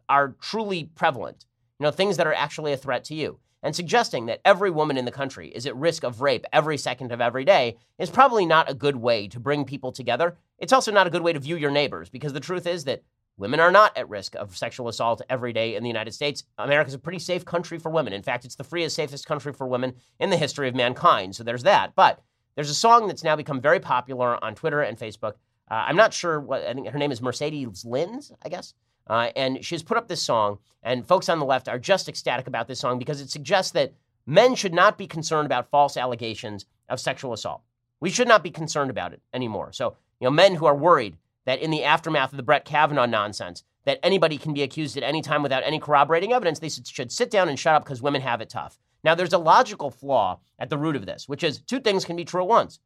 are 0.09 0.37
truly 0.40 0.85
prevalent, 0.95 1.47
you 1.79 1.85
know, 1.85 1.90
things 1.90 2.16
that 2.18 2.27
are 2.27 2.35
actually 2.35 2.73
a 2.73 2.77
threat 2.77 3.05
to 3.05 3.14
you. 3.14 3.38
And 3.64 3.77
suggesting 3.77 4.27
that 4.27 4.40
every 4.45 4.73
woman 4.73 4.99
in 4.99 5.05
the 5.05 5.12
country 5.12 5.49
is 5.49 5.66
at 5.66 5.77
risk 5.77 6.03
of 6.03 6.21
rape 6.21 6.45
every 6.53 6.77
second 6.77 7.12
of 7.12 7.21
every 7.21 7.45
day 7.45 7.77
is 7.97 8.11
probably 8.11 8.45
not 8.45 8.68
a 8.68 8.75
good 8.75 8.97
way 8.97 9.29
to 9.29 9.38
bring 9.38 9.64
people 9.64 9.92
together. 9.92 10.37
It's 10.59 10.73
also 10.73 10.90
not 10.90 11.07
a 11.07 11.11
good 11.11 11.23
way 11.23 11.33
to 11.33 11.38
view 11.38 11.57
your 11.57 11.71
neighbors 11.71 12.09
because 12.09 12.33
the 12.33 12.40
truth 12.40 12.66
is 12.66 12.85
that 12.85 13.05
Women 13.38 13.61
are 13.61 13.71
not 13.71 13.97
at 13.97 14.09
risk 14.09 14.35
of 14.35 14.57
sexual 14.57 14.88
assault 14.88 15.23
every 15.31 15.53
day 15.53 15.75
in 15.75 15.83
the 15.83 15.88
United 15.88 16.12
States. 16.12 16.45
America 16.59 16.88
is 16.88 16.95
a 16.95 16.99
pretty 16.99 17.18
safe 17.18 17.45
country 17.45 17.79
for 17.79 17.90
women. 17.90 18.12
In 18.12 18.23
fact, 18.23 18.45
it's 18.45 18.57
the 18.57 18.64
freest, 18.64 18.95
safest 18.95 19.27
country 19.27 19.53
for 19.53 19.66
women 19.66 19.95
in 20.21 20.31
the 20.31 20.37
history 20.37 20.68
of 20.68 20.75
mankind. 20.75 21.35
So 21.35 21.42
there's 21.42 21.62
that. 21.62 21.95
But 21.95 22.23
there's 22.55 22.71
a 22.71 22.75
song 22.75 23.07
that's 23.07 23.25
now 23.25 23.35
become 23.35 23.61
very 23.61 23.81
popular 23.81 24.42
on 24.45 24.55
Twitter 24.55 24.83
and 24.83 24.99
Facebook. 24.99 25.35
Uh, 25.71 25.85
I'm 25.87 25.97
not 25.97 26.12
sure 26.12 26.38
what, 26.38 26.62
I 26.62 26.75
think 26.75 26.88
her 26.88 26.99
name 26.99 27.12
is 27.12 27.23
Mercedes 27.23 27.85
Linz, 27.85 28.33
I 28.42 28.51
guess. 28.51 28.75
Uh, 29.07 29.31
and 29.35 29.64
she's 29.64 29.83
put 29.83 29.97
up 29.97 30.09
this 30.09 30.23
song, 30.23 30.59
and 30.83 31.07
folks 31.07 31.29
on 31.29 31.38
the 31.38 31.45
left 31.45 31.68
are 31.68 31.79
just 31.79 32.09
ecstatic 32.09 32.47
about 32.47 32.68
this 32.68 32.79
song 32.81 32.99
because 32.99 33.21
it 33.21 33.31
suggests 33.31 33.73
that 33.73 33.92
men 34.27 34.55
should 34.55 34.75
not 34.75 34.99
be 34.99 35.07
concerned 35.07 35.47
about 35.47 35.71
false 35.71 35.97
allegations 35.97 36.66
of 36.88 37.01
sexual 37.01 37.33
assault. 37.33 37.62
We 38.01 38.11
should 38.11 38.29
not 38.29 38.42
be 38.42 38.51
concerned 38.51 38.90
about 38.90 39.12
it 39.12 39.23
anymore. 39.33 39.73
So, 39.73 39.97
you 40.21 40.27
know, 40.27 40.31
men 40.31 40.55
who 40.55 40.66
are 40.66 40.77
worried 40.77 41.16
that 41.45 41.61
in 41.61 41.71
the 41.71 41.85
aftermath 41.85 42.33
of 42.33 42.37
the 42.37 42.43
Brett 42.43 42.65
Kavanaugh 42.65 43.07
nonsense, 43.07 43.65
that 43.85 43.99
anybody 44.03 44.39
can 44.39 44.55
be 44.55 44.63
accused 44.63 44.97
at 44.97 45.03
any 45.03 45.23
time 45.23 45.43
without 45.43 45.65
any 45.65 45.81
corroborating 45.81 46.33
evidence, 46.33 46.59
they 46.59 46.69
should 46.69 47.11
sit 47.11 47.31
down 47.31 47.49
and 47.49 47.59
shut 47.59 47.75
up 47.75 47.85
because 47.85 48.01
women 48.01 48.21
have 48.21 48.41
it 48.41 48.51
tough. 48.51 48.79
Now, 49.05 49.15
there's 49.15 49.33
a 49.33 49.39
logical 49.39 49.91
flaw 49.91 50.39
at 50.59 50.71
the 50.71 50.79
root 50.79 50.95
of 50.95 51.07
this, 51.07 51.29
which 51.29 51.43
is 51.43 51.61
two 51.61 51.81
things 51.81 52.05
can 52.05 52.15
be 52.15 52.25
true 52.25 52.43
at 52.43 52.49
once. 52.49 52.79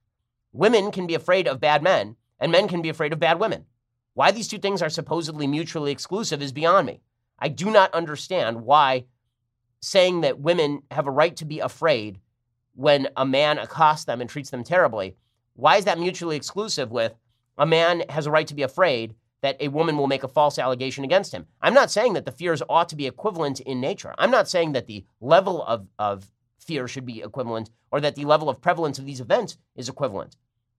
Women 0.53 0.91
can 0.91 1.07
be 1.07 1.15
afraid 1.15 1.47
of 1.47 1.61
bad 1.61 1.83
men, 1.83 2.17
and 2.41 2.51
men 2.51 2.69
can 2.69 2.81
be 2.81 2.89
afraid 2.89 3.13
of 3.13 3.19
bad 3.19 3.39
women. 3.39 3.67
Why 4.15 4.31
these 4.31 4.49
two 4.49 4.59
things 4.59 4.81
are 4.81 4.89
supposedly 4.89 5.47
mutually 5.47 5.93
exclusive 5.93 6.41
is 6.41 6.53
beyond 6.53 6.87
me. 6.87 7.03
I 7.39 7.49
do 7.49 7.71
not 7.71 7.93
understand 7.93 8.63
why 8.63 9.05
saying 9.81 10.23
that 10.23 10.41
women 10.41 10.83
have 10.91 11.07
a 11.07 11.11
right 11.11 11.37
to 11.37 11.45
be 11.45 11.61
afraid 11.61 12.19
when 12.75 13.09
a 13.17 13.27
man 13.27 13.59
accosts 13.59 14.07
them 14.07 14.23
and 14.23 14.31
treats 14.31 14.51
them 14.51 14.65
terribly, 14.65 15.17
why 15.55 15.77
is 15.77 15.85
that 15.85 15.99
mutually 15.99 16.37
exclusive 16.37 16.91
with 16.91 17.15
a 17.59 17.67
man 17.67 18.05
has 18.09 18.27
a 18.27 18.31
right 18.31 18.47
to 18.47 18.55
be 18.55 18.63
afraid 18.63 19.15
that 19.43 19.57
a 19.61 19.69
woman 19.69 19.97
will 19.97 20.07
make 20.07 20.25
a 20.25 20.29
false 20.29 20.59
allegation 20.59 21.05
against 21.05 21.33
him. 21.33 21.47
I'm 21.61 21.75
not 21.75 21.91
saying 21.91 22.15
that 22.15 22.25
the 22.25 22.33
fears 22.33 22.63
ought 22.69 22.89
to 22.89 22.97
be 22.97 23.07
equivalent 23.07 23.61
in 23.61 23.81
nature. 23.81 24.15
I'm 24.19 24.31
not 24.31 24.49
saying 24.49 24.73
that 24.73 24.87
the 24.87 25.05
level 25.21 25.63
of, 25.65 25.87
of 25.99 26.33
fear 26.59 26.89
should 26.89 27.07
be 27.07 27.23
equivalent 27.23 27.71
or 27.91 28.01
that 28.01 28.17
the 28.17 28.25
level 28.25 28.49
of 28.49 28.61
prevalence 28.61 28.99
of 28.99 29.07
these 29.07 29.21
events 29.21 29.57
is 29.77 29.89
equivalent. 29.89 30.37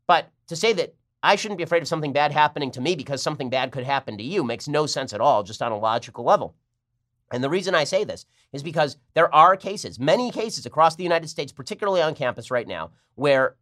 But 0.08 0.30
to 0.48 0.56
say 0.56 0.74
that 0.74 0.96
I 1.24 1.36
shouldn't 1.36 1.58
be 1.58 1.64
afraid 1.64 1.82
of 1.82 1.88
something 1.88 2.14
bad 2.14 2.32
happening 2.32 2.72
to 2.72 2.82
me 2.82 2.96
because 2.96 3.22
something 3.22 3.50
bad 3.50 3.72
could 3.72 3.84
happen 3.84 4.18
to 4.18 4.24
you 4.24 4.44
makes 4.44 4.68
no 4.68 4.86
sense 4.86 5.14
at 5.14 5.22
all, 5.22 5.44
just 5.44 5.62
on 5.62 5.72
a 5.72 5.78
logical 5.78 6.24
level. 6.24 6.56
And 7.32 7.44
the 7.44 7.50
reason 7.50 7.76
I 7.76 7.84
say 7.84 8.04
this 8.04 8.26
is 8.54 8.64
because 8.64 8.98
there 9.14 9.34
are 9.34 9.58
cases, 9.58 10.00
many 10.00 10.32
cases 10.32 10.66
across 10.66 10.96
the 10.96 11.04
United 11.04 11.28
States, 11.28 11.52
particularly 11.52 12.02
on 12.02 12.16
campus 12.16 12.52
right 12.52 12.68
now, 12.68 12.92
where 13.16 13.56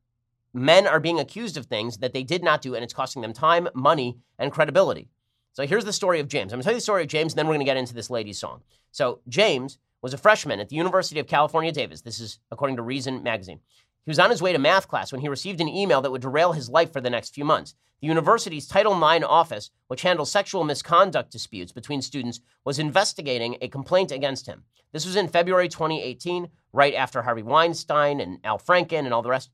men 0.56 0.88
are 0.88 0.99
being 0.99 1.20
accused 1.20 1.58
of 1.58 1.66
things 1.66 1.97
that 1.97 2.14
they 2.14 2.24
did 2.24 2.43
not 2.43 2.62
do, 2.62 2.74
and 2.74 2.84
it's 2.84 2.93
costing 2.93 3.22
them 3.22 3.34
time, 3.34 3.68
money, 3.76 4.18
and 4.39 4.51
credibility. 4.51 5.10
So 5.51 5.68
here's 5.68 5.86
the 5.86 5.93
story 5.93 6.20
of 6.20 6.28
James. 6.28 6.51
I'm 6.51 6.58
going 6.58 6.62
to 6.62 6.66
tell 6.66 6.74
you 6.74 6.78
the 6.78 6.82
story 6.82 7.03
of 7.03 7.10
James, 7.10 7.34
and 7.34 7.38
then 7.38 7.47
we're 7.47 7.53
going 7.53 7.66
to 7.66 7.70
get 7.70 7.78
into 7.78 7.93
this 7.93 8.10
lady's 8.10 8.39
song. 8.39 8.62
So 8.91 9.20
James 9.28 9.78
was 10.01 10.14
a 10.14 10.18
freshman 10.18 10.60
at 10.60 10.70
the 10.70 10.76
University 10.76 11.20
of 11.20 11.28
California, 11.28 11.72
Davis. 11.72 12.01
This 12.01 12.20
is 12.20 12.39
according 12.51 12.78
to 12.78 12.84
Reason 12.84 13.22
magazine. 13.22 13.60
He 14.06 14.10
was 14.10 14.20
on 14.20 14.30
his 14.30 14.41
way 14.41 14.53
to 14.53 14.60
math 14.60 14.88
class 14.88 15.12
when 15.12 15.22
he 15.22 15.28
received 15.28 15.60
an 15.60 15.68
email 15.68 16.01
that 16.01 16.12
would 16.12 16.22
derail 16.22 16.53
his 16.53 16.70
life 16.70 16.93
for 16.93 17.01
the 17.01 17.10
next 17.10 17.34
few 17.34 17.43
months. 17.43 17.74
The 18.01 18.08
university's 18.08 18.68
Title 18.68 18.93
IX 18.93 19.26
office, 19.26 19.72
which 19.88 20.03
handles 20.03 20.32
sexual 20.32 20.64
misconduct 20.64 21.32
disputes 21.32 21.72
between 21.72 22.01
students, 22.01 22.39
was 22.64 22.78
investigating 22.78 23.58
a 23.62 23.68
complaint 23.68 24.12
against 24.12 24.45
him. 24.45 24.64
This 24.91 25.06
was 25.06 25.16
in 25.16 25.28
February 25.28 25.68
2018, 25.68 26.49
right 26.72 26.93
after 26.93 27.24
Harvey 27.24 27.43
Weinstein 27.43 28.20
and 28.20 28.39
Al 28.43 28.60
Franken 28.60 29.06
and 29.06 29.14
all 29.14 29.22
the 29.22 29.30
rest. 29.30 29.49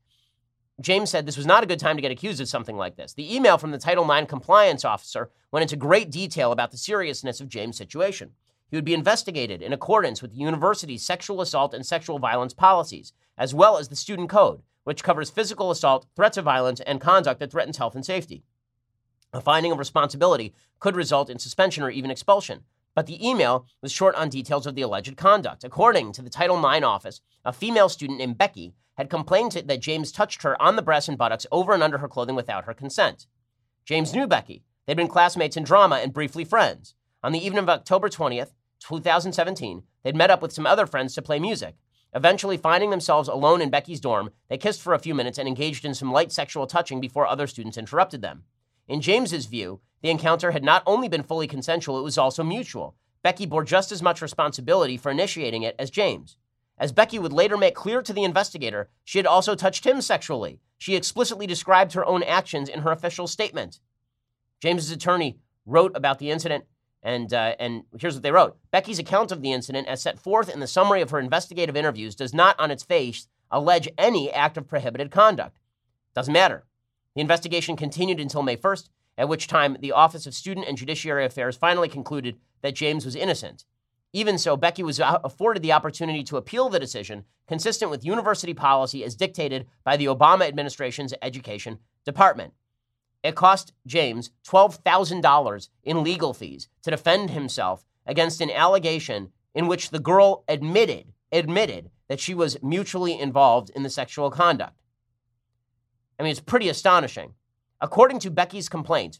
James 0.81 1.09
said 1.09 1.25
this 1.25 1.37
was 1.37 1.45
not 1.45 1.63
a 1.63 1.67
good 1.67 1.79
time 1.79 1.95
to 1.95 2.01
get 2.01 2.11
accused 2.11 2.41
of 2.41 2.49
something 2.49 2.75
like 2.75 2.95
this. 2.95 3.13
The 3.13 3.35
email 3.35 3.57
from 3.57 3.71
the 3.71 3.77
Title 3.77 4.09
IX 4.09 4.27
compliance 4.27 4.83
officer 4.83 5.29
went 5.51 5.61
into 5.61 5.75
great 5.75 6.09
detail 6.09 6.51
about 6.51 6.71
the 6.71 6.77
seriousness 6.77 7.39
of 7.39 7.49
James' 7.49 7.77
situation. 7.77 8.31
He 8.69 8.77
would 8.77 8.85
be 8.85 8.93
investigated 8.93 9.61
in 9.61 9.73
accordance 9.73 10.21
with 10.21 10.31
the 10.31 10.39
university's 10.39 11.05
sexual 11.05 11.41
assault 11.41 11.73
and 11.73 11.85
sexual 11.85 12.19
violence 12.19 12.53
policies, 12.53 13.13
as 13.37 13.53
well 13.53 13.77
as 13.77 13.89
the 13.89 13.95
student 13.95 14.29
code, 14.29 14.61
which 14.83 15.03
covers 15.03 15.29
physical 15.29 15.71
assault, 15.71 16.07
threats 16.15 16.37
of 16.37 16.45
violence, 16.45 16.79
and 16.79 17.01
conduct 17.01 17.39
that 17.41 17.51
threatens 17.51 17.77
health 17.77 17.95
and 17.95 18.05
safety. 18.05 18.43
A 19.33 19.41
finding 19.41 19.71
of 19.71 19.79
responsibility 19.79 20.53
could 20.79 20.95
result 20.95 21.29
in 21.29 21.37
suspension 21.37 21.83
or 21.83 21.89
even 21.89 22.11
expulsion. 22.11 22.63
But 22.93 23.05
the 23.05 23.25
email 23.25 23.65
was 23.81 23.91
short 23.91 24.15
on 24.15 24.29
details 24.29 24.67
of 24.67 24.75
the 24.75 24.81
alleged 24.81 25.15
conduct. 25.15 25.63
According 25.63 26.11
to 26.13 26.21
the 26.21 26.29
Title 26.29 26.57
IX 26.57 26.85
office, 26.85 27.21
a 27.45 27.53
female 27.53 27.89
student 27.89 28.19
named 28.19 28.37
Becky 28.37 28.73
had 28.97 29.09
complained 29.09 29.53
that 29.53 29.79
James 29.79 30.11
touched 30.11 30.43
her 30.43 30.61
on 30.61 30.75
the 30.75 30.81
breasts 30.81 31.07
and 31.07 31.17
buttocks 31.17 31.47
over 31.51 31.73
and 31.73 31.81
under 31.81 31.99
her 31.99 32.07
clothing 32.07 32.35
without 32.35 32.65
her 32.65 32.73
consent. 32.73 33.25
James 33.85 34.13
knew 34.13 34.27
Becky. 34.27 34.63
They'd 34.85 34.97
been 34.97 35.07
classmates 35.07 35.55
in 35.55 35.63
drama 35.63 35.95
and 35.97 36.13
briefly 36.13 36.43
friends. 36.43 36.95
On 37.23 37.31
the 37.31 37.43
evening 37.43 37.63
of 37.63 37.69
October 37.69 38.09
20th, 38.09 38.51
2017, 38.81 39.83
they'd 40.03 40.15
met 40.15 40.31
up 40.31 40.41
with 40.41 40.51
some 40.51 40.65
other 40.65 40.85
friends 40.85 41.13
to 41.15 41.21
play 41.21 41.39
music. 41.39 41.75
Eventually, 42.13 42.57
finding 42.57 42.89
themselves 42.89 43.29
alone 43.29 43.61
in 43.61 43.69
Becky's 43.69 44.01
dorm, 44.01 44.31
they 44.49 44.57
kissed 44.57 44.81
for 44.81 44.93
a 44.93 44.99
few 44.99 45.15
minutes 45.15 45.37
and 45.37 45.47
engaged 45.47 45.85
in 45.85 45.93
some 45.93 46.11
light 46.11 46.31
sexual 46.31 46.67
touching 46.67 46.99
before 46.99 47.25
other 47.25 47.47
students 47.47 47.77
interrupted 47.77 48.21
them. 48.21 48.43
In 48.87 48.99
James's 48.99 49.45
view, 49.45 49.79
the 50.01 50.09
encounter 50.09 50.51
had 50.51 50.63
not 50.63 50.83
only 50.85 51.07
been 51.07 51.23
fully 51.23 51.47
consensual, 51.47 51.99
it 51.99 52.03
was 52.03 52.17
also 52.17 52.43
mutual. 52.43 52.95
Becky 53.23 53.45
bore 53.45 53.63
just 53.63 53.91
as 53.91 54.01
much 54.01 54.21
responsibility 54.21 54.97
for 54.97 55.11
initiating 55.11 55.63
it 55.63 55.75
as 55.77 55.89
James. 55.89 56.37
As 56.77 56.91
Becky 56.91 57.19
would 57.19 57.33
later 57.33 57.57
make 57.57 57.75
clear 57.75 58.01
to 58.01 58.13
the 58.13 58.23
investigator, 58.23 58.89
she 59.03 59.19
had 59.19 59.27
also 59.27 59.53
touched 59.53 59.85
him 59.85 60.01
sexually. 60.01 60.59
She 60.77 60.95
explicitly 60.95 61.45
described 61.45 61.93
her 61.93 62.05
own 62.05 62.23
actions 62.23 62.67
in 62.67 62.81
her 62.81 62.91
official 62.91 63.27
statement. 63.27 63.79
James's 64.59 64.89
attorney 64.89 65.37
wrote 65.65 65.95
about 65.95 66.17
the 66.17 66.31
incident 66.31 66.65
and, 67.03 67.33
uh, 67.33 67.55
and 67.59 67.83
here's 67.99 68.13
what 68.13 68.23
they 68.23 68.31
wrote 68.31 68.57
Becky's 68.71 68.99
account 68.99 69.31
of 69.31 69.41
the 69.41 69.51
incident, 69.51 69.87
as 69.87 70.01
set 70.01 70.19
forth 70.19 70.49
in 70.49 70.59
the 70.59 70.67
summary 70.67 71.01
of 71.01 71.09
her 71.09 71.19
investigative 71.19 71.75
interviews, 71.75 72.15
does 72.15 72.33
not 72.33 72.59
on 72.59 72.71
its 72.71 72.83
face 72.83 73.27
allege 73.49 73.89
any 73.97 74.31
act 74.31 74.57
of 74.57 74.67
prohibited 74.67 75.11
conduct. 75.11 75.59
Doesn't 76.13 76.33
matter. 76.33 76.65
The 77.15 77.21
investigation 77.21 77.75
continued 77.75 78.19
until 78.19 78.43
May 78.43 78.55
1st, 78.55 78.89
at 79.21 79.29
which 79.29 79.45
time 79.45 79.77
the 79.79 79.91
Office 79.91 80.25
of 80.25 80.33
Student 80.33 80.67
and 80.67 80.75
Judiciary 80.75 81.23
Affairs 81.25 81.55
finally 81.55 81.87
concluded 81.87 82.39
that 82.63 82.73
James 82.73 83.05
was 83.05 83.15
innocent. 83.15 83.65
Even 84.13 84.39
so, 84.39 84.57
Becky 84.57 84.81
was 84.81 84.99
uh, 84.99 85.19
afforded 85.23 85.61
the 85.61 85.73
opportunity 85.73 86.23
to 86.23 86.37
appeal 86.37 86.69
the 86.69 86.79
decision, 86.79 87.25
consistent 87.47 87.91
with 87.91 88.03
university 88.03 88.55
policy 88.55 89.03
as 89.03 89.13
dictated 89.13 89.67
by 89.83 89.95
the 89.95 90.07
Obama 90.07 90.47
administration's 90.47 91.13
Education 91.21 91.77
Department. 92.03 92.55
It 93.23 93.35
cost 93.35 93.73
James 93.85 94.31
$12,000 94.43 95.69
in 95.83 96.03
legal 96.03 96.33
fees 96.33 96.67
to 96.81 96.89
defend 96.89 97.29
himself 97.29 97.85
against 98.07 98.41
an 98.41 98.49
allegation 98.49 99.31
in 99.53 99.67
which 99.67 99.91
the 99.91 99.99
girl 99.99 100.43
admitted 100.47 101.13
admitted 101.31 101.91
that 102.09 102.19
she 102.19 102.33
was 102.33 102.57
mutually 102.63 103.19
involved 103.19 103.69
in 103.75 103.83
the 103.83 103.89
sexual 103.89 104.31
conduct. 104.31 104.81
I 106.19 106.23
mean, 106.23 106.31
it's 106.31 106.39
pretty 106.39 106.69
astonishing. 106.69 107.35
According 107.81 108.19
to 108.19 108.29
Becky's 108.29 108.69
complaint, 108.69 109.19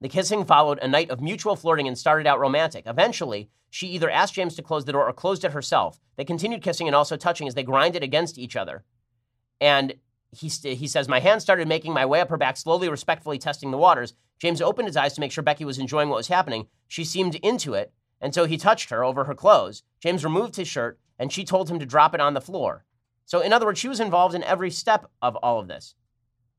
the 0.00 0.08
kissing 0.08 0.46
followed 0.46 0.78
a 0.80 0.88
night 0.88 1.10
of 1.10 1.20
mutual 1.20 1.54
flirting 1.54 1.86
and 1.86 1.98
started 1.98 2.26
out 2.26 2.40
romantic. 2.40 2.84
Eventually, 2.86 3.50
she 3.68 3.88
either 3.88 4.10
asked 4.10 4.34
James 4.34 4.56
to 4.56 4.62
close 4.62 4.86
the 4.86 4.92
door 4.92 5.06
or 5.06 5.12
closed 5.12 5.44
it 5.44 5.52
herself. 5.52 6.00
They 6.16 6.24
continued 6.24 6.62
kissing 6.62 6.88
and 6.88 6.96
also 6.96 7.16
touching 7.16 7.46
as 7.46 7.54
they 7.54 7.62
grinded 7.62 8.02
against 8.02 8.38
each 8.38 8.56
other. 8.56 8.84
And 9.60 9.94
he, 10.32 10.48
st- 10.48 10.78
he 10.78 10.88
says, 10.88 11.08
My 11.08 11.20
hand 11.20 11.42
started 11.42 11.68
making 11.68 11.92
my 11.92 12.06
way 12.06 12.20
up 12.20 12.30
her 12.30 12.38
back, 12.38 12.56
slowly, 12.56 12.88
respectfully 12.88 13.38
testing 13.38 13.70
the 13.70 13.76
waters. 13.76 14.14
James 14.38 14.62
opened 14.62 14.88
his 14.88 14.96
eyes 14.96 15.12
to 15.12 15.20
make 15.20 15.30
sure 15.30 15.44
Becky 15.44 15.66
was 15.66 15.78
enjoying 15.78 16.08
what 16.08 16.16
was 16.16 16.28
happening. 16.28 16.68
She 16.88 17.04
seemed 17.04 17.34
into 17.36 17.74
it, 17.74 17.92
and 18.20 18.34
so 18.34 18.46
he 18.46 18.56
touched 18.56 18.88
her 18.88 19.04
over 19.04 19.24
her 19.24 19.34
clothes. 19.34 19.82
James 20.00 20.24
removed 20.24 20.56
his 20.56 20.68
shirt, 20.68 20.98
and 21.18 21.30
she 21.30 21.44
told 21.44 21.68
him 21.68 21.78
to 21.78 21.86
drop 21.86 22.14
it 22.14 22.20
on 22.20 22.32
the 22.32 22.40
floor. 22.40 22.86
So, 23.26 23.40
in 23.40 23.52
other 23.52 23.66
words, 23.66 23.78
she 23.78 23.88
was 23.88 24.00
involved 24.00 24.34
in 24.34 24.42
every 24.42 24.70
step 24.70 25.10
of 25.20 25.36
all 25.36 25.60
of 25.60 25.68
this. 25.68 25.94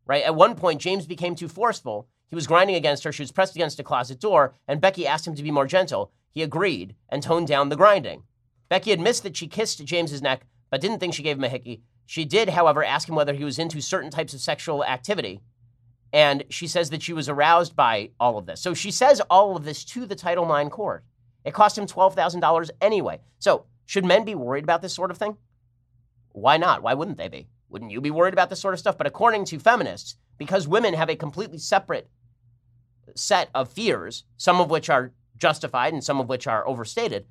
Right? 0.06 0.24
At 0.24 0.36
one 0.36 0.56
point, 0.56 0.82
James 0.82 1.06
became 1.06 1.36
too 1.36 1.48
forceful. 1.48 2.08
He 2.28 2.36
was 2.36 2.48
grinding 2.48 2.76
against 2.76 3.04
her. 3.04 3.12
She 3.12 3.24
was 3.24 3.32
pressed 3.32 3.56
against 3.56 3.80
a 3.80 3.84
closet 3.84 4.20
door, 4.20 4.54
and 4.68 4.82
Becky 4.82 5.06
asked 5.06 5.28
him 5.28 5.36
to 5.36 5.44
be 5.44 5.52
more 5.52 5.68
gentle. 5.68 6.12
He 6.30 6.42
agreed 6.42 6.96
and 7.10 7.22
toned 7.22 7.48
down 7.48 7.70
the 7.70 7.76
grinding. 7.76 8.24
Becky 8.70 8.92
admits 8.92 9.20
that 9.20 9.36
she 9.36 9.48
kissed 9.48 9.84
James's 9.84 10.22
neck, 10.22 10.46
but 10.70 10.82
didn't 10.82 11.00
think 11.00 11.14
she 11.14 11.24
gave 11.24 11.38
him 11.38 11.44
a 11.44 11.50
hickey. 11.50 11.82
She 12.06 12.26
did, 12.26 12.50
however, 12.50 12.84
ask 12.84 13.08
him 13.08 13.16
whether 13.16 13.34
he 13.34 13.44
was 13.44 13.60
into 13.60 13.82
certain 13.82 14.10
types 14.10 14.34
of 14.34 14.40
sexual 14.40 14.84
activity. 14.84 15.42
And 16.14 16.44
she 16.50 16.68
says 16.68 16.90
that 16.90 17.02
she 17.02 17.14
was 17.14 17.30
aroused 17.30 17.76
by 17.76 18.12
all 18.20 18.38
of 18.38 18.46
this. 18.46 18.62
So 18.62 18.74
she 18.74 18.92
says 18.92 19.22
all 19.30 19.56
of 19.56 19.64
this 19.64 19.84
to 19.86 20.06
the 20.06 20.16
Title 20.16 20.54
IX 20.54 20.70
court. 20.70 21.04
It 21.44 21.54
cost 21.54 21.78
him 21.78 21.86
$12,000 21.86 22.70
anyway. 22.82 23.20
So 23.40 23.66
should 23.86 24.06
men 24.06 24.26
be 24.26 24.36
worried 24.36 24.64
about 24.64 24.82
this 24.82 24.94
sort 24.94 25.12
of 25.12 25.18
thing? 25.18 25.38
Why 26.34 26.58
not? 26.58 26.82
Why 26.82 26.94
wouldn't 26.94 27.18
they 27.18 27.28
be? 27.28 27.48
Wouldn't 27.72 27.92
you 27.92 28.02
be 28.02 28.12
worried 28.12 28.34
about 28.34 28.50
this 28.50 28.60
sort 28.60 28.74
of 28.74 28.80
stuff? 28.80 28.98
But 28.98 29.08
according 29.08 29.46
to 29.46 29.60
feminists, 29.60 30.16
because 30.38 30.68
women 30.68 30.94
have 30.94 31.10
a 31.10 31.16
completely 31.16 31.58
separate 31.58 32.10
set 33.16 33.50
of 33.56 33.72
fears, 33.72 34.24
some 34.38 34.60
of 34.60 34.70
which 34.70 34.90
are 34.90 35.12
justified 35.38 35.94
and 35.94 36.04
some 36.04 36.20
of 36.20 36.30
which 36.30 36.48
are 36.48 36.68
overstated, 36.68 37.26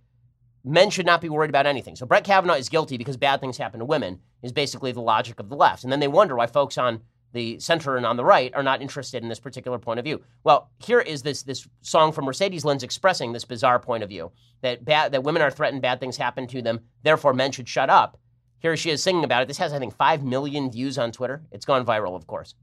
men 0.65 0.91
should 0.91 1.07
not 1.07 1.21
be 1.21 1.29
worried 1.29 1.51
about 1.51 1.67
anything. 1.67 1.97
So 1.97 2.07
Brett 2.07 2.25
Kavanaugh 2.25 2.55
is 2.55 2.69
guilty 2.69 2.97
because 2.97 3.17
bad 3.17 3.41
things 3.41 3.59
happen 3.59 3.81
to 3.81 3.85
women, 3.85 4.21
is 4.43 4.53
basically 4.53 4.93
the 4.93 5.01
logic 5.01 5.39
of 5.41 5.49
the 5.49 5.57
left. 5.57 5.85
And 5.85 5.93
then 5.93 6.01
they 6.01 6.09
wonder 6.09 6.37
why 6.37 6.47
folks 6.47 6.79
on 6.79 7.01
the 7.33 7.59
center 7.61 7.97
and 7.97 8.05
on 8.05 8.17
the 8.17 8.25
right 8.25 8.53
are 8.55 8.63
not 8.63 8.83
interested 8.83 9.23
in 9.23 9.29
this 9.29 9.39
particular 9.39 9.79
point 9.79 9.99
of 10.01 10.05
view. 10.05 10.21
Well, 10.43 10.71
here 10.79 11.01
is 11.01 11.23
this 11.23 11.43
this 11.43 11.69
song 11.81 12.13
from 12.13 12.25
Mercedes 12.25 12.65
Lynn's 12.65 12.83
expressing 12.83 13.33
this 13.33 13.45
bizarre 13.45 13.79
point 13.79 14.03
of 14.03 14.09
view 14.09 14.33
that 14.63 14.85
bad, 14.85 15.13
that 15.13 15.23
women 15.23 15.43
are 15.43 15.51
threatened, 15.51 15.83
bad 15.83 16.01
things 16.01 16.17
happen 16.17 16.47
to 16.49 16.61
them, 16.61 16.81
therefore 17.03 17.33
men 17.33 17.53
should 17.53 17.69
shut 17.69 17.89
up. 17.89 18.19
Here 18.61 18.77
she 18.77 18.91
is 18.91 19.03
singing 19.03 19.25
about 19.25 19.43
it. 19.43 19.49
This 19.49 19.57
has 19.57 19.73
I 19.73 19.79
think 19.79 19.97
5 19.97 20.23
million 20.23 20.71
views 20.71 20.99
on 20.99 21.13
Twitter. 21.13 21.43
It's 21.51 21.65
gone 21.65 21.85
viral, 21.85 22.15
of 22.15 22.27
course. 22.27 22.55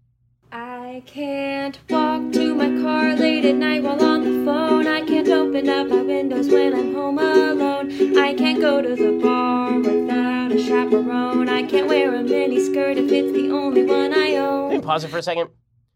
I 0.51 1.01
can't 1.07 1.77
walk 1.89 2.31
to 2.33 2.53
my 2.53 2.69
car 2.81 3.15
late 3.15 3.43
at 3.45 3.55
night 3.55 3.81
while 3.81 4.01
on 4.03 4.23
the 4.23 4.45
phone. 4.45 4.85
I 4.85 5.01
can't 5.01 5.27
open 5.27 5.67
up 5.67 5.87
my 5.87 6.01
windows 6.03 6.49
when 6.49 6.75
I'm 6.75 6.93
home 6.93 7.17
alone. 7.17 8.17
I 8.17 8.35
can't 8.35 8.61
go 8.61 8.81
to 8.81 8.95
the 8.95 9.19
bar 9.21 9.79
without 9.79 10.51
a 10.51 10.63
chaperone. 10.63 11.49
I 11.49 11.63
can't 11.63 11.87
wear 11.87 12.13
a 12.13 12.21
mini 12.21 12.63
skirt 12.63 12.97
if 12.97 13.11
it's 13.11 13.33
the 13.33 13.49
only 13.49 13.83
one 13.83 14.13
I 14.13 14.35
own. 14.35 14.69
Let 14.69 14.77
me 14.77 14.85
pause 14.85 15.03
it 15.03 15.09
for 15.09 15.17
a 15.17 15.23
second. 15.23 15.49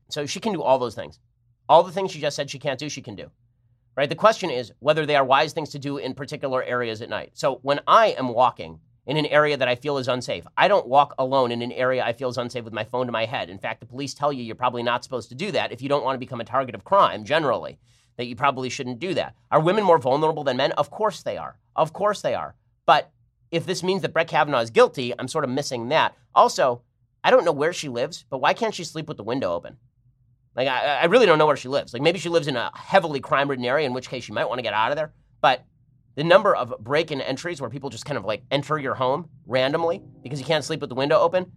So 0.10 0.26
she 0.26 0.40
can 0.40 0.52
do 0.52 0.64
all 0.64 0.80
those 0.80 0.96
things. 0.96 1.20
All 1.70 1.84
the 1.84 1.92
things 1.92 2.12
she 2.12 2.20
just 2.20 2.36
said 2.36 2.50
she 2.50 2.60
can't 2.60 2.80
do, 2.80 2.90
she 2.90 3.04
can 3.04 3.16
do. 3.16 3.30
Right? 3.96 4.10
The 4.10 4.16
question 4.16 4.50
is 4.50 4.74
whether 4.80 5.06
they 5.06 5.16
are 5.16 5.24
wise 5.24 5.54
things 5.54 5.70
to 5.70 5.80
do 5.80 5.98
in 5.98 6.16
particular 6.16 6.64
areas 6.64 7.04
at 7.04 7.10
night. 7.10 7.32
So 7.34 7.60
when 7.62 7.82
I 7.88 8.08
am 8.18 8.30
walking 8.30 8.80
in 9.06 9.18
an 9.18 9.26
area 9.26 9.58
that 9.58 9.68
I 9.68 9.76
feel 9.76 9.98
is 9.98 10.08
unsafe. 10.08 10.46
I 10.58 10.68
don't 10.68 10.88
walk 10.88 11.16
alone 11.18 11.52
in 11.52 11.62
an 11.62 11.72
area 11.72 12.04
I 12.04 12.14
feel 12.14 12.30
is 12.30 12.38
unsafe 12.38 12.64
with 12.64 12.74
my 12.74 12.84
phone 12.84 13.08
to 13.08 13.12
my 13.12 13.26
head. 13.26 13.50
In 13.50 13.58
fact, 13.58 13.80
the 13.80 13.86
police 13.86 14.14
tell 14.14 14.32
you 14.32 14.44
you're 14.44 14.56
probably 14.56 14.84
not 14.84 15.04
supposed 15.04 15.30
to 15.30 15.36
do 15.36 15.52
that 15.52 15.72
if 15.72 15.82
you 15.82 15.90
don't 15.90 16.04
want 16.04 16.16
to 16.16 16.20
become 16.20 16.42
a 16.42 16.46
target 16.46 16.76
of 16.76 16.84
crime 16.84 17.24
generally, 17.24 17.80
that 18.18 18.28
you 18.28 18.36
probably 18.36 18.70
shouldn't 18.70 19.00
do 19.00 19.14
that. 19.16 19.36
Are 19.50 19.60
women 19.60 19.84
more 19.84 19.98
vulnerable 19.98 20.44
than 20.44 20.58
men? 20.58 20.72
Of 20.74 20.92
course 20.92 21.24
they 21.24 21.38
are. 21.38 21.58
Of 21.76 21.94
course 21.94 22.22
they 22.22 22.36
are. 22.36 22.56
But 22.86 23.12
if 23.50 23.66
this 23.66 23.84
means 23.84 24.02
that 24.04 24.14
Brett 24.14 24.28
Kavanaugh 24.28 24.60
is 24.60 24.70
guilty, 24.70 25.14
I'm 25.18 25.28
sort 25.28 25.44
of 25.44 25.50
missing 25.50 25.90
that. 25.90 26.16
Also, 26.36 26.84
I 27.24 27.32
don't 27.32 27.46
know 27.46 27.52
where 27.52 27.74
she 27.74 27.90
lives, 27.90 28.26
but 28.30 28.40
why 28.40 28.54
can't 28.54 28.74
she 28.74 28.84
sleep 28.84 29.08
with 29.08 29.18
the 29.18 29.24
window 29.24 29.54
open? 29.54 29.78
Like, 30.56 30.68
I, 30.68 31.02
I 31.02 31.06
really 31.06 31.26
don't 31.26 31.38
know 31.38 31.48
where 31.48 31.58
she 31.58 31.70
lives. 31.70 31.94
Like, 31.94 32.02
maybe 32.02 32.20
she 32.20 32.30
lives 32.30 32.48
in 32.48 32.56
a 32.56 32.72
heavily 32.76 33.20
crime 33.20 33.50
ridden 33.50 33.66
area, 33.66 33.86
in 33.86 33.94
which 33.94 34.10
case 34.10 34.24
she 34.24 34.34
might 34.34 34.48
want 34.48 34.60
to 34.60 34.64
get 34.64 34.74
out 34.74 34.92
of 34.92 34.98
there. 34.98 35.14
But 35.42 35.66
the 36.16 36.24
number 36.24 36.56
of 36.56 36.74
break 36.80 37.12
in 37.12 37.22
entries 37.22 37.62
where 37.62 37.70
people 37.70 37.90
just 37.90 38.06
kind 38.06 38.18
of 38.18 38.26
like 38.26 38.44
enter 38.52 38.78
your 38.78 38.96
home 38.96 39.30
randomly 39.46 40.02
because 40.24 40.40
you 40.40 40.46
can't 40.46 40.64
sleep 40.64 40.82
with 40.82 40.90
the 40.90 40.96
window 40.96 41.20
open, 41.20 41.52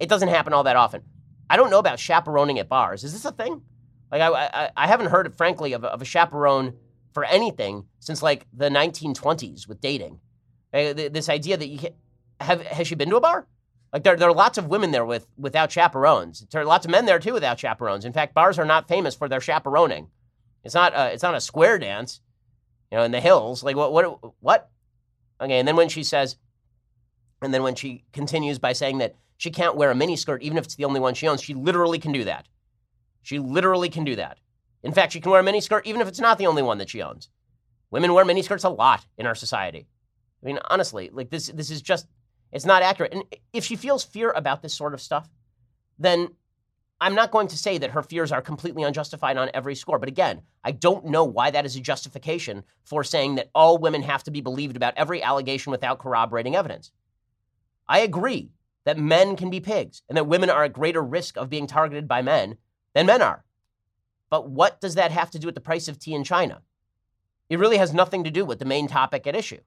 it 0.00 0.08
doesn't 0.08 0.28
happen 0.28 0.52
all 0.52 0.64
that 0.64 0.76
often. 0.76 1.02
I 1.50 1.56
don't 1.56 1.70
know 1.70 1.78
about 1.78 1.98
chaperoning 1.98 2.58
at 2.58 2.68
bars. 2.68 3.04
Is 3.04 3.12
this 3.12 3.24
a 3.24 3.32
thing? 3.32 3.62
Like, 4.10 4.22
I, 4.22 4.28
I, 4.28 4.70
I 4.76 4.86
haven't 4.86 5.10
heard, 5.10 5.34
frankly, 5.36 5.72
of 5.72 5.84
of 5.84 6.00
a 6.00 6.04
chaperone 6.04 6.74
for 7.12 7.24
anything 7.24 7.86
since 8.00 8.22
like 8.22 8.46
the 8.52 8.68
1920s 8.68 9.68
with 9.68 9.80
dating. 9.80 10.20
Uh, 10.72 10.92
This 10.92 11.28
idea 11.28 11.56
that 11.56 11.68
you 11.68 11.78
can, 11.78 11.92
have 12.40 12.62
has 12.62 12.86
she 12.88 12.94
been 12.94 13.10
to 13.10 13.16
a 13.16 13.20
bar? 13.20 13.46
Like 13.92 14.02
there, 14.02 14.16
there 14.16 14.28
are 14.28 14.34
lots 14.34 14.58
of 14.58 14.66
women 14.66 14.90
there 14.90 15.04
with 15.04 15.28
without 15.36 15.70
chaperones. 15.70 16.44
There 16.50 16.60
are 16.60 16.64
lots 16.64 16.84
of 16.84 16.90
men 16.90 17.06
there 17.06 17.20
too 17.20 17.32
without 17.32 17.60
chaperones. 17.60 18.04
In 18.04 18.12
fact, 18.12 18.34
bars 18.34 18.58
are 18.58 18.64
not 18.64 18.88
famous 18.88 19.14
for 19.14 19.28
their 19.28 19.40
chaperoning. 19.40 20.08
It's 20.64 20.74
not 20.74 20.92
a, 20.94 21.12
it's 21.12 21.22
not 21.22 21.34
a 21.34 21.40
square 21.40 21.78
dance, 21.78 22.20
know, 22.94 23.02
in 23.02 23.12
the 23.12 23.20
hills. 23.20 23.62
Like 23.62 23.76
what 23.76 23.92
what 23.92 24.18
what? 24.40 24.70
Okay, 25.40 25.58
and 25.58 25.66
then 25.66 25.76
when 25.76 25.88
she 25.88 26.02
says, 26.02 26.36
and 27.42 27.52
then 27.52 27.62
when 27.62 27.74
she 27.74 28.04
continues 28.12 28.58
by 28.58 28.72
saying 28.72 28.98
that 28.98 29.16
she 29.36 29.50
can't 29.50 29.76
wear 29.76 29.90
a 29.90 29.94
miniskirt 29.94 30.40
even 30.42 30.56
if 30.58 30.64
it's 30.64 30.76
the 30.76 30.84
only 30.84 31.00
one 31.00 31.14
she 31.14 31.28
owns, 31.28 31.42
she 31.42 31.54
literally 31.54 31.98
can 31.98 32.12
do 32.12 32.24
that. 32.24 32.46
She 33.22 33.38
literally 33.38 33.88
can 33.88 34.04
do 34.04 34.16
that. 34.16 34.38
In 34.82 34.92
fact, 34.92 35.12
she 35.12 35.20
can 35.20 35.32
wear 35.32 35.40
a 35.40 35.44
miniskirt 35.44 35.82
even 35.84 36.00
if 36.00 36.08
it's 36.08 36.20
not 36.20 36.38
the 36.38 36.46
only 36.46 36.62
one 36.62 36.78
that 36.78 36.90
she 36.90 37.02
owns. 37.02 37.30
Women 37.90 38.12
wear 38.12 38.24
miniskirts 38.24 38.64
a 38.64 38.68
lot 38.68 39.04
in 39.18 39.26
our 39.26 39.34
society. 39.34 39.86
I 40.42 40.46
mean, 40.46 40.58
honestly, 40.68 41.10
like 41.12 41.30
this 41.30 41.46
this 41.48 41.70
is 41.70 41.80
just 41.80 42.06
it's 42.52 42.66
not 42.66 42.82
accurate. 42.82 43.12
And 43.12 43.24
if 43.52 43.64
she 43.64 43.76
feels 43.76 44.04
fear 44.04 44.30
about 44.30 44.62
this 44.62 44.74
sort 44.74 44.94
of 44.94 45.00
stuff, 45.00 45.28
then 45.98 46.28
I'm 47.04 47.14
not 47.14 47.32
going 47.32 47.48
to 47.48 47.58
say 47.58 47.76
that 47.76 47.90
her 47.90 48.02
fears 48.02 48.32
are 48.32 48.40
completely 48.40 48.82
unjustified 48.82 49.36
on 49.36 49.50
every 49.52 49.74
score. 49.74 49.98
But 49.98 50.08
again, 50.08 50.40
I 50.64 50.70
don't 50.70 51.04
know 51.04 51.22
why 51.22 51.50
that 51.50 51.66
is 51.66 51.76
a 51.76 51.80
justification 51.80 52.64
for 52.82 53.04
saying 53.04 53.34
that 53.34 53.50
all 53.54 53.76
women 53.76 54.00
have 54.00 54.24
to 54.24 54.30
be 54.30 54.40
believed 54.40 54.74
about 54.74 54.94
every 54.96 55.22
allegation 55.22 55.70
without 55.70 55.98
corroborating 55.98 56.56
evidence. 56.56 56.92
I 57.86 57.98
agree 57.98 58.52
that 58.86 58.96
men 58.96 59.36
can 59.36 59.50
be 59.50 59.60
pigs 59.60 60.00
and 60.08 60.16
that 60.16 60.26
women 60.26 60.48
are 60.48 60.64
at 60.64 60.72
greater 60.72 61.02
risk 61.02 61.36
of 61.36 61.50
being 61.50 61.66
targeted 61.66 62.08
by 62.08 62.22
men 62.22 62.56
than 62.94 63.04
men 63.04 63.20
are. 63.20 63.44
But 64.30 64.48
what 64.48 64.80
does 64.80 64.94
that 64.94 65.10
have 65.10 65.30
to 65.32 65.38
do 65.38 65.46
with 65.46 65.54
the 65.54 65.60
price 65.60 65.88
of 65.88 65.98
tea 65.98 66.14
in 66.14 66.24
China? 66.24 66.62
It 67.50 67.58
really 67.58 67.76
has 67.76 67.92
nothing 67.92 68.24
to 68.24 68.30
do 68.30 68.46
with 68.46 68.60
the 68.60 68.64
main 68.64 68.88
topic 68.88 69.26
at 69.26 69.36
issue. 69.36 69.60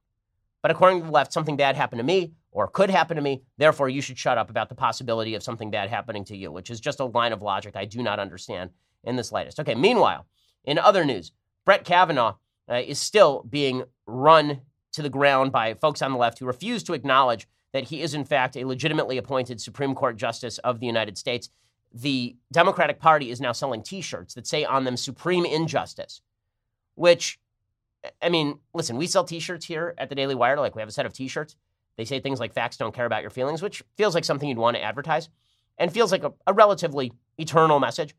But 0.64 0.72
according 0.72 1.02
to 1.02 1.06
the 1.06 1.12
left, 1.12 1.34
something 1.34 1.56
bad 1.56 1.76
happened 1.76 2.00
to 2.00 2.04
me 2.04 2.34
or 2.52 2.68
could 2.68 2.90
happen 2.90 3.16
to 3.16 3.22
me. 3.22 3.44
Therefore, 3.58 3.90
you 3.90 4.02
should 4.02 4.18
shut 4.18 4.38
up 4.38 4.50
about 4.50 4.70
the 4.70 4.76
possibility 4.76 5.36
of 5.36 5.44
something 5.44 5.72
bad 5.72 5.90
happening 5.90 6.26
to 6.26 6.38
you, 6.38 6.52
which 6.52 6.70
is 6.70 6.80
just 6.80 7.00
a 7.00 7.06
line 7.06 7.34
of 7.34 7.42
logic 7.42 7.76
I 7.76 7.86
do 7.86 8.02
not 8.02 8.20
understand 8.20 8.72
in 9.04 9.16
the 9.16 9.24
slightest. 9.24 9.60
Okay, 9.60 9.76
meanwhile, 9.76 10.26
in 10.64 10.78
other 10.78 11.06
news, 11.06 11.32
Brett 11.66 11.84
Kavanaugh 11.84 12.36
uh, 12.70 12.76
is 12.76 13.00
still 13.00 13.46
being 13.50 13.84
run 14.06 14.62
to 14.94 15.02
the 15.02 15.10
ground 15.10 15.52
by 15.52 15.74
folks 15.76 16.02
on 16.02 16.12
the 16.12 16.18
left 16.18 16.40
who 16.40 16.46
refuse 16.46 16.84
to 16.84 16.94
acknowledge 16.94 17.48
that 17.74 17.86
he 17.86 18.02
is, 18.02 18.14
in 18.14 18.26
fact, 18.26 18.56
a 18.56 18.66
legitimately 18.66 19.18
appointed 19.18 19.62
Supreme 19.62 19.94
Court 19.94 20.18
Justice 20.18 20.58
of 20.60 20.80
the 20.80 20.86
United 20.88 21.18
States. 21.18 21.50
The 21.94 22.36
Democratic 22.52 23.00
Party 23.00 23.30
is 23.30 23.40
now 23.40 23.52
selling 23.52 23.84
t 23.84 24.02
shirts 24.02 24.34
that 24.34 24.48
say 24.48 24.66
on 24.66 24.84
them 24.84 24.98
Supreme 24.98 25.46
Injustice, 25.46 26.22
which 26.96 27.40
I 28.22 28.30
mean, 28.30 28.60
listen, 28.74 28.98
we 28.98 29.08
sell 29.08 29.24
T-shirts 29.24 29.66
here 29.66 29.94
at 29.98 30.10
the 30.10 30.16
Daily 30.16 30.36
Wire. 30.36 30.58
Like 30.58 30.76
we 30.76 30.82
have 30.82 30.90
a 30.90 30.94
set 30.94 31.06
of 31.06 31.14
T-shirts. 31.14 31.56
They 31.98 32.06
say 32.06 32.20
things 32.20 32.40
like 32.40 32.54
"facts 32.54 32.78
don't 32.78 32.96
care 32.96 33.06
about 33.06 33.22
your 33.22 33.32
feelings," 33.32 33.62
which 33.62 33.84
feels 33.96 34.16
like 34.16 34.24
something 34.24 34.48
you'd 34.48 34.58
want 34.58 34.78
to 34.78 34.84
advertise, 34.84 35.30
and 35.78 35.92
feels 35.92 36.12
like 36.12 36.24
a, 36.24 36.34
a 36.46 36.54
relatively 36.54 37.12
eternal 37.38 37.80
message. 37.80 38.16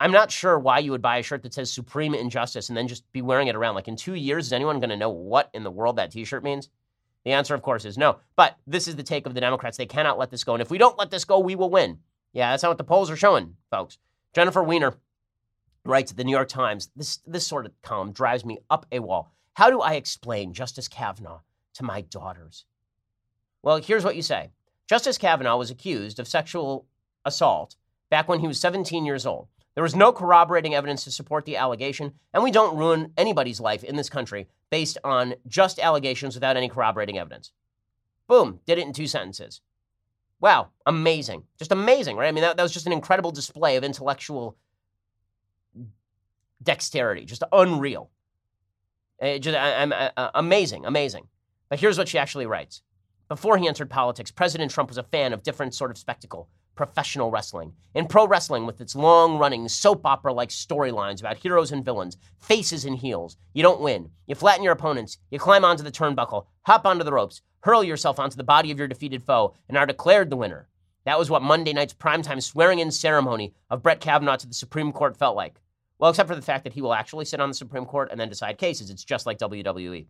I'm 0.00 0.12
not 0.12 0.32
sure 0.32 0.58
why 0.58 0.80
you 0.80 0.90
would 0.90 1.02
buy 1.02 1.18
a 1.18 1.22
shirt 1.22 1.42
that 1.42 1.54
says 1.54 1.72
"Supreme 1.72 2.14
Injustice" 2.14 2.68
and 2.68 2.76
then 2.76 2.88
just 2.88 3.10
be 3.12 3.22
wearing 3.22 3.48
it 3.48 3.54
around. 3.54 3.74
Like 3.74 3.88
in 3.88 3.96
two 3.96 4.14
years, 4.14 4.46
is 4.46 4.52
anyone 4.52 4.80
going 4.80 4.90
to 4.90 4.96
know 4.96 5.10
what 5.10 5.50
in 5.54 5.62
the 5.62 5.70
world 5.70 5.96
that 5.96 6.10
T-shirt 6.10 6.42
means? 6.42 6.70
The 7.24 7.32
answer, 7.32 7.54
of 7.54 7.62
course, 7.62 7.84
is 7.84 7.96
no. 7.96 8.18
But 8.34 8.56
this 8.66 8.88
is 8.88 8.96
the 8.96 9.04
take 9.04 9.26
of 9.26 9.34
the 9.34 9.40
Democrats. 9.40 9.76
They 9.76 9.86
cannot 9.86 10.18
let 10.18 10.30
this 10.30 10.42
go, 10.42 10.54
and 10.54 10.62
if 10.62 10.70
we 10.70 10.78
don't 10.78 10.98
let 10.98 11.10
this 11.10 11.24
go, 11.24 11.38
we 11.38 11.54
will 11.54 11.70
win. 11.70 11.98
Yeah, 12.32 12.50
that's 12.50 12.62
not 12.62 12.70
what 12.70 12.78
the 12.78 12.84
polls 12.84 13.10
are 13.10 13.16
showing, 13.16 13.56
folks. 13.70 13.98
Jennifer 14.34 14.62
Weiner 14.62 14.94
writes 15.84 16.10
at 16.12 16.16
the 16.16 16.24
New 16.24 16.32
York 16.32 16.48
Times, 16.48 16.90
this, 16.96 17.18
this 17.26 17.46
sort 17.46 17.66
of 17.66 17.72
column 17.82 18.12
drives 18.12 18.44
me 18.44 18.58
up 18.70 18.86
a 18.90 19.00
wall. 19.00 19.32
How 19.54 19.68
do 19.68 19.80
I 19.80 19.94
explain 19.94 20.54
Justice 20.54 20.88
Kavanaugh 20.88 21.40
to 21.74 21.84
my 21.84 22.00
daughters? 22.00 22.64
Well, 23.62 23.76
here's 23.76 24.04
what 24.04 24.16
you 24.16 24.22
say 24.22 24.50
Justice 24.88 25.18
Kavanaugh 25.18 25.56
was 25.56 25.70
accused 25.70 26.18
of 26.18 26.28
sexual 26.28 26.86
assault 27.24 27.76
back 28.10 28.28
when 28.28 28.40
he 28.40 28.46
was 28.46 28.60
17 28.60 29.04
years 29.04 29.24
old. 29.26 29.48
There 29.74 29.82
was 29.82 29.96
no 29.96 30.12
corroborating 30.12 30.74
evidence 30.74 31.04
to 31.04 31.10
support 31.10 31.46
the 31.46 31.56
allegation, 31.56 32.12
and 32.34 32.42
we 32.42 32.50
don't 32.50 32.76
ruin 32.76 33.12
anybody's 33.16 33.60
life 33.60 33.82
in 33.82 33.96
this 33.96 34.10
country 34.10 34.48
based 34.70 34.98
on 35.02 35.34
just 35.46 35.78
allegations 35.78 36.34
without 36.34 36.58
any 36.58 36.68
corroborating 36.68 37.18
evidence. 37.18 37.52
Boom, 38.28 38.60
did 38.66 38.78
it 38.78 38.86
in 38.86 38.92
two 38.92 39.06
sentences. 39.06 39.62
Wow, 40.40 40.70
amazing. 40.84 41.44
Just 41.58 41.72
amazing, 41.72 42.16
right? 42.16 42.28
I 42.28 42.32
mean, 42.32 42.42
that, 42.42 42.56
that 42.56 42.62
was 42.62 42.72
just 42.72 42.86
an 42.86 42.92
incredible 42.92 43.30
display 43.30 43.76
of 43.76 43.84
intellectual 43.84 44.56
dexterity, 46.62 47.24
just 47.24 47.44
unreal. 47.52 48.10
Uh, 49.20 49.38
just, 49.38 49.56
I, 49.56 49.82
I'm, 49.82 49.92
uh, 49.92 50.30
amazing, 50.34 50.84
amazing. 50.84 51.28
But 51.68 51.80
here's 51.80 51.96
what 51.96 52.08
she 52.08 52.18
actually 52.18 52.46
writes. 52.46 52.82
Before 53.32 53.56
he 53.56 53.66
entered 53.66 53.88
politics, 53.88 54.30
President 54.30 54.70
Trump 54.70 54.90
was 54.90 54.98
a 54.98 55.02
fan 55.04 55.32
of 55.32 55.42
different 55.42 55.74
sort 55.74 55.90
of 55.90 55.96
spectacle, 55.96 56.50
professional 56.74 57.30
wrestling. 57.30 57.72
In 57.94 58.06
pro 58.06 58.26
wrestling, 58.26 58.66
with 58.66 58.78
its 58.78 58.94
long-running 58.94 59.70
soap 59.70 60.04
opera-like 60.04 60.50
storylines 60.50 61.20
about 61.20 61.38
heroes 61.38 61.72
and 61.72 61.82
villains, 61.82 62.18
faces 62.40 62.84
and 62.84 62.98
heels, 62.98 63.38
you 63.54 63.62
don't 63.62 63.80
win. 63.80 64.10
You 64.26 64.34
flatten 64.34 64.62
your 64.62 64.74
opponents, 64.74 65.16
you 65.30 65.38
climb 65.38 65.64
onto 65.64 65.82
the 65.82 65.90
turnbuckle, 65.90 66.44
hop 66.66 66.84
onto 66.84 67.04
the 67.04 67.12
ropes, 67.14 67.40
hurl 67.60 67.82
yourself 67.82 68.18
onto 68.18 68.36
the 68.36 68.44
body 68.44 68.70
of 68.70 68.78
your 68.78 68.86
defeated 68.86 69.22
foe, 69.22 69.54
and 69.66 69.78
are 69.78 69.86
declared 69.86 70.28
the 70.28 70.36
winner. 70.36 70.68
That 71.06 71.18
was 71.18 71.30
what 71.30 71.40
Monday 71.40 71.72
night's 71.72 71.94
primetime 71.94 72.42
swearing-in 72.42 72.90
ceremony 72.90 73.54
of 73.70 73.82
Brett 73.82 74.00
Kavanaugh 74.00 74.36
to 74.36 74.46
the 74.46 74.52
Supreme 74.52 74.92
Court 74.92 75.16
felt 75.16 75.36
like. 75.36 75.58
Well, 75.98 76.10
except 76.10 76.28
for 76.28 76.36
the 76.36 76.42
fact 76.42 76.64
that 76.64 76.74
he 76.74 76.82
will 76.82 76.92
actually 76.92 77.24
sit 77.24 77.40
on 77.40 77.48
the 77.48 77.54
Supreme 77.54 77.86
Court 77.86 78.10
and 78.10 78.20
then 78.20 78.28
decide 78.28 78.58
cases. 78.58 78.90
It's 78.90 79.04
just 79.04 79.24
like 79.24 79.38
WWE. 79.38 80.04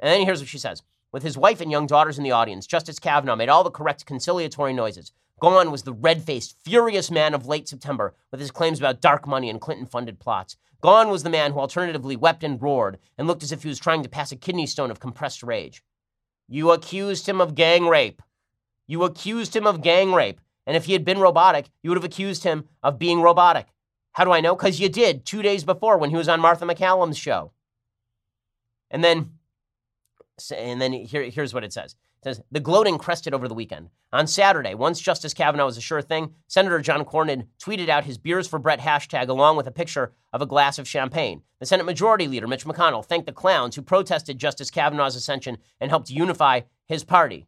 And 0.00 0.10
then 0.10 0.24
here's 0.26 0.40
what 0.40 0.48
she 0.48 0.58
says. 0.58 0.82
With 1.16 1.22
his 1.22 1.38
wife 1.38 1.62
and 1.62 1.70
young 1.70 1.86
daughters 1.86 2.18
in 2.18 2.24
the 2.24 2.32
audience, 2.32 2.66
Justice 2.66 2.98
Kavanaugh 2.98 3.36
made 3.36 3.48
all 3.48 3.64
the 3.64 3.70
correct 3.70 4.04
conciliatory 4.04 4.74
noises. 4.74 5.12
Gone 5.40 5.70
was 5.70 5.84
the 5.84 5.94
red 5.94 6.22
faced, 6.22 6.62
furious 6.62 7.10
man 7.10 7.32
of 7.32 7.46
late 7.46 7.66
September 7.66 8.14
with 8.30 8.38
his 8.38 8.50
claims 8.50 8.78
about 8.78 9.00
dark 9.00 9.26
money 9.26 9.48
and 9.48 9.58
Clinton 9.58 9.86
funded 9.86 10.20
plots. 10.20 10.58
Gone 10.82 11.08
was 11.08 11.22
the 11.22 11.30
man 11.30 11.52
who 11.52 11.58
alternatively 11.58 12.16
wept 12.16 12.44
and 12.44 12.60
roared 12.60 12.98
and 13.16 13.26
looked 13.26 13.42
as 13.42 13.50
if 13.50 13.62
he 13.62 13.68
was 13.70 13.78
trying 13.78 14.02
to 14.02 14.10
pass 14.10 14.30
a 14.30 14.36
kidney 14.36 14.66
stone 14.66 14.90
of 14.90 15.00
compressed 15.00 15.42
rage. 15.42 15.82
You 16.48 16.70
accused 16.70 17.26
him 17.26 17.40
of 17.40 17.54
gang 17.54 17.86
rape. 17.86 18.20
You 18.86 19.02
accused 19.04 19.56
him 19.56 19.66
of 19.66 19.80
gang 19.80 20.12
rape. 20.12 20.42
And 20.66 20.76
if 20.76 20.84
he 20.84 20.92
had 20.92 21.06
been 21.06 21.18
robotic, 21.18 21.70
you 21.82 21.88
would 21.88 21.96
have 21.96 22.04
accused 22.04 22.44
him 22.44 22.68
of 22.82 22.98
being 22.98 23.22
robotic. 23.22 23.68
How 24.12 24.24
do 24.24 24.32
I 24.32 24.42
know? 24.42 24.54
Because 24.54 24.80
you 24.80 24.90
did 24.90 25.24
two 25.24 25.40
days 25.40 25.64
before 25.64 25.96
when 25.96 26.10
he 26.10 26.16
was 26.16 26.28
on 26.28 26.40
Martha 26.40 26.66
MacCallum's 26.66 27.16
show. 27.16 27.52
And 28.90 29.02
then, 29.02 29.30
and 30.56 30.80
then 30.80 30.92
here, 30.92 31.22
here's 31.24 31.54
what 31.54 31.64
it 31.64 31.72
says. 31.72 31.94
It 32.22 32.24
says, 32.24 32.40
the 32.50 32.60
gloating 32.60 32.98
crested 32.98 33.34
over 33.34 33.46
the 33.46 33.54
weekend. 33.54 33.90
On 34.12 34.26
Saturday, 34.26 34.74
once 34.74 35.00
Justice 35.00 35.34
Kavanaugh 35.34 35.66
was 35.66 35.76
a 35.76 35.82
sure 35.82 36.02
thing, 36.02 36.34
Senator 36.46 36.80
John 36.80 37.04
Cornyn 37.04 37.46
tweeted 37.58 37.88
out 37.88 38.04
his 38.04 38.18
Beers 38.18 38.48
for 38.48 38.58
Brett 38.58 38.80
hashtag 38.80 39.28
along 39.28 39.56
with 39.56 39.66
a 39.66 39.72
picture 39.72 40.12
of 40.32 40.42
a 40.42 40.46
glass 40.46 40.78
of 40.78 40.88
champagne. 40.88 41.42
The 41.60 41.66
Senate 41.66 41.84
Majority 41.84 42.26
Leader, 42.26 42.46
Mitch 42.46 42.64
McConnell, 42.64 43.04
thanked 43.04 43.26
the 43.26 43.32
clowns 43.32 43.76
who 43.76 43.82
protested 43.82 44.38
Justice 44.38 44.70
Kavanaugh's 44.70 45.16
ascension 45.16 45.58
and 45.80 45.90
helped 45.90 46.10
unify 46.10 46.62
his 46.86 47.04
party. 47.04 47.46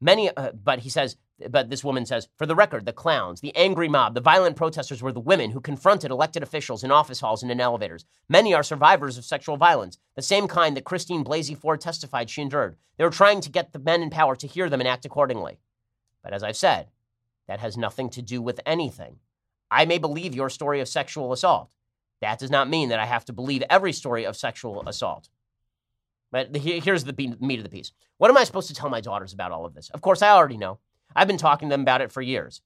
Many, 0.00 0.34
uh, 0.34 0.52
but 0.52 0.80
he 0.80 0.88
says, 0.88 1.16
but 1.48 1.70
this 1.70 1.84
woman 1.84 2.04
says, 2.04 2.28
for 2.36 2.44
the 2.44 2.54
record, 2.54 2.84
the 2.84 2.92
clowns, 2.92 3.40
the 3.40 3.54
angry 3.56 3.88
mob, 3.88 4.14
the 4.14 4.20
violent 4.20 4.56
protesters 4.56 5.02
were 5.02 5.12
the 5.12 5.20
women 5.20 5.50
who 5.50 5.60
confronted 5.60 6.10
elected 6.10 6.42
officials 6.42 6.84
in 6.84 6.90
office 6.90 7.20
halls 7.20 7.42
and 7.42 7.50
in 7.50 7.60
elevators. 7.60 8.04
Many 8.28 8.52
are 8.52 8.62
survivors 8.62 9.16
of 9.16 9.24
sexual 9.24 9.56
violence, 9.56 9.98
the 10.16 10.22
same 10.22 10.48
kind 10.48 10.76
that 10.76 10.84
Christine 10.84 11.24
Blasey 11.24 11.56
Ford 11.56 11.80
testified 11.80 12.28
she 12.28 12.42
endured. 12.42 12.76
They 12.96 13.04
were 13.04 13.10
trying 13.10 13.40
to 13.40 13.50
get 13.50 13.72
the 13.72 13.78
men 13.78 14.02
in 14.02 14.10
power 14.10 14.36
to 14.36 14.46
hear 14.46 14.68
them 14.68 14.80
and 14.80 14.88
act 14.88 15.04
accordingly. 15.04 15.58
But 16.22 16.32
as 16.34 16.42
I've 16.42 16.56
said, 16.56 16.88
that 17.48 17.60
has 17.60 17.76
nothing 17.76 18.10
to 18.10 18.22
do 18.22 18.42
with 18.42 18.60
anything. 18.66 19.16
I 19.70 19.84
may 19.84 19.98
believe 19.98 20.34
your 20.34 20.50
story 20.50 20.80
of 20.80 20.88
sexual 20.88 21.32
assault. 21.32 21.70
That 22.20 22.38
does 22.38 22.50
not 22.50 22.68
mean 22.68 22.90
that 22.90 23.00
I 23.00 23.06
have 23.06 23.24
to 23.26 23.32
believe 23.32 23.62
every 23.70 23.92
story 23.92 24.24
of 24.24 24.36
sexual 24.36 24.86
assault. 24.86 25.28
But 26.30 26.54
here's 26.54 27.04
the 27.04 27.36
meat 27.40 27.58
of 27.58 27.64
the 27.64 27.70
piece. 27.70 27.92
What 28.18 28.30
am 28.30 28.36
I 28.36 28.44
supposed 28.44 28.68
to 28.68 28.74
tell 28.74 28.90
my 28.90 29.00
daughters 29.00 29.32
about 29.32 29.50
all 29.50 29.64
of 29.64 29.74
this? 29.74 29.90
Of 29.90 30.00
course, 30.00 30.22
I 30.22 30.28
already 30.28 30.58
know. 30.58 30.78
I've 31.14 31.28
been 31.28 31.36
talking 31.36 31.68
to 31.68 31.72
them 31.72 31.82
about 31.82 32.00
it 32.00 32.12
for 32.12 32.22
years. 32.22 32.62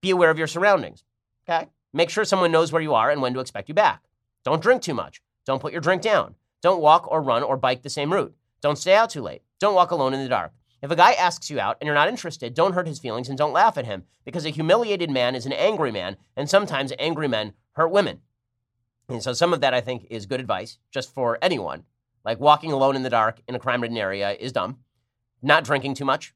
Be 0.00 0.10
aware 0.10 0.30
of 0.30 0.38
your 0.38 0.46
surroundings. 0.46 1.04
Okay? 1.48 1.68
Make 1.92 2.10
sure 2.10 2.24
someone 2.24 2.52
knows 2.52 2.72
where 2.72 2.82
you 2.82 2.94
are 2.94 3.10
and 3.10 3.20
when 3.20 3.34
to 3.34 3.40
expect 3.40 3.68
you 3.68 3.74
back. 3.74 4.04
Don't 4.44 4.62
drink 4.62 4.82
too 4.82 4.94
much. 4.94 5.20
Don't 5.44 5.60
put 5.60 5.72
your 5.72 5.80
drink 5.80 6.02
down. 6.02 6.34
Don't 6.62 6.80
walk 6.80 7.10
or 7.10 7.22
run 7.22 7.42
or 7.42 7.56
bike 7.56 7.82
the 7.82 7.90
same 7.90 8.12
route. 8.12 8.34
Don't 8.60 8.78
stay 8.78 8.94
out 8.94 9.10
too 9.10 9.22
late. 9.22 9.42
Don't 9.58 9.74
walk 9.74 9.90
alone 9.90 10.14
in 10.14 10.22
the 10.22 10.28
dark. 10.28 10.52
If 10.82 10.90
a 10.90 10.96
guy 10.96 11.12
asks 11.12 11.50
you 11.50 11.60
out 11.60 11.76
and 11.80 11.86
you're 11.86 11.94
not 11.94 12.08
interested, 12.08 12.54
don't 12.54 12.72
hurt 12.72 12.86
his 12.86 12.98
feelings 12.98 13.28
and 13.28 13.36
don't 13.36 13.52
laugh 13.52 13.76
at 13.76 13.84
him 13.84 14.04
because 14.24 14.46
a 14.46 14.50
humiliated 14.50 15.10
man 15.10 15.34
is 15.34 15.44
an 15.44 15.52
angry 15.52 15.90
man, 15.90 16.16
and 16.36 16.48
sometimes 16.48 16.92
angry 16.98 17.28
men 17.28 17.52
hurt 17.72 17.90
women. 17.90 18.20
And 19.08 19.18
oh. 19.18 19.20
so 19.20 19.32
some 19.32 19.52
of 19.52 19.60
that 19.60 19.74
I 19.74 19.80
think 19.80 20.06
is 20.08 20.26
good 20.26 20.40
advice 20.40 20.78
just 20.90 21.12
for 21.12 21.38
anyone. 21.42 21.84
Like 22.24 22.40
walking 22.40 22.72
alone 22.72 22.96
in 22.96 23.02
the 23.02 23.10
dark 23.10 23.40
in 23.48 23.54
a 23.54 23.58
crime 23.58 23.82
ridden 23.82 23.96
area 23.96 24.32
is 24.32 24.52
dumb. 24.52 24.78
Not 25.42 25.64
drinking 25.64 25.94
too 25.94 26.04
much 26.04 26.34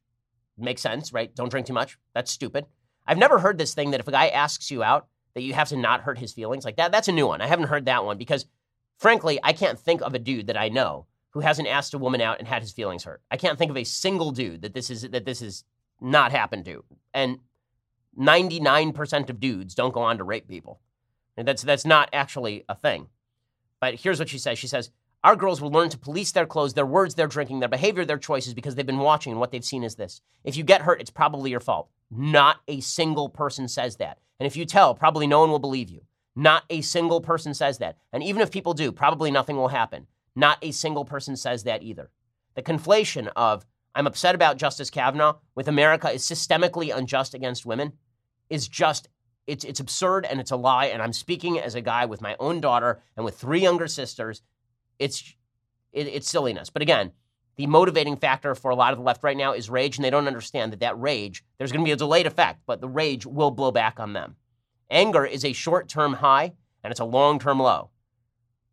makes 0.57 0.83
sense, 0.83 1.13
right? 1.13 1.35
Don't 1.35 1.51
drink 1.51 1.67
too 1.67 1.73
much. 1.73 1.99
That's 2.15 2.31
stupid. 2.31 2.67
I've 3.07 3.19
never 3.19 3.39
heard 3.39 3.59
this 3.59 3.75
thing 3.75 3.91
that 3.91 4.01
if 4.01 4.09
a 4.09 4.13
guy 4.13 4.29
asks 4.29 4.71
you 4.71 4.83
out, 4.83 5.09
that 5.35 5.43
you 5.43 5.53
have 5.53 5.69
to 5.69 5.77
not 5.77 6.03
hurt 6.03 6.19
his 6.19 6.33
feelings. 6.33 6.65
Like 6.65 6.77
that, 6.77 6.93
that's 6.93 7.09
a 7.09 7.13
new 7.13 7.27
one. 7.27 7.41
I 7.41 7.47
haven't 7.47 7.69
heard 7.69 7.87
that 7.87 8.05
one 8.05 8.19
because 8.19 8.47
frankly, 8.99 9.39
I 9.43 9.53
can't 9.53 9.79
think 9.79 10.01
of 10.01 10.15
a 10.15 10.19
dude 10.19 10.47
that 10.47 10.57
I 10.57 10.69
know 10.69 11.07
who 11.31 11.41
hasn't 11.41 11.69
asked 11.69 11.95
a 11.95 11.99
woman 11.99 12.21
out 12.21 12.39
and 12.39 12.47
had 12.47 12.63
his 12.63 12.73
feelings 12.73 13.05
hurt. 13.05 13.21
I 13.31 13.37
can't 13.37 13.59
think 13.59 13.71
of 13.71 13.77
a 13.77 13.85
single 13.85 14.31
dude 14.31 14.63
that 14.63 14.75
this 14.75 14.89
is 14.89 15.03
that 15.03 15.25
this 15.25 15.41
has 15.41 15.65
not 16.01 16.31
happened 16.31 16.65
to. 16.67 16.85
And 17.13 17.39
99% 18.19 19.29
of 19.29 19.41
dudes 19.41 19.75
don't 19.75 19.93
go 19.93 20.01
on 20.01 20.19
to 20.19 20.25
rape 20.25 20.47
people. 20.47 20.81
And 21.37 21.47
that's 21.49 21.63
that's 21.63 21.85
not 21.85 22.09
actually 22.13 22.65
a 22.69 22.77
thing. 22.77 23.09
But 23.81 23.95
here's 23.97 24.21
what 24.21 24.29
she 24.29 24.39
says. 24.39 24.59
She 24.59 24.69
says, 24.69 24.91
"Our 25.25 25.35
girls 25.35 25.61
will 25.61 25.73
learn 25.73 25.89
to 25.89 25.99
police 25.99 26.31
their 26.31 26.47
clothes, 26.47 26.75
their 26.75 26.87
words, 26.87 27.17
their 27.17 27.27
drinking, 27.27 27.59
their 27.59 27.69
behavior, 27.69 28.05
their 28.05 28.19
choices 28.19 28.55
because 28.55 28.77
they've 28.77 28.87
been 28.87 28.99
watching 28.99 29.33
and 29.33 29.41
what 29.41 29.51
they've 29.51 29.65
seen 29.65 29.83
is 29.83 29.97
this. 29.97 30.21
If 30.45 30.57
you 30.57 30.63
get 30.63 30.83
hurt, 30.83 31.01
it's 31.01 31.11
probably 31.11 31.51
your 31.51 31.61
fault. 31.61 31.89
Not 32.11 32.61
a 32.69 32.81
single 32.81 33.29
person 33.29 33.67
says 33.67 33.97
that. 33.97 34.19
And 34.39 34.47
if 34.47 34.57
you 34.57 34.65
tell, 34.65 34.95
probably 34.95 35.27
no 35.27 35.41
one 35.41 35.51
will 35.51 35.59
believe 35.59 35.91
you. 35.91 36.03
Not 36.37 36.65
a 36.71 36.81
single 36.81 37.21
person 37.21 37.55
says 37.55 37.79
that. 37.79 37.97
And 38.13 38.23
even 38.23 38.43
if 38.43 38.51
people 38.51 38.75
do, 38.75 38.93
probably 38.93 39.31
nothing 39.31 39.57
will 39.57 39.69
happen. 39.69 40.07
Not 40.37 40.59
a 40.63 40.73
single 40.73 41.05
person 41.05 41.37
says 41.37 41.65
that 41.65 41.83
either. 41.83 42.11
The 42.55 42.63
conflation 42.63 43.31
of 43.35 43.67
I'm 43.95 44.07
upset 44.07 44.35
about 44.35 44.59
Justice 44.59 44.91
Kavanaugh 44.91 45.37
with 45.55 45.69
America 45.69 46.11
is 46.11 46.27
systemically 46.27 46.95
unjust 46.95 47.35
against 47.35 47.65
women 47.65 47.93
is 48.51 48.69
just 48.69 49.09
it's 49.47 49.65
it's 49.65 49.81
absurd 49.81 50.25
and 50.25 50.41
it's 50.41 50.51
a 50.51 50.57
lie. 50.57 50.87
And 50.87 51.01
I'm 51.03 51.13
speaking 51.13 51.59
as 51.59 51.75
a 51.75 51.81
guy 51.81 52.05
with 52.07 52.21
my 52.21 52.37
own 52.41 52.61
daughter 52.61 53.03
and 53.17 53.25
with 53.25 53.39
three 53.39 53.61
younger 53.61 53.87
sisters. 53.87 54.43
It's 54.99 55.35
it, 55.93 56.07
it's 56.09 56.31
silliness. 56.31 56.71
But 56.71 56.83
again, 56.83 57.13
the 57.57 57.67
motivating 57.67 58.17
factor 58.17 58.55
for 58.55 58.71
a 58.71 58.75
lot 58.75 58.93
of 58.93 58.99
the 58.99 59.05
left 59.05 59.23
right 59.23 59.37
now 59.37 59.53
is 59.53 59.71
rage, 59.71 59.97
and 59.97 60.05
they 60.05 60.11
don't 60.11 60.27
understand 60.27 60.73
that 60.73 60.81
that 60.81 60.99
rage 60.99 61.45
there's 61.59 61.73
going 61.73 61.85
to 61.85 61.89
be 61.89 61.93
a 61.93 61.97
delayed 61.97 62.27
effect, 62.27 62.61
but 62.67 62.81
the 62.81 62.89
rage 62.89 63.27
will 63.27 63.51
blow 63.51 63.71
back 63.71 64.01
on 64.01 64.13
them. 64.13 64.37
Anger 64.91 65.25
is 65.25 65.45
a 65.45 65.53
short-term 65.53 66.15
high 66.15 66.53
and 66.83 66.91
it's 66.91 67.01
a 67.01 67.05
long-term 67.05 67.59
low. 67.59 67.91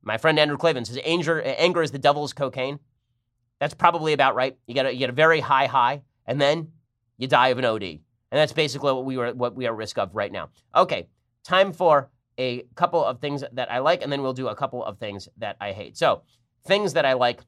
My 0.03 0.17
friend 0.17 0.37
Andrew 0.37 0.57
Klavan 0.57 0.83
says 0.83 0.99
anger, 1.03 1.41
anger 1.41 1.81
is 1.81 1.91
the 1.91 1.99
devil's 1.99 2.33
cocaine. 2.33 2.79
That's 3.59 3.73
probably 3.73 4.13
about 4.13 4.35
right. 4.35 4.57
You 4.67 4.73
get 4.73 4.85
a, 4.85 4.91
you 4.91 4.99
get 4.99 5.09
a 5.09 5.13
very 5.13 5.39
high 5.39 5.67
high, 5.67 6.01
and 6.25 6.41
then 6.41 6.71
you 7.17 7.27
die 7.27 7.49
of 7.49 7.59
an 7.59 7.65
OD. 7.65 7.83
And 7.83 7.99
that's 8.31 8.53
basically 8.53 8.91
what 8.91 9.05
we 9.05 9.17
were 9.17 9.33
what 9.33 9.55
we 9.55 9.67
are 9.67 9.75
risk 9.75 9.99
of 9.99 10.15
right 10.15 10.31
now. 10.31 10.49
Okay, 10.75 11.07
time 11.43 11.71
for 11.71 12.09
a 12.41 12.65
couple 12.75 13.03
of 13.03 13.19
things 13.19 13.43
that 13.53 13.71
I 13.71 13.79
like, 13.79 14.01
and 14.01 14.11
then 14.11 14.21
we'll 14.21 14.33
do 14.33 14.47
a 14.47 14.55
couple 14.55 14.83
of 14.83 14.97
things 14.97 15.29
that 15.37 15.55
I 15.61 15.71
hate. 15.71 15.97
So, 15.97 16.23
things 16.65 16.93
that 16.93 17.05
I 17.05 17.13
like. 17.13 17.41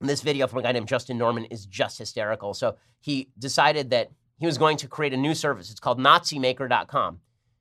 This 0.00 0.20
video 0.20 0.48
from 0.48 0.58
a 0.58 0.62
guy 0.62 0.72
named 0.72 0.88
Justin 0.88 1.16
Norman 1.16 1.44
is 1.44 1.64
just 1.64 1.96
hysterical. 1.98 2.54
So 2.54 2.74
he 2.98 3.28
decided 3.38 3.90
that 3.90 4.10
he 4.36 4.46
was 4.46 4.58
going 4.58 4.76
to 4.78 4.88
create 4.88 5.12
a 5.12 5.16
new 5.16 5.32
service. 5.32 5.70
It's 5.70 5.78
called 5.78 6.00
NaziMaker.com. 6.00 7.20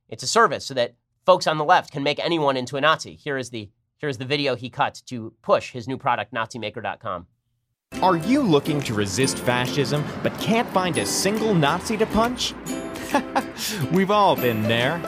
It's 0.09 0.23
a 0.23 0.27
service 0.27 0.65
so 0.65 0.73
that 0.73 0.95
folks 1.23 1.45
on 1.45 1.59
the 1.59 1.63
left 1.63 1.91
can 1.91 2.01
make 2.01 2.17
anyone 2.17 2.57
into 2.57 2.77
a 2.77 2.81
Nazi. 2.81 3.15
Here 3.15 3.37
is 3.37 3.51
the 3.51 3.69
here 3.97 4.09
is 4.09 4.17
the 4.17 4.25
video 4.25 4.55
he 4.55 4.71
cut 4.71 5.03
to 5.05 5.31
push 5.43 5.71
his 5.71 5.87
new 5.87 5.97
product, 5.97 6.33
NaziMaker.com. 6.33 7.27
Are 8.01 8.17
you 8.17 8.41
looking 8.41 8.81
to 8.81 8.95
resist 8.95 9.37
fascism 9.37 10.03
but 10.23 10.35
can't 10.39 10.67
find 10.69 10.97
a 10.97 11.05
single 11.05 11.53
Nazi 11.53 11.97
to 11.97 12.07
punch? 12.07 12.55
We've 13.91 14.09
all 14.09 14.35
been 14.35 14.63
there. 14.63 14.99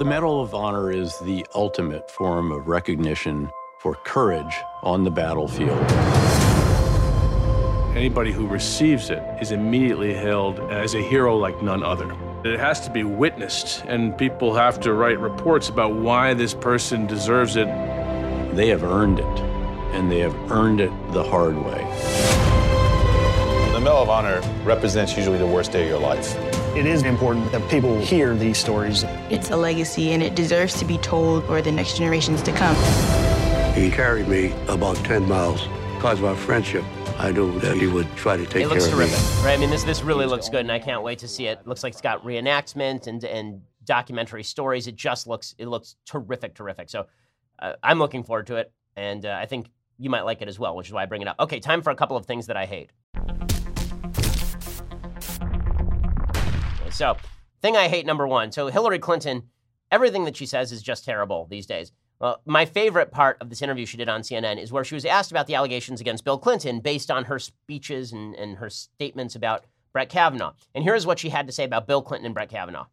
The 0.01 0.07
Medal 0.07 0.41
of 0.41 0.55
Honor 0.55 0.91
is 0.91 1.19
the 1.19 1.45
ultimate 1.55 2.11
form 2.11 2.53
of 2.53 2.69
recognition 2.69 3.51
for 3.81 3.97
courage 3.97 4.57
on 4.83 5.05
the 5.05 5.11
battlefield. 5.11 5.79
Anybody 7.95 8.33
who 8.33 8.47
receives 8.47 9.11
it 9.11 9.23
is 9.43 9.53
immediately 9.53 10.15
hailed 10.15 10.59
as 10.71 10.95
a 10.95 11.03
hero 11.03 11.37
like 11.37 11.63
none 11.63 11.83
other. 11.83 12.17
It 12.45 12.59
has 12.59 12.81
to 12.87 12.91
be 12.91 13.05
witnessed, 13.05 13.85
and 13.89 14.17
people 14.17 14.55
have 14.55 14.81
to 14.81 14.95
write 14.95 15.21
reports 15.21 15.69
about 15.69 15.93
why 15.93 16.33
this 16.33 16.55
person 16.55 17.07
deserves 17.07 17.57
it. 17.57 17.67
They 18.57 18.69
have 18.69 18.83
earned 18.83 19.19
it, 19.19 19.41
and 19.93 20.11
they 20.11 20.21
have 20.21 20.35
earned 20.51 20.81
it 20.81 20.93
the 21.13 21.23
hard 21.23 21.59
way. 21.59 21.85
The 23.75 23.81
Medal 23.81 24.01
of 24.01 24.09
Honor 24.09 24.41
represents 24.65 25.15
usually 25.15 25.37
the 25.37 25.47
worst 25.47 25.73
day 25.73 25.83
of 25.83 25.91
your 25.91 26.01
life. 26.01 26.35
It 26.77 26.87
is 26.87 27.03
important 27.03 27.51
that 27.51 27.69
people 27.69 27.99
hear 27.99 28.37
these 28.37 28.57
stories. 28.57 29.03
It's 29.29 29.51
a 29.51 29.57
legacy 29.57 30.13
and 30.13 30.23
it 30.23 30.37
deserves 30.37 30.79
to 30.79 30.85
be 30.85 30.99
told 30.99 31.45
for 31.47 31.61
the 31.61 31.73
next 31.73 31.99
generations 31.99 32.43
to 32.43 32.53
come. 32.53 32.77
He 33.75 33.91
carried 33.91 34.29
me 34.29 34.53
about 34.69 34.97
10 34.99 35.29
miles. 35.29 35.67
Because 35.97 36.21
of 36.21 36.27
our 36.27 36.37
friendship, 36.37 36.85
I 37.19 37.33
knew 37.33 37.59
that 37.59 37.77
he 37.77 37.89
would 37.89 38.07
try 38.15 38.37
to 38.37 38.45
take 38.45 38.57
it 38.57 38.59
care 38.61 38.69
looks 38.69 38.87
of 38.87 38.93
terrific, 38.93 39.19
me. 39.19 39.45
right? 39.45 39.53
I 39.53 39.57
mean, 39.59 39.69
this 39.69 39.85
this 39.85 40.03
really 40.03 40.25
looks 40.25 40.49
good, 40.49 40.61
and 40.61 40.73
I 40.73 40.79
can't 40.79 41.03
wait 41.03 41.19
to 41.19 41.29
see 41.29 41.47
it. 41.47 41.67
Looks 41.67 41.83
like 41.83 41.93
it's 41.93 42.01
got 42.01 42.25
reenactment 42.25 43.07
and 43.07 43.23
and 43.23 43.61
documentary 43.85 44.43
stories. 44.43 44.87
It 44.87 44.97
just 44.97 45.27
looks 45.27 45.55
it 45.59 45.67
looks 45.67 45.97
terrific, 46.07 46.55
terrific. 46.55 46.89
So 46.89 47.07
uh, 47.59 47.75
I'm 47.83 47.99
looking 47.99 48.23
forward 48.23 48.47
to 48.47 48.57
it, 48.57 48.73
and 48.97 49.27
uh, 49.27 49.37
I 49.39 49.45
think 49.45 49.71
you 49.99 50.09
might 50.09 50.23
like 50.23 50.41
it 50.41 50.49
as 50.49 50.59
well, 50.59 50.75
which 50.75 50.87
is 50.87 50.95
why 50.95 51.03
I 51.03 51.07
bring 51.07 51.21
it 51.21 51.29
up. 51.29 51.37
Okay, 51.39 51.61
time 51.61 51.83
for 51.83 51.91
a 51.91 51.95
couple 51.95 52.17
of 52.17 52.25
things 52.25 52.47
that 52.47 52.57
I 52.57 52.65
hate. 52.65 52.91
So, 56.93 57.17
thing 57.63 57.77
I 57.77 57.89
hate 57.89 58.07
number 58.07 58.27
one. 58.27 58.53
So, 58.53 58.69
Hillary 58.69 58.99
Clinton, 58.99 59.45
everything 59.91 60.25
that 60.25 60.37
she 60.37 60.47
says 60.47 60.73
is 60.73 60.83
just 60.83 61.05
terrible 61.05 61.47
these 61.51 61.67
days. 61.67 61.93
Well, 62.21 62.43
my 62.45 62.67
favorite 62.67 63.11
part 63.11 63.39
of 63.41 63.49
this 63.49 63.63
interview 63.63 63.87
she 63.87 63.97
did 63.97 64.09
on 64.09 64.21
CNN 64.21 64.63
is 64.63 64.71
where 64.71 64.85
she 64.85 64.95
was 64.95 65.07
asked 65.07 65.31
about 65.31 65.47
the 65.47 65.55
allegations 65.55 66.03
against 66.03 66.25
Bill 66.25 66.39
Clinton 66.39 66.81
based 66.81 67.11
on 67.11 67.25
her 67.25 67.39
speeches 67.39 68.13
and, 68.13 68.35
and 68.35 68.59
her 68.59 68.69
statements 68.69 69.35
about 69.35 69.65
Brett 69.93 70.11
Kavanaugh. 70.11 70.53
And 70.75 70.85
here's 70.85 71.07
what 71.07 71.19
she 71.19 71.31
had 71.31 71.47
to 71.47 71.53
say 71.53 71.65
about 71.65 71.87
Bill 71.87 72.03
Clinton 72.03 72.27
and 72.27 72.35
Brett 72.35 72.51
Kavanaugh. 72.51 72.87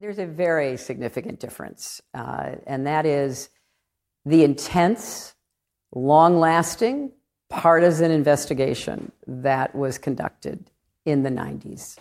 There's 0.00 0.18
a 0.18 0.26
very 0.26 0.76
significant 0.76 1.38
difference, 1.38 2.00
uh, 2.14 2.52
and 2.66 2.86
that 2.86 3.06
is 3.06 3.50
the 4.24 4.42
intense, 4.42 5.34
long 5.94 6.40
lasting, 6.40 7.12
partisan 7.50 8.10
investigation 8.10 9.12
that 9.26 9.74
was 9.74 9.98
conducted 9.98 10.70
in 11.04 11.22
the 11.22 11.30
90s 11.30 11.98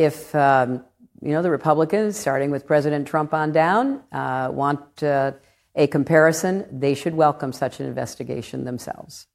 if 0.00 0.34
um, 0.34 0.82
you 1.20 1.32
know 1.32 1.42
the 1.42 1.50
Republicans, 1.50 2.16
starting 2.16 2.50
with 2.50 2.66
President 2.66 3.06
Trump 3.06 3.34
on 3.34 3.52
down, 3.52 4.02
uh, 4.12 4.48
want 4.50 5.02
uh, 5.02 5.32
a 5.74 5.86
comparison, 5.86 6.66
they 6.72 6.94
should 6.94 7.14
welcome 7.14 7.52
such 7.52 7.80
an 7.80 7.86
investigation 7.86 8.64
themselves. 8.64 9.26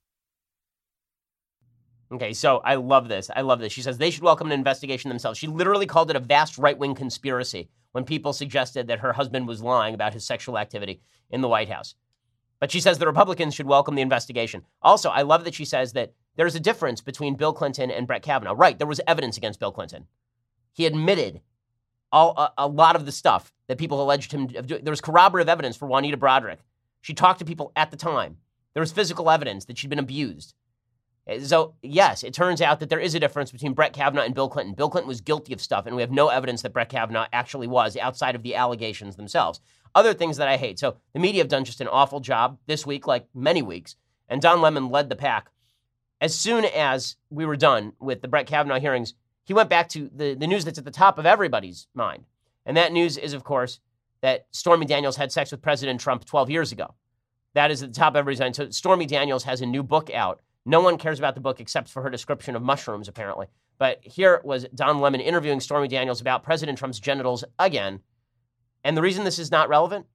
Okay, 2.11 2.34
so 2.34 2.61
I 2.66 2.76
love 2.76 3.07
this. 3.09 3.30
I 3.36 3.41
love 3.41 3.59
this. 3.59 3.74
She 3.74 3.84
says 3.84 3.99
they 3.99 4.09
should 4.09 4.24
welcome 4.24 4.47
an 4.47 4.53
investigation 4.53 5.09
themselves. 5.09 5.38
She 5.38 5.47
literally 5.47 5.86
called 5.86 6.09
it 6.09 6.16
a 6.16 6.20
vast 6.20 6.57
right 6.57 6.78
wing 6.78 6.95
conspiracy 6.95 7.70
when 7.91 8.03
people 8.03 8.34
suggested 8.34 8.88
that 8.88 8.99
her 8.99 9.13
husband 9.13 9.47
was 9.47 9.61
lying 9.61 9.93
about 9.93 10.13
his 10.13 10.26
sexual 10.26 10.57
activity 10.57 10.99
in 11.30 11.41
the 11.41 11.47
White 11.47 11.70
House. 11.70 11.93
But 12.59 12.72
she 12.72 12.80
says 12.80 12.97
the 12.97 13.05
Republicans 13.05 13.53
should 13.53 13.68
welcome 13.68 13.93
the 13.93 14.01
investigation. 14.01 14.63
Also, 14.82 15.09
I 15.09 15.22
love 15.22 15.43
that 15.43 15.53
she 15.53 15.66
says 15.66 15.93
that 15.93 16.13
there's 16.36 16.55
a 16.55 16.59
difference 16.59 17.01
between 17.01 17.36
Bill 17.36 17.53
Clinton 17.53 17.91
and 17.91 18.07
Brett 18.07 18.24
Kavanaugh. 18.24 18.55
Right, 18.55 18.80
there 18.80 18.88
was 18.88 19.01
evidence 19.05 19.38
against 19.38 19.59
Bill 19.59 19.72
Clinton. 19.72 20.07
He 20.76 20.86
admitted 20.86 21.39
all, 22.11 22.34
a, 22.38 22.51
a 22.57 22.67
lot 22.67 22.97
of 22.97 23.05
the 23.05 23.11
stuff 23.11 23.53
that 23.67 23.78
people 23.78 24.03
alleged 24.03 24.34
him 24.34 24.49
of 24.55 24.67
doing. 24.67 24.84
There 24.84 24.91
was 24.91 25.01
corroborative 25.01 25.47
evidence 25.47 25.78
for 25.78 25.88
Juanita 25.88 26.17
Broaddrick. 26.17 26.57
She 26.99 27.13
talked 27.13 27.39
to 27.39 27.45
people 27.45 27.71
at 27.78 27.91
the 27.91 27.97
time. 27.97 28.38
There 28.73 28.82
was 28.82 28.91
physical 28.91 29.30
evidence 29.32 29.65
that 29.65 29.78
she'd 29.78 29.89
been 29.89 29.99
abused. 29.99 30.53
Eh, 31.28 31.39
so, 31.39 31.76
yes, 31.82 32.23
it 32.23 32.34
turns 32.34 32.61
out 32.61 32.82
that 32.82 32.89
there 32.89 32.99
is 32.99 33.15
a 33.15 33.21
difference 33.21 33.51
between 33.51 33.73
Brett 33.73 33.93
Kavanaugh 33.93 34.23
and 34.23 34.36
Bill 34.36 34.49
Clinton. 34.49 34.76
Bill 34.76 34.89
Clinton 34.89 35.07
was 35.07 35.21
guilty 35.21 35.53
of 35.53 35.61
stuff, 35.61 35.86
and 35.86 35.95
we 35.95 36.01
have 36.01 36.11
no 36.11 36.28
evidence 36.28 36.61
that 36.63 36.73
Brett 36.73 36.89
Kavanaugh 36.89 37.28
actually 37.32 37.67
was 37.67 37.95
outside 37.95 38.36
of 38.36 38.43
the 38.43 38.55
allegations 38.55 39.15
themselves. 39.15 39.61
Other 39.95 40.13
things 40.13 40.36
that 40.38 40.49
I 40.49 40.57
hate. 40.57 40.78
So, 40.78 40.97
the 41.13 41.21
media 41.21 41.41
have 41.41 41.47
done 41.47 41.63
just 41.63 41.80
an 41.80 41.88
awful 41.88 42.19
job 42.19 42.57
this 42.67 42.86
week, 42.86 43.07
like 43.07 43.28
many 43.34 43.61
weeks, 43.61 43.95
and 44.28 44.41
Don 44.41 44.59
Lemon 44.59 44.89
led 44.89 45.07
the 45.07 45.15
pack. 45.15 45.51
As 46.19 46.36
soon 46.36 46.65
as 46.65 47.15
we 47.30 47.45
were 47.45 47.55
done 47.55 47.93
with 47.99 48.21
the 48.21 48.28
Brett 48.28 48.47
Kavanaugh 48.47 48.80
hearings, 48.80 49.13
he 49.46 49.54
went 49.54 49.70
back 49.70 49.89
to 49.89 50.10
the, 50.14 50.34
the 50.34 50.48
news 50.48 50.66
that's 50.66 50.78
at 50.78 50.86
the 50.86 50.91
top 50.91 51.18
of 51.18 51.26
everybody's 51.26 51.88
mind. 51.93 52.26
And 52.66 52.76
that 52.76 52.91
news 52.91 53.18
is, 53.18 53.34
of 53.34 53.43
course, 53.43 53.80
that 54.22 54.48
Stormy 54.52 54.86
Daniels 54.86 55.16
had 55.16 55.32
sex 55.32 55.52
with 55.52 55.62
President 55.62 56.02
Trump 56.02 56.26
12 56.26 56.50
years 56.50 56.72
ago. 56.72 56.96
That 57.54 57.72
is 57.72 57.84
at 57.84 57.93
the 57.93 58.00
top 58.00 58.14
of 58.14 58.18
everybody's 58.18 58.39
mind. 58.39 58.56
So, 58.56 58.70
Stormy 58.70 59.06
Daniels 59.06 59.43
has 59.43 59.62
a 59.62 59.66
new 59.66 59.84
book 59.84 60.10
out 60.14 60.41
no 60.66 60.82
one 60.82 60.98
cares 60.98 61.20
about 61.20 61.36
the 61.36 61.41
book 61.41 61.60
except 61.60 61.89
for 61.89 62.02
her 62.02 62.10
description 62.10 62.56
of 62.56 62.64
mushrooms, 62.64 63.08
apparently. 63.08 63.48
But 63.78 64.00
here 64.04 64.41
was 64.43 64.66
Don 64.74 65.00
Lemon 65.00 65.22
interviewing 65.22 65.60
Stormy 65.60 65.88
Daniels 65.88 66.22
about 66.22 66.43
President 66.43 66.78
Trump's 66.78 67.00
genitals 67.00 67.43
again. 67.60 68.00
And 68.84 68.98
the 68.98 69.02
reason 69.02 69.24
this 69.24 69.38
is 69.38 69.52
not 69.52 69.70
relevant? 69.70 70.08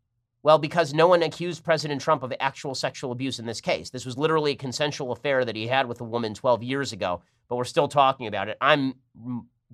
Well, 0.43 0.59
because 0.59 0.95
no 0.95 1.07
one 1.07 1.22
accused 1.22 1.62
President 1.64 2.01
Trump 2.01 2.22
of 2.22 2.32
actual 2.41 2.74
sexual 2.74 3.12
abuse 3.12 3.38
in 3.38 3.47
this 3.47 3.61
case. 3.61 3.91
This 3.91 4.07
was 4.07 4.16
literally 4.16 4.53
a 4.53 4.57
consensual 4.57 5.12
affair 5.12 5.45
that 5.45 5.55
he 5.55 5.66
had 5.66 5.86
with 5.86 6.01
a 6.01 6.05
woman 6.05 6.32
12 6.32 6.62
years 6.62 6.93
ago, 6.93 7.20
but 7.49 7.57
we're 7.57 7.64
still 7.64 7.88
talking 7.88 8.26
about 8.26 8.49
it. 8.49 8.57
I'm 8.61 8.95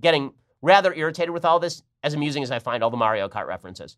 getting 0.00 0.32
rather 0.62 0.92
irritated 0.92 1.30
with 1.30 1.44
all 1.44 1.60
this, 1.60 1.82
as 2.02 2.14
amusing 2.14 2.42
as 2.42 2.50
I 2.50 2.58
find 2.58 2.82
all 2.82 2.90
the 2.90 2.96
Mario 2.96 3.28
Kart 3.28 3.46
references. 3.46 3.96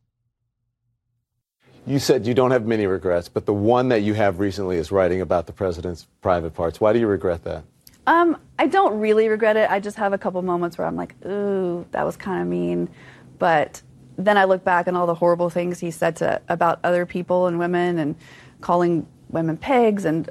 You 1.87 1.99
said 1.99 2.27
you 2.27 2.35
don't 2.35 2.51
have 2.51 2.67
many 2.67 2.87
regrets, 2.87 3.31
but 3.31 3.47
the 3.47 3.55
one 3.55 3.89
that 3.89 4.03
you 4.03 4.13
have 4.13 4.41
recently 4.41 4.77
is 4.77 4.93
writing 4.93 5.23
about 5.23 5.47
the 5.47 5.55
president's 5.55 6.07
private 6.21 6.53
parts. 6.53 6.83
Why 6.83 6.93
do 6.93 6.99
you 6.99 7.07
regret 7.07 7.45
that? 7.45 7.65
Um, 8.07 8.37
I 8.59 8.67
don't 8.67 9.01
really 9.01 9.29
regret 9.29 9.57
it. 9.57 9.71
I 9.71 9.81
just 9.81 9.97
have 9.97 10.13
a 10.13 10.19
couple 10.19 10.43
moments 10.43 10.77
where 10.77 10.87
I'm 10.87 10.97
like, 10.97 11.15
ooh, 11.25 11.87
that 11.93 12.05
was 12.05 12.17
kind 12.17 12.43
of 12.43 12.49
mean. 12.49 12.91
But 13.39 13.81
then 14.19 14.37
I 14.37 14.45
look 14.45 14.65
back 14.65 14.89
on 14.89 14.97
all 14.97 15.07
the 15.07 15.15
horrible 15.15 15.49
things 15.49 15.79
he 15.79 15.91
said 15.91 16.17
to 16.17 16.43
about 16.49 16.81
other 16.83 17.07
people 17.07 17.47
and 17.47 17.59
women 17.59 17.99
and 17.99 18.17
calling 18.61 19.07
women 19.31 19.57
pigs 19.57 20.05
and 20.05 20.29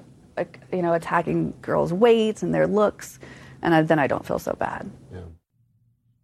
you 0.71 0.81
know 0.81 0.93
attacking 0.93 1.53
girls' 1.61 1.93
weights 1.93 2.43
and 2.43 2.53
their 2.53 2.67
looks, 2.67 3.19
and 3.61 3.73
I, 3.73 3.81
then 3.81 3.97
I 3.97 4.07
don't 4.07 4.25
feel 4.25 4.39
so 4.39 4.53
bad. 4.53 4.91
Yeah. 5.11 5.21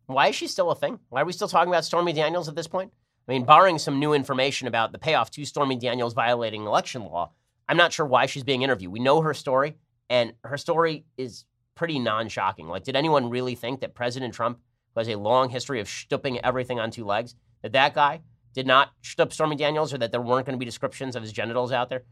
Why 0.07 0.27
is 0.27 0.35
she 0.35 0.47
still 0.47 0.69
a 0.69 0.75
thing? 0.75 0.99
Why 1.09 1.21
are 1.21 1.25
we 1.25 1.31
still 1.31 1.47
talking 1.47 1.71
about 1.71 1.85
Stormy 1.85 2.13
Daniels 2.13 2.49
at 2.49 2.55
this 2.55 2.67
point? 2.67 2.91
I 3.27 3.31
mean, 3.31 3.45
barring 3.45 3.79
some 3.79 3.99
new 3.99 4.13
information 4.13 4.67
about 4.67 4.91
the 4.91 4.99
payoff 4.99 5.31
to 5.31 5.45
Stormy 5.45 5.77
Daniels 5.77 6.13
violating 6.13 6.65
election 6.65 7.05
law, 7.05 7.31
I'm 7.69 7.77
not 7.77 7.93
sure 7.93 8.05
why 8.05 8.25
she's 8.25 8.43
being 8.43 8.61
interviewed. 8.61 8.91
We 8.91 8.99
know 8.99 9.21
her 9.21 9.33
story, 9.33 9.77
and 10.09 10.33
her 10.43 10.57
story 10.57 11.05
is 11.17 11.45
pretty 11.75 11.99
non 11.99 12.27
shocking. 12.27 12.67
Like, 12.67 12.83
did 12.83 12.97
anyone 12.97 13.29
really 13.29 13.55
think 13.55 13.79
that 13.79 13.95
President 13.95 14.33
Trump, 14.33 14.59
who 14.93 14.99
has 14.99 15.07
a 15.07 15.15
long 15.15 15.49
history 15.49 15.79
of 15.79 15.87
stooping 15.87 16.43
everything 16.43 16.81
on 16.81 16.91
two 16.91 17.05
legs, 17.05 17.35
that 17.63 17.73
that 17.73 17.95
guy 17.95 18.21
did 18.53 18.67
not 18.67 18.91
stoop 19.01 19.33
Stormy 19.33 19.55
Daniels 19.55 19.93
or 19.93 19.97
that 19.97 20.11
there 20.11 20.21
weren't 20.21 20.45
going 20.45 20.53
to 20.55 20.59
be 20.59 20.65
descriptions 20.65 21.15
of 21.15 21.23
his 21.23 21.31
genitals 21.31 21.71
out 21.71 21.89
there? 21.89 22.03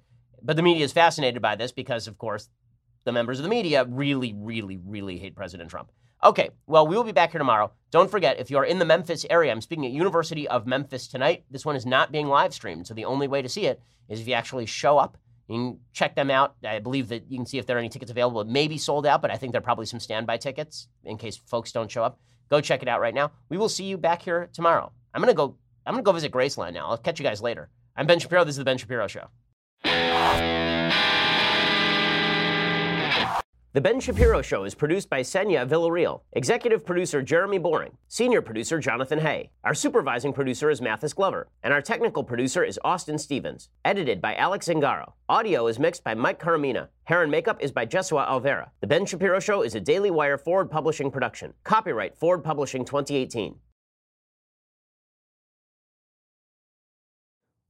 But 0.41 0.55
the 0.55 0.63
media 0.63 0.83
is 0.83 0.91
fascinated 0.91 1.41
by 1.41 1.55
this 1.55 1.71
because, 1.71 2.07
of 2.07 2.17
course, 2.17 2.49
the 3.03 3.11
members 3.11 3.37
of 3.37 3.43
the 3.43 3.49
media 3.49 3.85
really, 3.87 4.33
really, 4.35 4.79
really 4.83 5.19
hate 5.19 5.35
President 5.35 5.69
Trump. 5.69 5.91
Okay, 6.23 6.49
well, 6.67 6.85
we 6.87 6.95
will 6.95 7.03
be 7.03 7.11
back 7.11 7.31
here 7.31 7.39
tomorrow. 7.39 7.71
Don't 7.89 8.09
forget, 8.09 8.39
if 8.39 8.51
you're 8.51 8.63
in 8.63 8.79
the 8.79 8.85
Memphis 8.85 9.25
area, 9.29 9.51
I'm 9.51 9.61
speaking 9.61 9.85
at 9.85 9.91
University 9.91 10.47
of 10.47 10.67
Memphis 10.67 11.07
tonight. 11.07 11.45
This 11.49 11.65
one 11.65 11.75
is 11.75 11.85
not 11.85 12.11
being 12.11 12.27
live 12.27 12.53
streamed, 12.53 12.87
so 12.87 12.93
the 12.93 13.05
only 13.05 13.27
way 13.27 13.41
to 13.41 13.49
see 13.49 13.65
it 13.65 13.81
is 14.07 14.19
if 14.19 14.27
you 14.27 14.33
actually 14.33 14.67
show 14.67 14.97
up. 14.97 15.17
You 15.47 15.55
can 15.55 15.79
check 15.93 16.15
them 16.15 16.29
out. 16.29 16.55
I 16.63 16.79
believe 16.79 17.09
that 17.09 17.29
you 17.29 17.37
can 17.37 17.45
see 17.45 17.57
if 17.57 17.65
there 17.65 17.75
are 17.75 17.79
any 17.79 17.89
tickets 17.89 18.11
available. 18.11 18.39
It 18.41 18.47
may 18.47 18.67
be 18.67 18.77
sold 18.77 19.05
out, 19.05 19.21
but 19.21 19.31
I 19.31 19.35
think 19.35 19.51
there 19.51 19.59
are 19.59 19.63
probably 19.63 19.87
some 19.87 19.99
standby 19.99 20.37
tickets 20.37 20.87
in 21.03 21.17
case 21.17 21.37
folks 21.37 21.71
don't 21.71 21.89
show 21.89 22.03
up. 22.03 22.19
Go 22.49 22.61
check 22.61 22.83
it 22.83 22.87
out 22.87 23.01
right 23.01 23.13
now. 23.13 23.31
We 23.49 23.57
will 23.57 23.67
see 23.67 23.85
you 23.85 23.97
back 23.97 24.21
here 24.21 24.49
tomorrow. 24.53 24.91
I'm 25.13 25.21
gonna 25.21 25.33
go. 25.33 25.57
I'm 25.85 25.93
gonna 25.93 26.03
go 26.03 26.11
visit 26.11 26.31
Graceland 26.31 26.73
now. 26.73 26.87
I'll 26.87 26.97
catch 26.97 27.19
you 27.19 27.23
guys 27.23 27.41
later. 27.41 27.69
I'm 27.95 28.07
Ben 28.07 28.19
Shapiro. 28.19 28.43
This 28.43 28.53
is 28.53 28.59
the 28.59 28.65
Ben 28.65 28.77
Shapiro 28.77 29.07
Show. 29.07 29.27
The 33.73 33.79
Ben 33.79 34.01
Shapiro 34.01 34.41
Show 34.41 34.65
is 34.65 34.75
produced 34.75 35.09
by 35.09 35.21
Senya 35.21 35.65
Villarreal, 35.65 36.21
executive 36.33 36.85
producer 36.85 37.21
Jeremy 37.21 37.57
Boring, 37.57 37.95
senior 38.09 38.41
producer 38.41 38.79
Jonathan 38.79 39.19
Hay. 39.19 39.49
Our 39.63 39.73
supervising 39.73 40.33
producer 40.33 40.69
is 40.69 40.81
Mathis 40.81 41.13
Glover, 41.13 41.47
and 41.63 41.73
our 41.73 41.81
technical 41.81 42.21
producer 42.21 42.65
is 42.65 42.77
Austin 42.83 43.17
Stevens. 43.17 43.69
Edited 43.85 44.19
by 44.21 44.35
Alex 44.35 44.67
Zingaro. 44.67 45.13
Audio 45.29 45.67
is 45.67 45.79
mixed 45.79 46.03
by 46.03 46.13
Mike 46.13 46.41
Coromina. 46.41 46.89
Hair 47.05 47.23
and 47.23 47.31
makeup 47.31 47.61
is 47.61 47.71
by 47.71 47.85
Jesua 47.85 48.27
Alvera. 48.27 48.71
The 48.81 48.87
Ben 48.87 49.05
Shapiro 49.05 49.39
Show 49.39 49.61
is 49.61 49.73
a 49.75 49.79
Daily 49.79 50.11
Wire 50.11 50.37
Forward 50.37 50.69
Publishing 50.69 51.09
production. 51.09 51.53
Copyright 51.63 52.17
Forward 52.17 52.43
Publishing 52.43 52.83
2018. 52.83 53.55